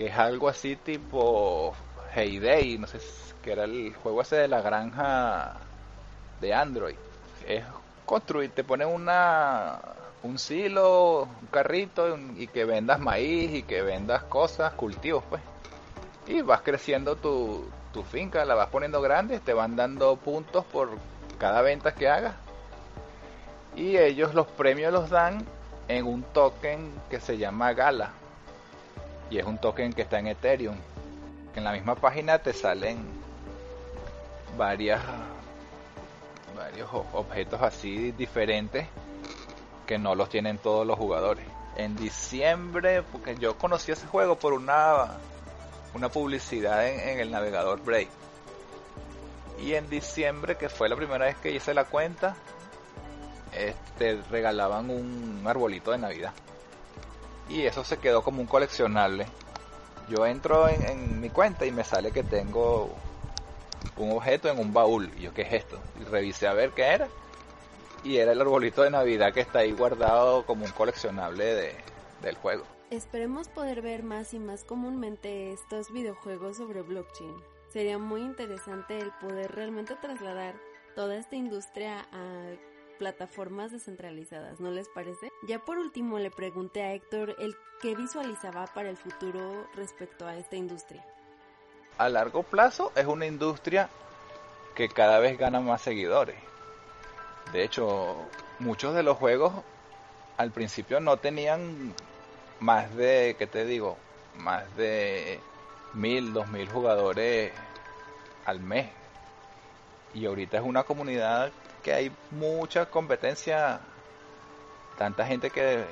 que 0.00 0.06
es 0.06 0.16
algo 0.16 0.48
así 0.48 0.76
tipo 0.76 1.74
Heyday, 2.14 2.78
no 2.78 2.86
sé, 2.86 3.00
que 3.42 3.52
era 3.52 3.64
el 3.64 3.94
juego 3.96 4.22
ese 4.22 4.36
de 4.36 4.48
la 4.48 4.62
granja 4.62 5.56
de 6.40 6.54
Android. 6.54 6.96
Es 7.46 7.66
construir, 8.06 8.50
te 8.52 8.64
ponen 8.64 8.88
una 8.88 9.78
un 10.22 10.38
silo, 10.38 11.24
un 11.24 11.46
carrito 11.50 12.16
y 12.34 12.46
que 12.46 12.64
vendas 12.64 12.98
maíz 12.98 13.52
y 13.52 13.62
que 13.62 13.82
vendas 13.82 14.22
cosas, 14.22 14.72
cultivos 14.72 15.22
pues. 15.28 15.42
Y 16.26 16.40
vas 16.40 16.62
creciendo 16.62 17.16
tu, 17.16 17.68
tu 17.92 18.02
finca, 18.02 18.46
la 18.46 18.54
vas 18.54 18.70
poniendo 18.70 19.02
grande, 19.02 19.38
te 19.38 19.52
van 19.52 19.76
dando 19.76 20.16
puntos 20.16 20.64
por 20.64 20.96
cada 21.36 21.60
venta 21.60 21.92
que 21.92 22.08
hagas. 22.08 22.36
Y 23.76 23.98
ellos 23.98 24.32
los 24.32 24.46
premios 24.46 24.94
los 24.94 25.10
dan 25.10 25.44
en 25.88 26.06
un 26.06 26.22
token 26.22 26.90
que 27.10 27.20
se 27.20 27.36
llama 27.36 27.74
Gala 27.74 28.14
y 29.30 29.38
es 29.38 29.46
un 29.46 29.58
token 29.58 29.92
que 29.92 30.02
está 30.02 30.18
en 30.18 30.26
Ethereum. 30.26 30.76
En 31.54 31.64
la 31.64 31.72
misma 31.72 31.94
página 31.94 32.38
te 32.40 32.52
salen 32.52 32.98
varios 34.58 35.00
objetos 37.12 37.62
así 37.62 38.12
diferentes 38.12 38.86
que 39.86 39.98
no 39.98 40.14
los 40.14 40.28
tienen 40.28 40.58
todos 40.58 40.86
los 40.86 40.98
jugadores. 40.98 41.46
En 41.76 41.96
diciembre, 41.96 43.02
porque 43.02 43.36
yo 43.36 43.56
conocí 43.56 43.92
ese 43.92 44.06
juego 44.06 44.36
por 44.36 44.52
una 44.52 45.18
una 45.94 46.08
publicidad 46.08 46.86
en, 46.86 47.18
el 47.18 47.30
navegador 47.30 47.82
Brave. 47.82 48.08
Y 49.60 49.74
en 49.74 49.90
diciembre, 49.90 50.56
que 50.56 50.68
fue 50.68 50.88
la 50.88 50.94
primera 50.94 51.24
vez 51.24 51.36
que 51.36 51.50
hice 51.50 51.74
la 51.74 51.84
cuenta, 51.84 52.36
este 53.52 54.20
regalaban 54.30 54.90
un 54.90 55.42
arbolito 55.46 55.90
de 55.90 55.98
Navidad 55.98 56.32
y 57.50 57.66
eso 57.66 57.84
se 57.84 57.98
quedó 57.98 58.22
como 58.22 58.40
un 58.40 58.46
coleccionable. 58.46 59.26
Yo 60.08 60.26
entro 60.26 60.68
en, 60.68 61.20
mi 61.20 61.30
cuenta 61.30 61.66
y 61.66 61.72
me 61.72 61.84
sale 61.84 62.12
que 62.12 62.22
tengo 62.22 62.90
un 63.96 64.12
objeto 64.12 64.48
en 64.48 64.58
un 64.58 64.72
baúl. 64.72 65.10
Y 65.18 65.22
yo, 65.22 65.34
¿qué 65.34 65.42
es 65.42 65.52
esto? 65.52 65.78
Y 66.00 66.04
revisé 66.04 66.46
a 66.46 66.52
ver 66.52 66.70
qué 66.70 66.82
era. 66.82 67.08
Y 68.02 68.16
era 68.16 68.32
el 68.32 68.40
arbolito 68.40 68.82
de 68.82 68.90
Navidad 68.90 69.32
que 69.32 69.40
está 69.40 69.60
ahí 69.60 69.72
guardado 69.72 70.46
como 70.46 70.64
un 70.64 70.70
coleccionable 70.70 71.44
de, 71.44 71.74
del 72.22 72.36
juego. 72.36 72.64
Esperemos 72.90 73.48
poder 73.48 73.82
ver 73.82 74.02
más 74.02 74.32
y 74.34 74.38
más 74.38 74.64
comúnmente 74.64 75.52
estos 75.52 75.92
videojuegos 75.92 76.56
sobre 76.56 76.82
blockchain. 76.82 77.34
Sería 77.68 77.98
muy 77.98 78.22
interesante 78.22 78.98
el 78.98 79.12
poder 79.20 79.52
realmente 79.52 79.94
trasladar 79.96 80.54
toda 80.96 81.16
esta 81.16 81.36
industria 81.36 82.08
a 82.10 82.50
plataformas 83.00 83.72
descentralizadas, 83.72 84.60
¿no 84.60 84.70
les 84.70 84.86
parece? 84.90 85.32
Ya 85.48 85.58
por 85.58 85.78
último 85.78 86.18
le 86.18 86.30
pregunté 86.30 86.82
a 86.82 86.92
Héctor 86.92 87.34
el 87.38 87.56
qué 87.80 87.94
visualizaba 87.94 88.66
para 88.66 88.90
el 88.90 88.98
futuro 88.98 89.66
respecto 89.74 90.26
a 90.26 90.36
esta 90.36 90.56
industria. 90.56 91.02
A 91.96 92.10
largo 92.10 92.42
plazo 92.42 92.92
es 92.94 93.06
una 93.06 93.24
industria 93.24 93.88
que 94.74 94.90
cada 94.90 95.18
vez 95.18 95.38
gana 95.38 95.60
más 95.60 95.80
seguidores. 95.80 96.36
De 97.54 97.64
hecho, 97.64 98.16
muchos 98.58 98.94
de 98.94 99.02
los 99.02 99.16
juegos 99.16 99.54
al 100.36 100.50
principio 100.50 101.00
no 101.00 101.16
tenían 101.16 101.94
más 102.60 102.94
de, 102.94 103.34
¿qué 103.38 103.46
te 103.46 103.64
digo? 103.64 103.96
Más 104.36 104.76
de 104.76 105.40
mil, 105.94 106.34
dos 106.34 106.48
mil 106.48 106.68
jugadores 106.68 107.50
al 108.44 108.60
mes. 108.60 108.90
Y 110.12 110.26
ahorita 110.26 110.58
es 110.58 110.64
una 110.64 110.82
comunidad 110.82 111.50
que 111.82 111.92
hay 111.92 112.12
mucha 112.30 112.86
competencia, 112.86 113.80
tanta 114.96 115.26
gente 115.26 115.50
que 115.50 115.84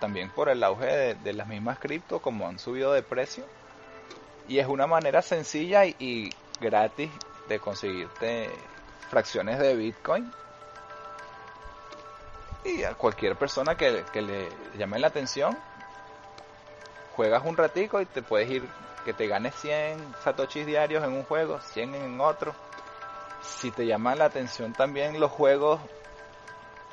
también 0.00 0.30
por 0.30 0.48
el 0.48 0.62
auge 0.64 1.14
de, 1.14 1.32
las 1.32 1.46
mismas 1.46 1.78
cripto 1.78 2.20
como 2.20 2.48
han 2.48 2.58
subido 2.58 2.92
de 2.92 3.02
precio 3.02 3.44
y 4.48 4.58
es 4.58 4.66
una 4.66 4.86
manera 4.86 5.22
sencilla 5.22 5.84
y, 5.84 6.30
gratis 6.60 7.10
de 7.48 7.58
conseguirte 7.58 8.50
fracciones 9.08 9.58
de 9.58 9.74
Bitcoin. 9.74 10.30
Y 12.64 12.82
a 12.82 12.92
cualquier 12.92 13.36
persona 13.36 13.74
que, 13.76 14.04
que, 14.12 14.20
le 14.20 14.48
llame 14.76 14.98
la 14.98 15.06
atención 15.06 15.56
juegas 17.16 17.42
un 17.44 17.56
ratico 17.56 18.00
y 18.00 18.06
te 18.06 18.22
puedes 18.22 18.50
ir 18.50 18.68
que 19.04 19.14
te 19.14 19.26
ganes 19.26 19.54
100 19.56 20.14
satoshis 20.22 20.66
diarios 20.66 21.02
en 21.02 21.12
un 21.12 21.24
juego 21.24 21.60
100 21.60 21.94
en 21.94 22.20
otro 22.20 22.54
si 23.42 23.70
te 23.70 23.86
llama 23.86 24.14
la 24.14 24.26
atención 24.26 24.72
también 24.72 25.18
los 25.20 25.30
juegos 25.30 25.80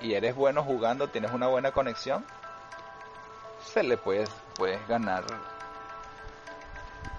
y 0.01 0.13
eres 0.13 0.35
bueno 0.35 0.63
jugando, 0.63 1.07
tienes 1.09 1.31
una 1.31 1.47
buena 1.47 1.71
conexión, 1.71 2.25
se 3.63 3.83
le 3.83 3.97
puedes, 3.97 4.29
puedes 4.55 4.85
ganar 4.87 5.23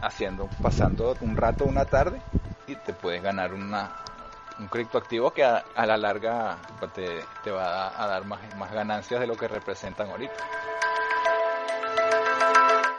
haciendo, 0.01 0.49
pasando 0.63 1.17
un 1.21 1.37
rato, 1.37 1.65
una 1.65 1.85
tarde 1.85 2.21
y 2.67 2.77
te 2.77 2.93
puedes 2.93 3.23
ganar 3.23 3.53
una, 3.53 3.97
un 4.59 4.69
criptoactivo 4.69 5.33
que 5.33 5.45
a, 5.45 5.65
la 5.75 5.97
larga 5.97 6.59
pues, 6.79 6.93
te, 6.93 7.25
te 7.43 7.51
va 7.51 7.89
a, 7.89 8.05
a, 8.05 8.07
dar 8.07 8.25
más, 8.25 8.41
más 8.57 8.73
ganancias 8.73 9.21
de 9.21 9.27
lo 9.27 9.37
que 9.37 9.49
representan 9.49 10.11
ahorita. 10.11 10.35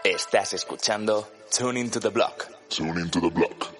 Estás 0.03 0.53
escuchando 0.53 1.27
Tune 1.55 1.79
into 1.79 1.99
the 1.99 2.09
Block. 2.09 2.47
Tune 2.69 2.99
into 2.99 3.19
the 3.19 3.29
Block. 3.29 3.78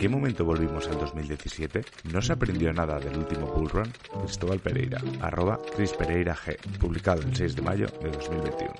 Qué 0.00 0.08
momento 0.08 0.46
volvimos 0.46 0.88
al 0.88 0.98
2017? 0.98 1.82
¿No 2.10 2.22
se 2.22 2.32
aprendió 2.32 2.72
nada 2.72 2.98
del 2.98 3.18
último 3.18 3.48
Bull 3.48 3.68
Run? 3.68 3.92
Cristóbal 4.22 4.58
Pereira, 4.58 4.98
arroba 5.20 5.60
Cris 5.76 5.92
Pereira 5.92 6.34
G, 6.34 6.56
publicado 6.78 7.20
el 7.20 7.36
6 7.36 7.56
de 7.56 7.60
mayo 7.60 7.86
de 8.02 8.10
2021. 8.10 8.72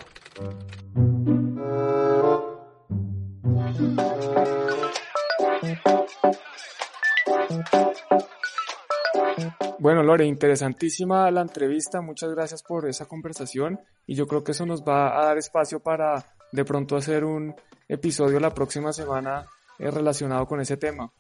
Bueno, 9.78 10.02
Lore, 10.02 10.24
interesantísima 10.24 11.30
la 11.30 11.42
entrevista. 11.42 12.00
Muchas 12.00 12.30
gracias 12.30 12.62
por 12.62 12.88
esa 12.88 13.04
conversación 13.04 13.78
y 14.06 14.14
yo 14.14 14.26
creo 14.26 14.42
que 14.42 14.52
eso 14.52 14.64
nos 14.64 14.82
va 14.82 15.20
a 15.20 15.26
dar 15.26 15.36
espacio 15.36 15.80
para 15.80 16.24
de 16.50 16.64
pronto 16.64 16.96
hacer 16.96 17.24
un 17.26 17.54
episodio 17.88 18.40
la 18.40 18.54
próxima 18.54 18.94
semana 18.94 19.46
relacionado 19.88 20.46
con 20.46 20.60
ese 20.60 20.76
tema. 20.76 21.12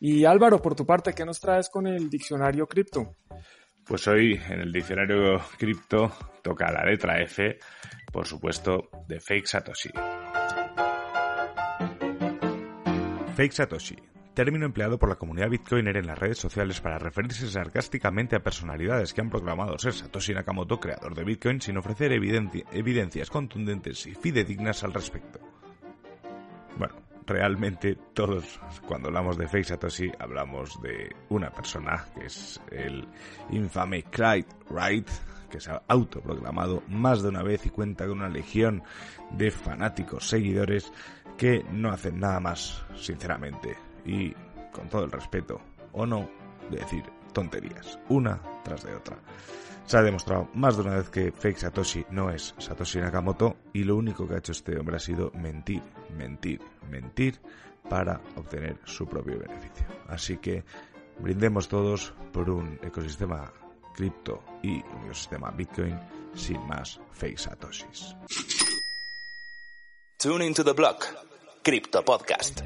Y 0.00 0.24
Álvaro, 0.24 0.60
por 0.60 0.74
tu 0.74 0.84
parte, 0.84 1.14
¿qué 1.14 1.24
nos 1.24 1.40
traes 1.40 1.70
con 1.70 1.86
el 1.86 2.10
diccionario 2.10 2.66
cripto? 2.66 3.16
Pues 3.84 4.06
hoy 4.08 4.40
en 4.48 4.60
el 4.60 4.72
diccionario 4.72 5.40
cripto 5.58 6.12
toca 6.42 6.70
la 6.70 6.84
letra 6.84 7.20
F, 7.22 7.58
por 8.12 8.26
supuesto, 8.26 8.90
de 9.08 9.20
Fake 9.20 9.46
Satoshi. 9.46 9.90
Fake 13.34 13.52
Satoshi, 13.52 13.96
término 14.34 14.66
empleado 14.66 14.98
por 14.98 15.08
la 15.08 15.16
comunidad 15.16 15.50
bitcoiner 15.50 15.96
en 15.96 16.06
las 16.06 16.18
redes 16.18 16.38
sociales 16.38 16.80
para 16.80 16.98
referirse 16.98 17.48
sarcásticamente 17.48 18.36
a 18.36 18.42
personalidades 18.42 19.12
que 19.12 19.20
han 19.20 19.30
proclamado 19.30 19.78
ser 19.78 19.94
Satoshi 19.94 20.34
Nakamoto, 20.34 20.78
creador 20.78 21.14
de 21.14 21.24
Bitcoin, 21.24 21.60
sin 21.60 21.76
ofrecer 21.76 22.12
evidencias 22.12 23.30
contundentes 23.30 24.06
y 24.06 24.14
fidedignas 24.14 24.84
al 24.84 24.92
respecto. 24.92 25.40
Bueno, 26.76 26.94
realmente 27.32 27.96
todos 28.12 28.60
cuando 28.86 29.08
hablamos 29.08 29.38
de 29.38 29.48
Fake 29.48 29.64
Satoshi 29.64 30.12
hablamos 30.18 30.80
de 30.82 31.16
una 31.30 31.50
persona 31.50 32.04
que 32.14 32.26
es 32.26 32.60
el 32.70 33.08
infame 33.50 34.02
Clyde 34.04 34.46
Wright 34.68 35.08
que 35.50 35.58
se 35.58 35.70
ha 35.70 35.82
autoproclamado 35.88 36.82
más 36.88 37.22
de 37.22 37.30
una 37.30 37.42
vez 37.42 37.64
y 37.64 37.70
cuenta 37.70 38.06
con 38.06 38.18
una 38.18 38.28
legión 38.28 38.82
de 39.30 39.50
fanáticos 39.50 40.28
seguidores 40.28 40.92
que 41.38 41.64
no 41.72 41.90
hacen 41.90 42.20
nada 42.20 42.38
más 42.38 42.84
sinceramente 42.96 43.76
y 44.04 44.32
con 44.70 44.88
todo 44.90 45.04
el 45.04 45.10
respeto 45.10 45.58
o 45.92 46.04
no 46.04 46.28
de 46.70 46.78
decir 46.78 47.04
tonterías 47.32 47.98
una 48.10 48.40
tras 48.62 48.84
de 48.84 48.94
otra 48.94 49.16
se 49.86 49.96
ha 49.96 50.02
demostrado 50.02 50.48
más 50.54 50.76
de 50.76 50.82
una 50.82 50.96
vez 50.96 51.08
que 51.10 51.32
Fake 51.32 51.58
Satoshi 51.58 52.06
no 52.10 52.30
es 52.30 52.54
Satoshi 52.58 52.98
Nakamoto 52.98 53.56
y 53.72 53.84
lo 53.84 53.96
único 53.96 54.26
que 54.26 54.34
ha 54.34 54.38
hecho 54.38 54.52
este 54.52 54.78
hombre 54.78 54.96
ha 54.96 55.00
sido 55.00 55.30
mentir, 55.32 55.82
mentir, 56.16 56.60
mentir 56.90 57.40
para 57.88 58.20
obtener 58.36 58.78
su 58.84 59.06
propio 59.06 59.38
beneficio. 59.38 59.86
Así 60.08 60.38
que 60.38 60.64
brindemos 61.18 61.68
todos 61.68 62.14
por 62.32 62.48
un 62.48 62.78
ecosistema 62.82 63.52
cripto 63.94 64.42
y 64.62 64.82
un 64.82 65.04
ecosistema 65.04 65.50
Bitcoin 65.50 65.98
sin 66.34 66.66
más 66.66 67.00
fake 67.12 67.38
Satoshis. 67.38 68.16
Tune 70.18 70.46
into 70.46 70.64
the 70.64 70.72
block. 70.72 71.04
Crypto 71.62 72.04
Podcast. 72.04 72.62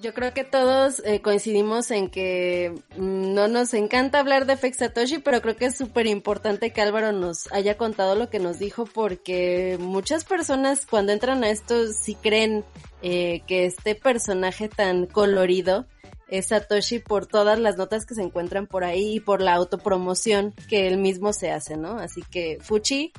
Yo 0.00 0.14
creo 0.14 0.32
que 0.32 0.44
todos 0.44 1.02
eh, 1.04 1.20
coincidimos 1.20 1.90
en 1.90 2.08
que 2.08 2.72
no 2.96 3.48
nos 3.48 3.74
encanta 3.74 4.20
hablar 4.20 4.46
de 4.46 4.56
Fake 4.56 4.76
Satoshi, 4.76 5.18
pero 5.18 5.42
creo 5.42 5.56
que 5.56 5.66
es 5.66 5.76
súper 5.76 6.06
importante 6.06 6.72
que 6.72 6.80
Álvaro 6.80 7.10
nos 7.10 7.50
haya 7.52 7.76
contado 7.76 8.14
lo 8.14 8.30
que 8.30 8.38
nos 8.38 8.60
dijo 8.60 8.84
porque 8.86 9.76
muchas 9.80 10.24
personas 10.24 10.86
cuando 10.86 11.10
entran 11.10 11.42
a 11.42 11.50
esto 11.50 11.92
sí 11.92 12.14
creen 12.14 12.64
eh, 13.02 13.42
que 13.48 13.66
este 13.66 13.96
personaje 13.96 14.68
tan 14.68 15.06
colorido 15.06 15.86
es 16.28 16.48
Satoshi 16.48 17.00
por 17.00 17.26
todas 17.26 17.58
las 17.58 17.76
notas 17.76 18.06
que 18.06 18.14
se 18.14 18.22
encuentran 18.22 18.68
por 18.68 18.84
ahí 18.84 19.16
y 19.16 19.20
por 19.20 19.42
la 19.42 19.54
autopromoción 19.54 20.54
que 20.68 20.86
él 20.86 20.98
mismo 20.98 21.32
se 21.32 21.50
hace, 21.50 21.76
¿no? 21.76 21.98
Así 21.98 22.22
que 22.30 22.58
Fuchi, 22.60 23.12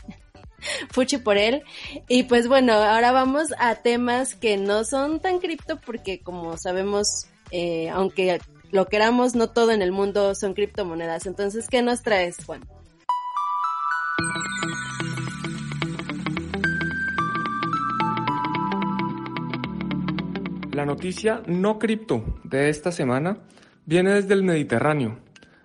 Fuchi 0.91 1.17
por 1.17 1.37
él. 1.37 1.63
Y 2.07 2.23
pues 2.23 2.47
bueno, 2.47 2.73
ahora 2.73 3.11
vamos 3.11 3.53
a 3.57 3.75
temas 3.75 4.35
que 4.35 4.57
no 4.57 4.83
son 4.83 5.19
tan 5.19 5.39
cripto 5.39 5.79
porque 5.79 6.19
como 6.19 6.57
sabemos, 6.57 7.27
eh, 7.51 7.89
aunque 7.89 8.39
lo 8.71 8.85
queramos, 8.85 9.35
no 9.35 9.49
todo 9.49 9.71
en 9.71 9.81
el 9.81 9.91
mundo 9.91 10.35
son 10.35 10.53
criptomonedas. 10.53 11.25
Entonces, 11.25 11.67
¿qué 11.69 11.81
nos 11.81 12.01
traes, 12.03 12.37
Juan? 12.45 12.61
La 20.71 20.85
noticia 20.85 21.41
no 21.45 21.77
cripto 21.77 22.23
de 22.43 22.69
esta 22.69 22.91
semana 22.91 23.39
viene 23.85 24.13
desde 24.13 24.33
el 24.33 24.43
Mediterráneo. 24.43 25.19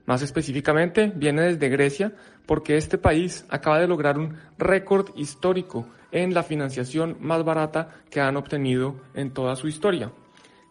Más 0.07 0.23
específicamente, 0.23 1.13
viene 1.15 1.43
desde 1.43 1.69
Grecia, 1.69 2.13
porque 2.47 2.77
este 2.77 2.99
país 2.99 3.47
acaba 3.49 3.81
de 3.81 3.89
lograr 3.89 4.19
un 4.19 4.37
récord 4.59 5.11
histórico 5.17 5.89
en 6.13 6.35
la 6.35 6.43
financiación 6.43 7.17
más 7.21 7.43
barata 7.45 8.03
que 8.11 8.21
han 8.21 8.37
obtenido 8.37 8.97
en 9.15 9.33
toda 9.33 9.57
su 9.57 9.67
historia. 9.67 10.13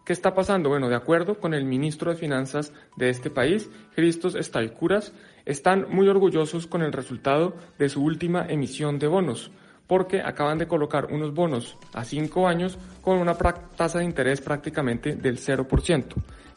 ¿Qué 0.04 0.12
está 0.12 0.34
pasando? 0.34 0.68
Bueno, 0.68 0.88
de 0.88 0.96
acuerdo 0.96 1.40
con 1.40 1.54
el 1.54 1.64
ministro 1.64 2.10
de 2.10 2.18
Finanzas 2.18 2.72
de 2.96 3.08
este 3.08 3.30
país, 3.30 3.70
Christos 3.94 4.36
Staikouras, 4.38 5.14
están 5.46 5.86
muy 5.88 6.08
orgullosos 6.08 6.66
con 6.66 6.82
el 6.82 6.92
resultado 6.92 7.56
de 7.78 7.88
su 7.88 8.04
última 8.04 8.46
emisión 8.46 8.98
de 8.98 9.06
bonos, 9.06 9.50
porque 9.86 10.20
acaban 10.20 10.58
de 10.58 10.66
colocar 10.66 11.12
unos 11.12 11.34
bonos 11.34 11.76
a 11.92 12.04
cinco 12.04 12.48
años 12.48 12.78
con 13.02 13.18
una 13.18 13.34
tasa 13.34 13.98
de 13.98 14.04
interés 14.04 14.40
prácticamente 14.40 15.16
del 15.16 15.38
0%. 15.38 16.04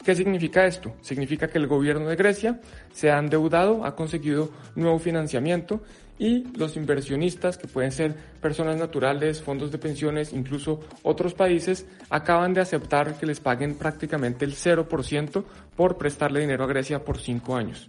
¿Qué 0.04 0.14
significa 0.14 0.64
esto? 0.66 0.94
Significa 1.02 1.48
que 1.48 1.58
el 1.58 1.66
gobierno 1.66 2.08
de 2.08 2.16
Grecia 2.16 2.60
se 2.92 3.10
ha 3.10 3.18
endeudado, 3.18 3.84
ha 3.84 3.94
conseguido 3.94 4.50
nuevo 4.74 4.98
financiamiento 4.98 5.82
y 6.18 6.44
los 6.56 6.76
inversionistas, 6.76 7.58
que 7.58 7.68
pueden 7.68 7.92
ser 7.92 8.14
personas 8.40 8.76
naturales, 8.76 9.40
fondos 9.40 9.70
de 9.70 9.78
pensiones, 9.78 10.32
incluso 10.32 10.80
otros 11.02 11.34
países, 11.34 11.86
acaban 12.10 12.54
de 12.54 12.60
aceptar 12.60 13.14
que 13.18 13.26
les 13.26 13.40
paguen 13.40 13.76
prácticamente 13.76 14.44
el 14.44 14.54
0% 14.54 15.44
por 15.76 15.96
prestarle 15.96 16.40
dinero 16.40 16.64
a 16.64 16.68
Grecia 16.68 17.04
por 17.04 17.18
cinco 17.18 17.54
años. 17.54 17.88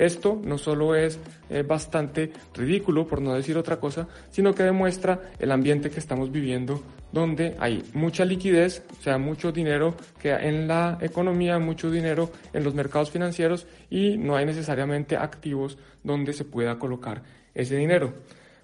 Esto 0.00 0.40
no 0.42 0.56
solo 0.56 0.94
es 0.94 1.18
eh, 1.50 1.62
bastante 1.62 2.32
ridículo, 2.54 3.06
por 3.06 3.20
no 3.20 3.34
decir 3.34 3.58
otra 3.58 3.78
cosa, 3.78 4.08
sino 4.30 4.54
que 4.54 4.62
demuestra 4.62 5.20
el 5.38 5.52
ambiente 5.52 5.90
que 5.90 6.00
estamos 6.00 6.32
viviendo 6.32 6.82
donde 7.12 7.54
hay 7.58 7.82
mucha 7.92 8.24
liquidez, 8.24 8.82
o 8.98 9.02
sea, 9.02 9.18
mucho 9.18 9.52
dinero 9.52 9.94
que 10.18 10.32
en 10.32 10.66
la 10.66 10.96
economía, 11.02 11.58
mucho 11.58 11.90
dinero 11.90 12.30
en 12.54 12.64
los 12.64 12.74
mercados 12.74 13.10
financieros 13.10 13.66
y 13.90 14.16
no 14.16 14.36
hay 14.36 14.46
necesariamente 14.46 15.18
activos 15.18 15.76
donde 16.02 16.32
se 16.32 16.46
pueda 16.46 16.78
colocar 16.78 17.22
ese 17.52 17.76
dinero. 17.76 18.14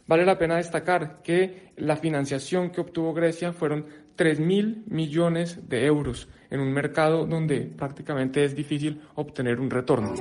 Vale 0.07 0.24
la 0.24 0.39
pena 0.39 0.57
destacar 0.57 1.20
que 1.22 1.72
la 1.76 1.97
financiación 1.97 2.70
que 2.70 2.80
obtuvo 2.80 3.12
Grecia 3.12 3.53
fueron 3.53 3.84
3 4.14 4.41
mil 4.41 4.84
millones 4.87 5.68
de 5.68 5.84
euros 5.84 6.28
en 6.49 6.61
un 6.61 6.72
mercado 6.72 7.26
donde 7.26 7.61
prácticamente 7.61 8.43
es 8.43 8.57
difícil 8.57 9.03
obtener 9.16 9.61
un 9.61 9.68
retorno. 9.68 10.14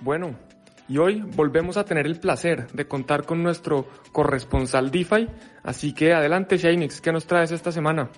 Bueno, 0.00 0.34
y 0.88 0.96
hoy 0.96 1.20
volvemos 1.20 1.76
a 1.76 1.84
tener 1.84 2.06
el 2.06 2.18
placer 2.18 2.72
de 2.72 2.88
contar 2.88 3.26
con 3.26 3.42
nuestro 3.42 3.86
corresponsal 4.12 4.90
DeFi, 4.90 5.28
así 5.62 5.92
que 5.92 6.14
adelante 6.14 6.56
Shaynix, 6.56 7.02
¿qué 7.02 7.12
nos 7.12 7.26
traes 7.26 7.50
esta 7.50 7.70
semana? 7.70 8.08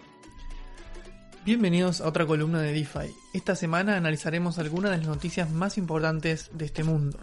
Bienvenidos 1.45 2.01
a 2.01 2.07
otra 2.07 2.25
columna 2.25 2.61
de 2.61 2.73
DeFi. 2.73 3.13
Esta 3.35 3.57
semana 3.57 3.97
analizaremos 3.97 4.61
algunas 4.61 4.93
de 4.93 4.99
las 4.99 5.07
noticias 5.09 5.51
más 5.51 5.77
importantes 5.77 6.51
de 6.55 6.67
este 6.67 6.85
mundo. 6.85 7.19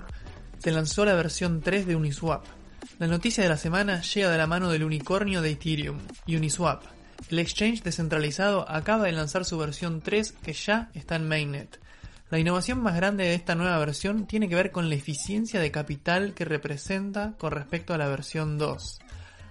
Se 0.58 0.72
lanzó 0.72 1.06
la 1.06 1.14
versión 1.14 1.62
3 1.62 1.88
de 1.88 1.96
Uniswap. 1.96 2.44
La 3.00 3.08
noticia 3.08 3.42
de 3.42 3.50
la 3.50 3.56
semana 3.56 4.02
llega 4.02 4.30
de 4.30 4.38
la 4.38 4.46
mano 4.46 4.70
del 4.70 4.84
unicornio 4.84 5.42
de 5.42 5.52
Ethereum, 5.52 6.00
Uniswap. 6.28 6.84
El 7.30 7.40
exchange 7.40 7.82
descentralizado 7.82 8.70
acaba 8.70 9.06
de 9.06 9.14
lanzar 9.14 9.46
su 9.46 9.58
versión 9.58 10.02
3 10.02 10.34
que 10.34 10.52
ya 10.52 10.90
está 10.94 11.16
en 11.16 11.30
mainnet. 11.30 11.80
La 12.30 12.38
innovación 12.38 12.84
más 12.84 12.96
grande 12.96 13.24
de 13.24 13.34
esta 13.34 13.56
nueva 13.56 13.80
versión 13.80 14.28
tiene 14.28 14.48
que 14.48 14.54
ver 14.54 14.70
con 14.70 14.88
la 14.88 14.94
eficiencia 14.94 15.60
de 15.60 15.72
capital 15.72 16.36
que 16.36 16.46
representa 16.46 17.34
con 17.40 17.52
respecto 17.52 17.92
a 17.92 17.98
la 17.98 18.08
versión 18.08 18.60
2. 18.60 19.00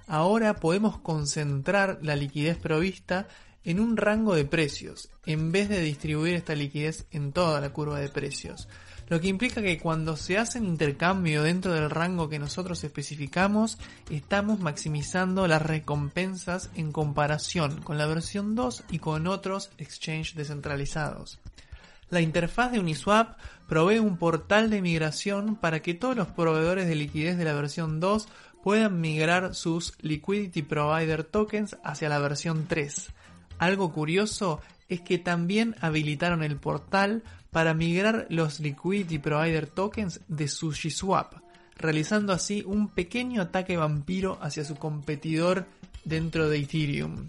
Ahora 0.06 0.54
podemos 0.54 0.98
concentrar 0.98 1.98
la 2.02 2.14
liquidez 2.14 2.56
provista 2.56 3.26
en 3.64 3.80
un 3.80 3.96
rango 3.96 4.36
de 4.36 4.44
precios, 4.44 5.10
en 5.26 5.50
vez 5.50 5.68
de 5.68 5.80
distribuir 5.80 6.34
esta 6.34 6.54
liquidez 6.54 7.06
en 7.10 7.32
toda 7.32 7.60
la 7.60 7.70
curva 7.70 7.98
de 7.98 8.10
precios. 8.10 8.68
Lo 9.08 9.20
que 9.20 9.26
implica 9.26 9.60
que 9.60 9.78
cuando 9.78 10.16
se 10.16 10.38
hace 10.38 10.60
un 10.60 10.66
intercambio 10.66 11.42
dentro 11.42 11.72
del 11.72 11.90
rango 11.90 12.28
que 12.28 12.38
nosotros 12.38 12.84
especificamos, 12.84 13.78
estamos 14.08 14.60
maximizando 14.60 15.48
las 15.48 15.62
recompensas 15.62 16.70
en 16.76 16.92
comparación 16.92 17.80
con 17.82 17.98
la 17.98 18.06
versión 18.06 18.54
2 18.54 18.84
y 18.90 19.00
con 19.00 19.26
otros 19.26 19.70
exchanges 19.78 20.36
descentralizados. 20.36 21.40
La 22.10 22.20
interfaz 22.20 22.72
de 22.72 22.80
Uniswap 22.80 23.38
provee 23.68 23.98
un 23.98 24.16
portal 24.16 24.70
de 24.70 24.80
migración 24.80 25.56
para 25.56 25.80
que 25.80 25.94
todos 25.94 26.16
los 26.16 26.28
proveedores 26.28 26.88
de 26.88 26.94
liquidez 26.94 27.36
de 27.36 27.44
la 27.44 27.52
versión 27.52 28.00
2 28.00 28.28
puedan 28.62 29.00
migrar 29.00 29.54
sus 29.54 29.94
Liquidity 30.00 30.62
Provider 30.62 31.24
Tokens 31.24 31.76
hacia 31.84 32.08
la 32.08 32.18
versión 32.18 32.66
3. 32.66 33.08
Algo 33.58 33.92
curioso 33.92 34.60
es 34.88 35.02
que 35.02 35.18
también 35.18 35.76
habilitaron 35.80 36.42
el 36.42 36.56
portal 36.56 37.22
para 37.50 37.74
migrar 37.74 38.26
los 38.30 38.60
Liquidity 38.60 39.18
Provider 39.18 39.66
Tokens 39.66 40.20
de 40.28 40.48
SushiSwap, 40.48 41.34
realizando 41.76 42.32
así 42.32 42.62
un 42.66 42.88
pequeño 42.88 43.42
ataque 43.42 43.76
vampiro 43.76 44.38
hacia 44.40 44.64
su 44.64 44.76
competidor 44.76 45.66
dentro 46.04 46.48
de 46.48 46.58
Ethereum. 46.58 47.28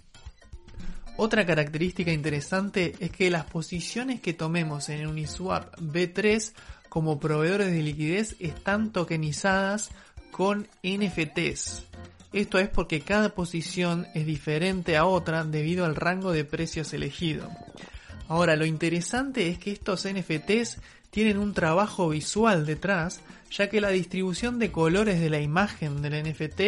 Otra 1.21 1.45
característica 1.45 2.13
interesante 2.13 2.95
es 3.01 3.11
que 3.11 3.29
las 3.29 3.43
posiciones 3.43 4.21
que 4.21 4.31
tomemos 4.31 4.87
en 4.87 5.05
Uniswap 5.05 5.77
B3 5.77 6.53
como 6.87 7.19
proveedores 7.19 7.73
de 7.73 7.83
liquidez 7.83 8.37
están 8.39 8.93
tokenizadas 8.93 9.89
con 10.31 10.69
NFTs. 10.81 11.83
Esto 12.31 12.57
es 12.57 12.69
porque 12.69 13.01
cada 13.01 13.35
posición 13.35 14.07
es 14.13 14.25
diferente 14.25 14.95
a 14.95 15.03
otra 15.03 15.43
debido 15.43 15.83
al 15.83 15.97
rango 15.97 16.31
de 16.31 16.45
precios 16.45 16.93
elegido. 16.93 17.49
Ahora, 18.29 18.55
lo 18.55 18.65
interesante 18.65 19.49
es 19.49 19.59
que 19.59 19.73
estos 19.73 20.07
NFTs 20.07 20.77
tienen 21.09 21.37
un 21.37 21.53
trabajo 21.53 22.07
visual 22.07 22.65
detrás, 22.65 23.19
ya 23.51 23.69
que 23.69 23.81
la 23.81 23.89
distribución 23.89 24.57
de 24.57 24.71
colores 24.71 25.19
de 25.19 25.29
la 25.29 25.41
imagen 25.41 26.01
del 26.01 26.23
NFT 26.31 26.61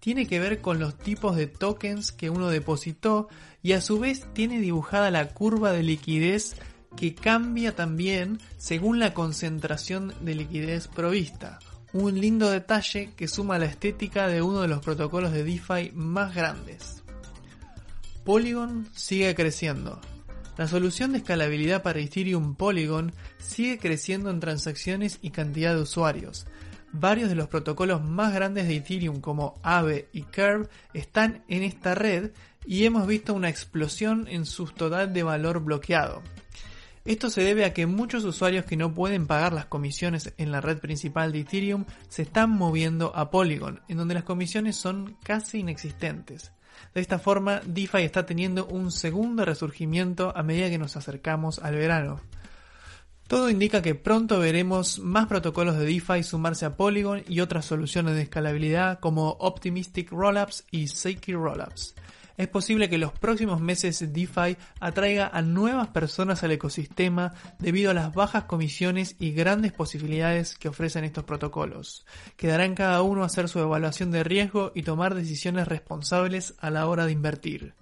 tiene 0.00 0.26
que 0.26 0.40
ver 0.40 0.60
con 0.60 0.78
los 0.78 0.96
tipos 0.96 1.36
de 1.36 1.46
tokens 1.46 2.12
que 2.12 2.30
uno 2.30 2.48
depositó 2.48 3.28
y 3.62 3.72
a 3.72 3.80
su 3.80 3.98
vez 3.98 4.26
tiene 4.32 4.60
dibujada 4.60 5.10
la 5.10 5.28
curva 5.28 5.72
de 5.72 5.82
liquidez 5.82 6.56
que 6.96 7.14
cambia 7.14 7.74
también 7.74 8.40
según 8.56 8.98
la 8.98 9.14
concentración 9.14 10.14
de 10.20 10.34
liquidez 10.34 10.88
provista. 10.88 11.58
Un 11.92 12.20
lindo 12.20 12.50
detalle 12.50 13.12
que 13.16 13.28
suma 13.28 13.58
la 13.58 13.66
estética 13.66 14.26
de 14.26 14.42
uno 14.42 14.62
de 14.62 14.68
los 14.68 14.80
protocolos 14.80 15.32
de 15.32 15.44
DeFi 15.44 15.92
más 15.94 16.34
grandes. 16.34 17.02
Polygon 18.24 18.88
sigue 18.94 19.34
creciendo. 19.34 20.00
La 20.58 20.66
solución 20.66 21.12
de 21.12 21.18
escalabilidad 21.18 21.82
para 21.82 22.00
Ethereum 22.00 22.56
Polygon 22.56 23.12
sigue 23.38 23.78
creciendo 23.78 24.28
en 24.28 24.40
transacciones 24.40 25.18
y 25.22 25.30
cantidad 25.30 25.74
de 25.74 25.82
usuarios. 25.82 26.46
Varios 26.92 27.28
de 27.28 27.34
los 27.34 27.48
protocolos 27.48 28.02
más 28.02 28.32
grandes 28.32 28.66
de 28.66 28.76
Ethereum 28.76 29.20
como 29.20 29.60
Aave 29.62 30.08
y 30.12 30.22
Curve 30.22 30.68
están 30.94 31.44
en 31.48 31.62
esta 31.62 31.94
red 31.94 32.30
y 32.66 32.84
hemos 32.84 33.06
visto 33.06 33.34
una 33.34 33.48
explosión 33.48 34.26
en 34.28 34.46
su 34.46 34.66
total 34.66 35.12
de 35.12 35.22
valor 35.22 35.60
bloqueado. 35.62 36.22
Esto 37.04 37.30
se 37.30 37.42
debe 37.42 37.64
a 37.64 37.72
que 37.72 37.86
muchos 37.86 38.24
usuarios 38.24 38.64
que 38.66 38.76
no 38.76 38.92
pueden 38.92 39.26
pagar 39.26 39.52
las 39.52 39.66
comisiones 39.66 40.34
en 40.36 40.52
la 40.52 40.60
red 40.60 40.78
principal 40.78 41.32
de 41.32 41.40
Ethereum 41.40 41.86
se 42.08 42.22
están 42.22 42.50
moviendo 42.50 43.16
a 43.16 43.30
Polygon, 43.30 43.80
en 43.88 43.96
donde 43.96 44.14
las 44.14 44.24
comisiones 44.24 44.76
son 44.76 45.16
casi 45.22 45.60
inexistentes. 45.60 46.52
De 46.94 47.00
esta 47.00 47.18
forma, 47.18 47.60
DeFi 47.64 48.02
está 48.02 48.26
teniendo 48.26 48.66
un 48.66 48.92
segundo 48.92 49.44
resurgimiento 49.44 50.36
a 50.36 50.42
medida 50.42 50.68
que 50.68 50.78
nos 50.78 50.96
acercamos 50.96 51.58
al 51.58 51.76
verano. 51.76 52.20
Todo 53.28 53.50
indica 53.50 53.82
que 53.82 53.94
pronto 53.94 54.38
veremos 54.38 55.00
más 55.00 55.26
protocolos 55.26 55.76
de 55.76 55.84
DeFi 55.84 56.22
sumarse 56.22 56.64
a 56.64 56.78
Polygon 56.78 57.24
y 57.28 57.40
otras 57.40 57.66
soluciones 57.66 58.14
de 58.14 58.22
escalabilidad 58.22 59.00
como 59.00 59.36
Optimistic 59.40 60.10
Rollups 60.10 60.64
y 60.70 60.88
Seiki 60.88 61.34
Rollups. 61.34 61.94
Es 62.38 62.48
posible 62.48 62.88
que 62.88 62.96
los 62.96 63.12
próximos 63.12 63.60
meses 63.60 64.14
DeFi 64.14 64.56
atraiga 64.80 65.28
a 65.28 65.42
nuevas 65.42 65.88
personas 65.88 66.42
al 66.42 66.52
ecosistema 66.52 67.34
debido 67.58 67.90
a 67.90 67.94
las 67.94 68.14
bajas 68.14 68.44
comisiones 68.44 69.14
y 69.18 69.32
grandes 69.32 69.74
posibilidades 69.74 70.56
que 70.56 70.68
ofrecen 70.68 71.04
estos 71.04 71.24
protocolos. 71.24 72.06
Quedará 72.38 72.64
en 72.64 72.74
cada 72.74 73.02
uno 73.02 73.24
hacer 73.24 73.50
su 73.50 73.58
evaluación 73.58 74.10
de 74.10 74.24
riesgo 74.24 74.72
y 74.74 74.84
tomar 74.84 75.14
decisiones 75.14 75.68
responsables 75.68 76.54
a 76.60 76.70
la 76.70 76.86
hora 76.86 77.04
de 77.04 77.12
invertir. 77.12 77.74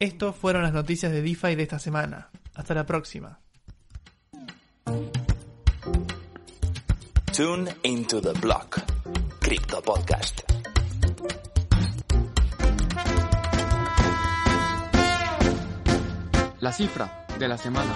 Estos 0.00 0.34
fueron 0.34 0.64
las 0.64 0.72
noticias 0.72 1.12
de 1.12 1.22
DeFi 1.22 1.54
de 1.54 1.62
esta 1.62 1.78
semana. 1.78 2.30
Hasta 2.54 2.74
la 2.74 2.86
próxima. 2.86 3.38
Tune 7.40 7.72
into 7.84 8.20
the 8.20 8.34
block. 8.38 8.82
Crypto 9.40 9.80
Podcast. 9.80 10.42
La 16.60 16.70
cifra 16.70 17.24
de 17.38 17.48
la 17.48 17.56
semana. 17.56 17.90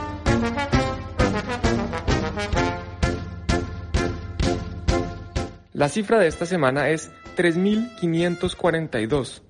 La 5.75 5.91
cifra 5.91 6.19
de 6.21 6.29
esta 6.29 6.47
semana 6.47 6.89
es 6.89 7.11
3.542. 7.37 9.43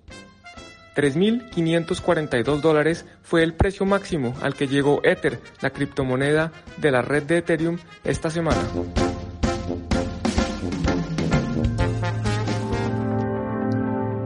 3.542 0.96 2.60
dólares 2.60 3.06
fue 3.22 3.44
el 3.44 3.54
precio 3.54 3.86
máximo 3.86 4.34
al 4.42 4.56
que 4.56 4.66
llegó 4.66 5.04
Ether, 5.04 5.38
la 5.60 5.70
criptomoneda 5.70 6.50
de 6.78 6.90
la 6.90 7.02
red 7.02 7.22
de 7.22 7.38
Ethereum, 7.38 7.78
esta 8.02 8.28
semana. 8.28 8.60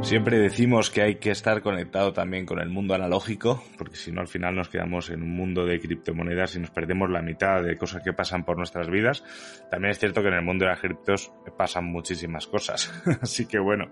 Siempre 0.08 0.38
decimos 0.38 0.88
que 0.88 1.02
hay 1.02 1.16
que 1.16 1.30
estar 1.30 1.60
conectado 1.60 2.14
también 2.14 2.46
con 2.46 2.60
el 2.60 2.70
mundo 2.70 2.94
analógico, 2.94 3.62
porque 3.76 3.96
si 3.96 4.10
no 4.10 4.22
al 4.22 4.26
final 4.26 4.54
nos 4.54 4.70
quedamos 4.70 5.10
en 5.10 5.22
un 5.22 5.36
mundo 5.36 5.66
de 5.66 5.78
criptomonedas 5.78 6.56
y 6.56 6.60
nos 6.60 6.70
perdemos 6.70 7.10
la 7.10 7.20
mitad 7.20 7.62
de 7.62 7.76
cosas 7.76 8.02
que 8.02 8.14
pasan 8.14 8.42
por 8.42 8.56
nuestras 8.56 8.88
vidas. 8.88 9.22
También 9.70 9.90
es 9.90 9.98
cierto 9.98 10.22
que 10.22 10.28
en 10.28 10.34
el 10.36 10.42
mundo 10.42 10.64
de 10.64 10.70
las 10.70 10.80
criptos 10.80 11.30
pasan 11.58 11.92
muchísimas 11.92 12.46
cosas. 12.46 12.90
así 13.20 13.44
que 13.46 13.58
bueno, 13.58 13.90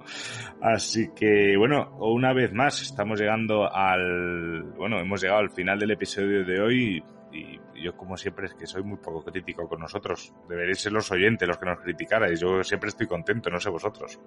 así 0.63 1.11
que 1.15 1.55
bueno, 1.59 1.95
una 1.99 2.33
vez 2.33 2.51
más 2.51 2.81
estamos 2.81 3.21
llegando 3.21 3.71
al, 3.71 4.63
bueno, 4.79 4.99
hemos 4.99 5.21
llegado 5.21 5.41
al 5.41 5.51
final 5.51 5.79
del 5.79 5.91
episodio 5.91 6.47
de 6.47 6.61
hoy 6.63 7.05
y 7.31 7.61
yo 7.83 7.95
como 7.95 8.17
siempre 8.17 8.47
es 8.47 8.55
que 8.55 8.67
soy 8.67 8.83
muy 8.83 8.97
poco 8.97 9.23
crítico 9.23 9.69
con 9.69 9.81
nosotros. 9.81 10.33
Deberéis 10.49 10.79
ser 10.79 10.93
los 10.93 11.11
oyentes 11.11 11.47
los 11.47 11.59
que 11.59 11.67
nos 11.67 11.79
criticarais. 11.81 12.41
Yo 12.41 12.65
siempre 12.65 12.89
estoy 12.89 13.07
contento, 13.07 13.51
no 13.51 13.61
sé 13.61 13.69
vosotros. 13.69 14.19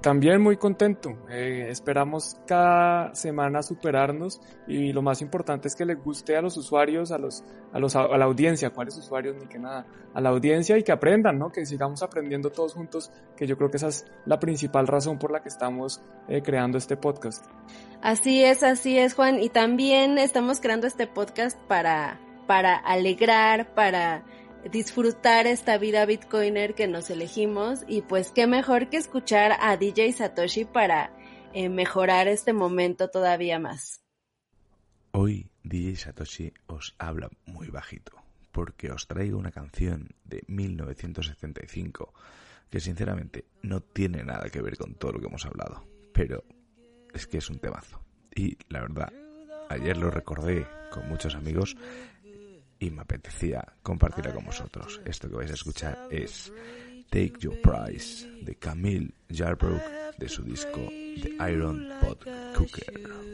También 0.00 0.42
muy 0.42 0.58
contento. 0.58 1.16
Eh, 1.30 1.68
esperamos 1.70 2.36
cada 2.46 3.14
semana 3.14 3.62
superarnos 3.62 4.40
y 4.66 4.92
lo 4.92 5.00
más 5.00 5.22
importante 5.22 5.68
es 5.68 5.74
que 5.74 5.86
les 5.86 6.02
guste 6.02 6.36
a 6.36 6.42
los 6.42 6.56
usuarios, 6.58 7.10
a 7.10 7.16
los, 7.18 7.42
a 7.72 7.78
los, 7.78 7.96
a 7.96 8.18
la 8.18 8.24
audiencia, 8.26 8.70
cuáles 8.70 8.98
usuarios 8.98 9.36
ni 9.36 9.46
que 9.46 9.58
nada, 9.58 9.86
a 10.12 10.20
la 10.20 10.28
audiencia 10.28 10.76
y 10.76 10.82
que 10.82 10.92
aprendan, 10.92 11.38
¿no? 11.38 11.50
Que 11.50 11.64
sigamos 11.64 12.02
aprendiendo 12.02 12.50
todos 12.50 12.74
juntos, 12.74 13.10
que 13.34 13.46
yo 13.46 13.56
creo 13.56 13.70
que 13.70 13.78
esa 13.78 13.88
es 13.88 14.04
la 14.26 14.38
principal 14.38 14.86
razón 14.86 15.18
por 15.18 15.30
la 15.30 15.40
que 15.40 15.48
estamos 15.48 16.02
eh, 16.28 16.42
creando 16.42 16.76
este 16.76 16.98
podcast. 16.98 17.46
Así 18.02 18.44
es, 18.44 18.62
así 18.62 18.98
es, 18.98 19.14
Juan. 19.14 19.40
Y 19.40 19.48
también 19.48 20.18
estamos 20.18 20.60
creando 20.60 20.86
este 20.86 21.06
podcast 21.06 21.58
para, 21.66 22.20
para 22.46 22.76
alegrar, 22.76 23.74
para 23.74 24.22
disfrutar 24.70 25.46
esta 25.46 25.78
vida 25.78 26.06
bitcoiner 26.06 26.74
que 26.74 26.88
nos 26.88 27.10
elegimos 27.10 27.84
y 27.86 28.02
pues 28.02 28.30
qué 28.30 28.46
mejor 28.46 28.88
que 28.88 28.96
escuchar 28.96 29.52
a 29.60 29.76
DJ 29.76 30.12
Satoshi 30.12 30.64
para 30.64 31.16
eh, 31.52 31.68
mejorar 31.68 32.28
este 32.28 32.52
momento 32.52 33.08
todavía 33.08 33.58
más. 33.58 34.02
Hoy 35.12 35.50
DJ 35.62 35.96
Satoshi 35.96 36.52
os 36.66 36.94
habla 36.98 37.28
muy 37.46 37.68
bajito 37.68 38.12
porque 38.52 38.90
os 38.90 39.06
traigo 39.06 39.38
una 39.38 39.50
canción 39.50 40.14
de 40.24 40.42
1975 40.46 42.14
que 42.70 42.80
sinceramente 42.80 43.44
no 43.62 43.80
tiene 43.80 44.24
nada 44.24 44.48
que 44.48 44.62
ver 44.62 44.76
con 44.76 44.94
todo 44.94 45.12
lo 45.12 45.20
que 45.20 45.26
hemos 45.26 45.44
hablado, 45.44 45.86
pero 46.12 46.44
es 47.12 47.26
que 47.26 47.38
es 47.38 47.50
un 47.50 47.58
temazo. 47.58 48.00
Y 48.34 48.56
la 48.68 48.80
verdad, 48.80 49.12
ayer 49.68 49.96
lo 49.96 50.10
recordé 50.10 50.66
con 50.90 51.08
muchos 51.08 51.34
amigos 51.34 51.76
y 52.84 52.90
me 52.90 53.00
apetecía 53.00 53.64
compartirla 53.82 54.34
con 54.34 54.44
vosotros. 54.44 55.00
Esto 55.06 55.28
que 55.28 55.36
vais 55.36 55.50
a 55.50 55.54
escuchar 55.54 56.06
es 56.10 56.52
Take 57.08 57.34
Your 57.40 57.58
Prize 57.62 58.28
de 58.42 58.56
Camille 58.56 59.14
Jarbrook 59.30 59.80
de 60.18 60.28
su 60.28 60.42
disco 60.42 60.80
The 61.22 61.36
Iron 61.50 61.88
Pot 62.00 62.24
Cooker. 62.54 63.24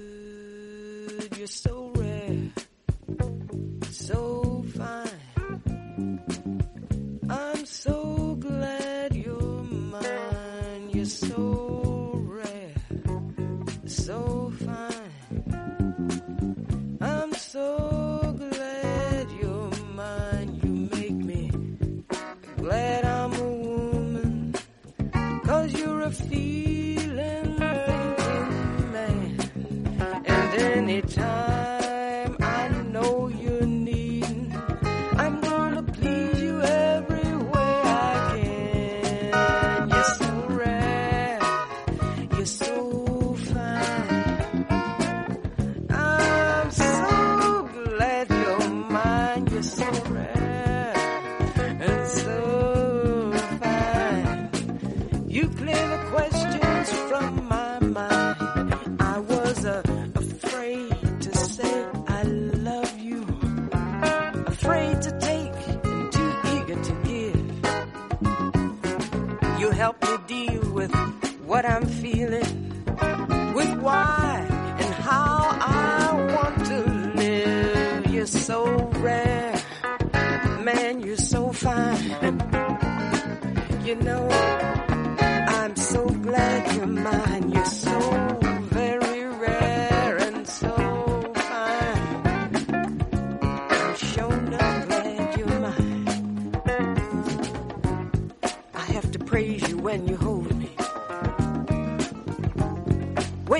what 71.50 71.66
I'm 71.66 71.84
feeling, 71.84 72.70
with 73.56 73.72
why 73.80 74.46
and 74.78 74.94
how 74.94 75.48
I 75.60 76.12
want 76.32 76.64
to 76.66 76.78
live. 77.16 78.06
You're 78.06 78.26
so 78.26 78.88
rare, 78.98 79.60
man, 80.62 81.00
you're 81.00 81.16
so 81.16 81.50
fine. 81.50 82.38
You 83.84 83.96
know, 83.96 84.28
I'm 85.58 85.74
so 85.74 86.06
glad 86.06 86.76
you're 86.76 86.86
mine. 86.86 87.59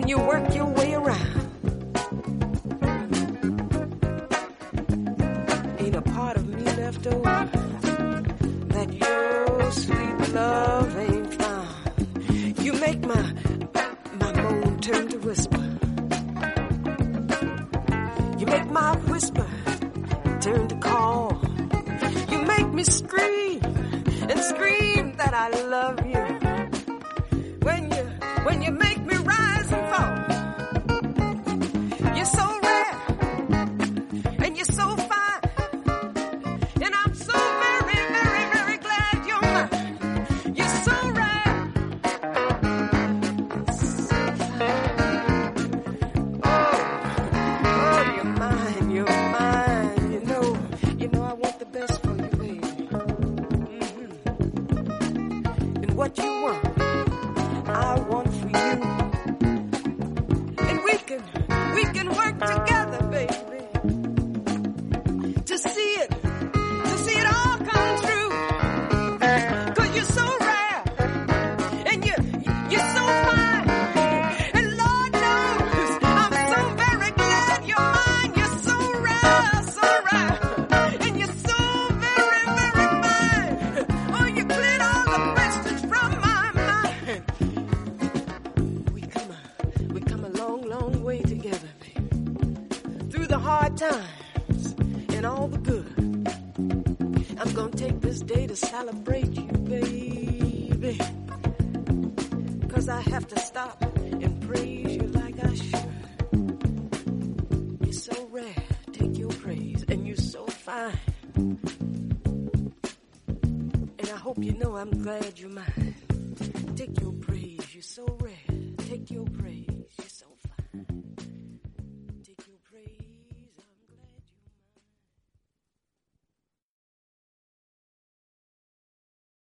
when 0.00 0.08
you 0.08 0.18
work 0.18 0.54
your 0.54 0.64
way 0.64 0.89